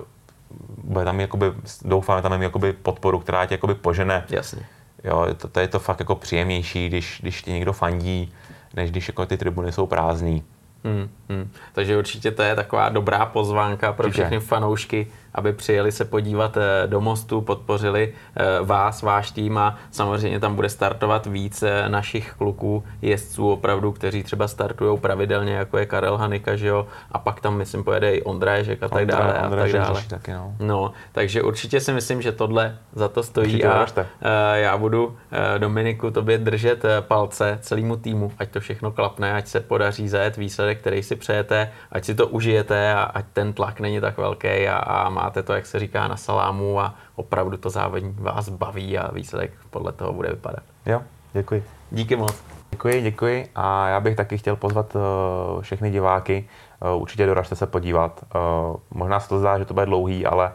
bude 0.84 1.04
tam 1.04 1.20
jakoby, 1.20 1.46
doufám, 1.84 2.22
tam 2.22 2.42
jakoby 2.42 2.72
podporu, 2.72 3.18
která 3.18 3.46
tě 3.46 3.54
jakoby 3.54 3.74
požene. 3.74 4.24
Jasně. 4.28 4.62
Jo, 5.04 5.26
to, 5.36 5.48
to, 5.48 5.60
je 5.60 5.68
to 5.68 5.78
fakt 5.78 6.00
jako 6.00 6.14
příjemnější, 6.14 6.88
když, 6.88 7.18
když 7.22 7.42
ti 7.42 7.52
někdo 7.52 7.72
fandí, 7.72 8.32
než 8.74 8.90
když 8.90 9.08
jako 9.08 9.26
ty 9.26 9.36
tribuny 9.36 9.72
jsou 9.72 9.86
prázdný. 9.86 10.44
Hmm, 10.84 11.08
hmm. 11.28 11.50
Takže 11.72 11.98
určitě 11.98 12.30
to 12.30 12.42
je 12.42 12.54
taková 12.54 12.88
dobrá 12.88 13.26
pozvánka 13.26 13.92
pro 13.92 14.10
všechny 14.10 14.40
fanoušky, 14.40 15.06
aby 15.36 15.52
přijeli 15.52 15.92
se 15.92 16.04
podívat 16.04 16.56
eh, 16.56 16.86
do 16.86 17.00
Mostu, 17.00 17.40
podpořili 17.40 18.12
eh, 18.36 18.44
vás, 18.62 19.02
váš 19.02 19.30
tým 19.30 19.58
a 19.58 19.78
samozřejmě 19.90 20.40
tam 20.40 20.54
bude 20.54 20.68
startovat 20.68 21.26
více 21.26 21.88
našich 21.88 22.32
kluků, 22.38 22.84
jezdců 23.02 23.50
opravdu, 23.50 23.92
kteří 23.92 24.22
třeba 24.22 24.48
startují 24.48 24.98
pravidelně, 24.98 25.54
jako 25.54 25.78
je 25.78 25.86
Karel 25.86 26.16
Hanika, 26.16 26.56
že 26.56 26.68
jo, 26.68 26.86
a 27.12 27.18
pak 27.18 27.40
tam 27.40 27.56
myslím 27.56 27.84
pojede 27.84 28.14
i 28.14 28.22
Ondrážek 28.22 28.82
a 28.82 28.88
tak 28.88 29.02
Ondra, 29.02 29.18
dále. 29.18 29.38
A 29.38 29.50
tak 29.50 29.72
dále. 29.72 30.02
Taky, 30.08 30.32
no. 30.32 30.54
no. 30.60 30.92
takže 31.12 31.42
určitě 31.42 31.80
si 31.80 31.92
myslím, 31.92 32.22
že 32.22 32.32
tohle 32.32 32.78
za 32.92 33.08
to 33.08 33.22
stojí 33.22 33.46
určitě 33.46 33.68
a 33.68 34.56
já 34.56 34.76
budu 34.76 35.16
Dominiku 35.58 36.10
tobě 36.10 36.38
držet 36.38 36.82
palce 37.00 37.58
celému 37.62 37.96
týmu, 37.96 38.32
ať 38.38 38.50
to 38.50 38.60
všechno 38.60 38.90
klapne, 38.92 39.34
ať 39.34 39.46
se 39.46 39.60
podaří 39.60 40.08
zajet 40.08 40.36
výsledek, 40.36 40.80
který 40.80 41.02
si 41.02 41.16
přejete, 41.16 41.72
ať 41.92 42.04
si 42.04 42.14
to 42.14 42.26
užijete 42.26 42.92
a 42.92 43.02
ať 43.02 43.24
ten 43.32 43.52
tlak 43.52 43.80
není 43.80 44.00
tak 44.00 44.18
velký 44.18 44.68
a, 44.68 44.76
a 44.76 45.10
má 45.10 45.25
máte 45.26 45.42
to, 45.42 45.52
jak 45.52 45.66
se 45.66 45.78
říká, 45.78 46.08
na 46.08 46.16
salámu 46.16 46.80
a 46.80 46.94
opravdu 47.16 47.56
to 47.56 47.70
závodní 47.70 48.14
vás 48.18 48.48
baví 48.48 48.98
a 48.98 49.12
výsledek 49.12 49.50
podle 49.70 49.92
toho 49.92 50.12
bude 50.12 50.28
vypadat. 50.28 50.62
Jo, 50.86 51.02
děkuji. 51.32 51.64
Díky 51.90 52.16
moc. 52.16 52.44
Děkuji, 52.70 53.02
děkuji 53.02 53.48
a 53.54 53.88
já 53.88 54.00
bych 54.00 54.16
taky 54.16 54.38
chtěl 54.38 54.56
pozvat 54.56 54.96
uh, 54.96 55.62
všechny 55.62 55.90
diváky, 55.90 56.48
uh, 56.94 57.02
určitě 57.02 57.26
doražte 57.26 57.56
se 57.56 57.66
podívat. 57.66 58.24
Uh, 58.34 58.76
možná 58.90 59.20
se 59.20 59.28
to 59.28 59.38
zdá, 59.38 59.58
že 59.58 59.64
to 59.64 59.74
bude 59.74 59.86
dlouhý, 59.86 60.26
ale 60.26 60.52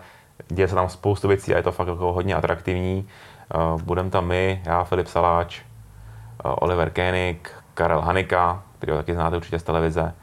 děje 0.47 0.67
se 0.67 0.75
tam 0.75 0.89
spoustu 0.89 1.27
věcí 1.27 1.53
a 1.53 1.57
je 1.57 1.63
to 1.63 1.71
fakt 1.71 1.87
jako 1.87 2.13
hodně 2.13 2.35
atraktivní. 2.35 3.07
Budeme 3.83 4.09
tam 4.09 4.27
my, 4.27 4.61
já, 4.65 4.83
Filip 4.83 5.07
Saláč, 5.07 5.61
Oliver 6.43 6.89
Koenig, 6.89 7.51
Karel 7.73 8.01
Hanika, 8.01 8.63
který 8.77 8.91
ho 8.91 8.97
taky 8.97 9.13
znáte 9.13 9.37
určitě 9.37 9.59
z 9.59 9.63
televize 9.63 10.13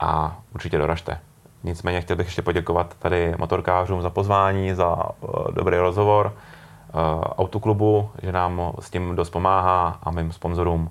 a 0.00 0.40
určitě 0.54 0.78
doražte. 0.78 1.20
Nicméně 1.62 2.00
chtěl 2.00 2.16
bych 2.16 2.26
ještě 2.26 2.42
poděkovat 2.42 2.94
tady 2.98 3.34
motorkářům 3.38 4.02
za 4.02 4.10
pozvání, 4.10 4.74
za 4.74 4.96
uh, 4.96 5.30
dobrý 5.50 5.76
rozhovor, 5.76 6.26
uh, 6.94 7.00
autoklubu, 7.20 8.10
že 8.22 8.32
nám 8.32 8.72
s 8.80 8.90
tím 8.90 9.16
dost 9.16 9.30
pomáhá 9.30 9.98
a 10.02 10.10
mým 10.10 10.32
sponzorům, 10.32 10.90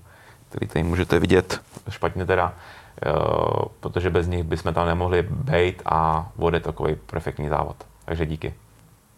který 0.49 0.67
tady 0.67 0.83
můžete 0.83 1.19
vidět, 1.19 1.61
špatně 1.89 2.25
teda, 2.25 2.53
uh, 3.05 3.65
protože 3.79 4.09
bez 4.09 4.27
nich 4.27 4.43
bychom 4.43 4.73
tam 4.73 4.87
nemohli 4.87 5.27
být 5.29 5.81
a 5.85 6.29
vody 6.35 6.59
takový 6.59 6.95
perfektní 6.95 7.49
závod. 7.49 7.75
Takže 8.05 8.25
díky. 8.25 8.53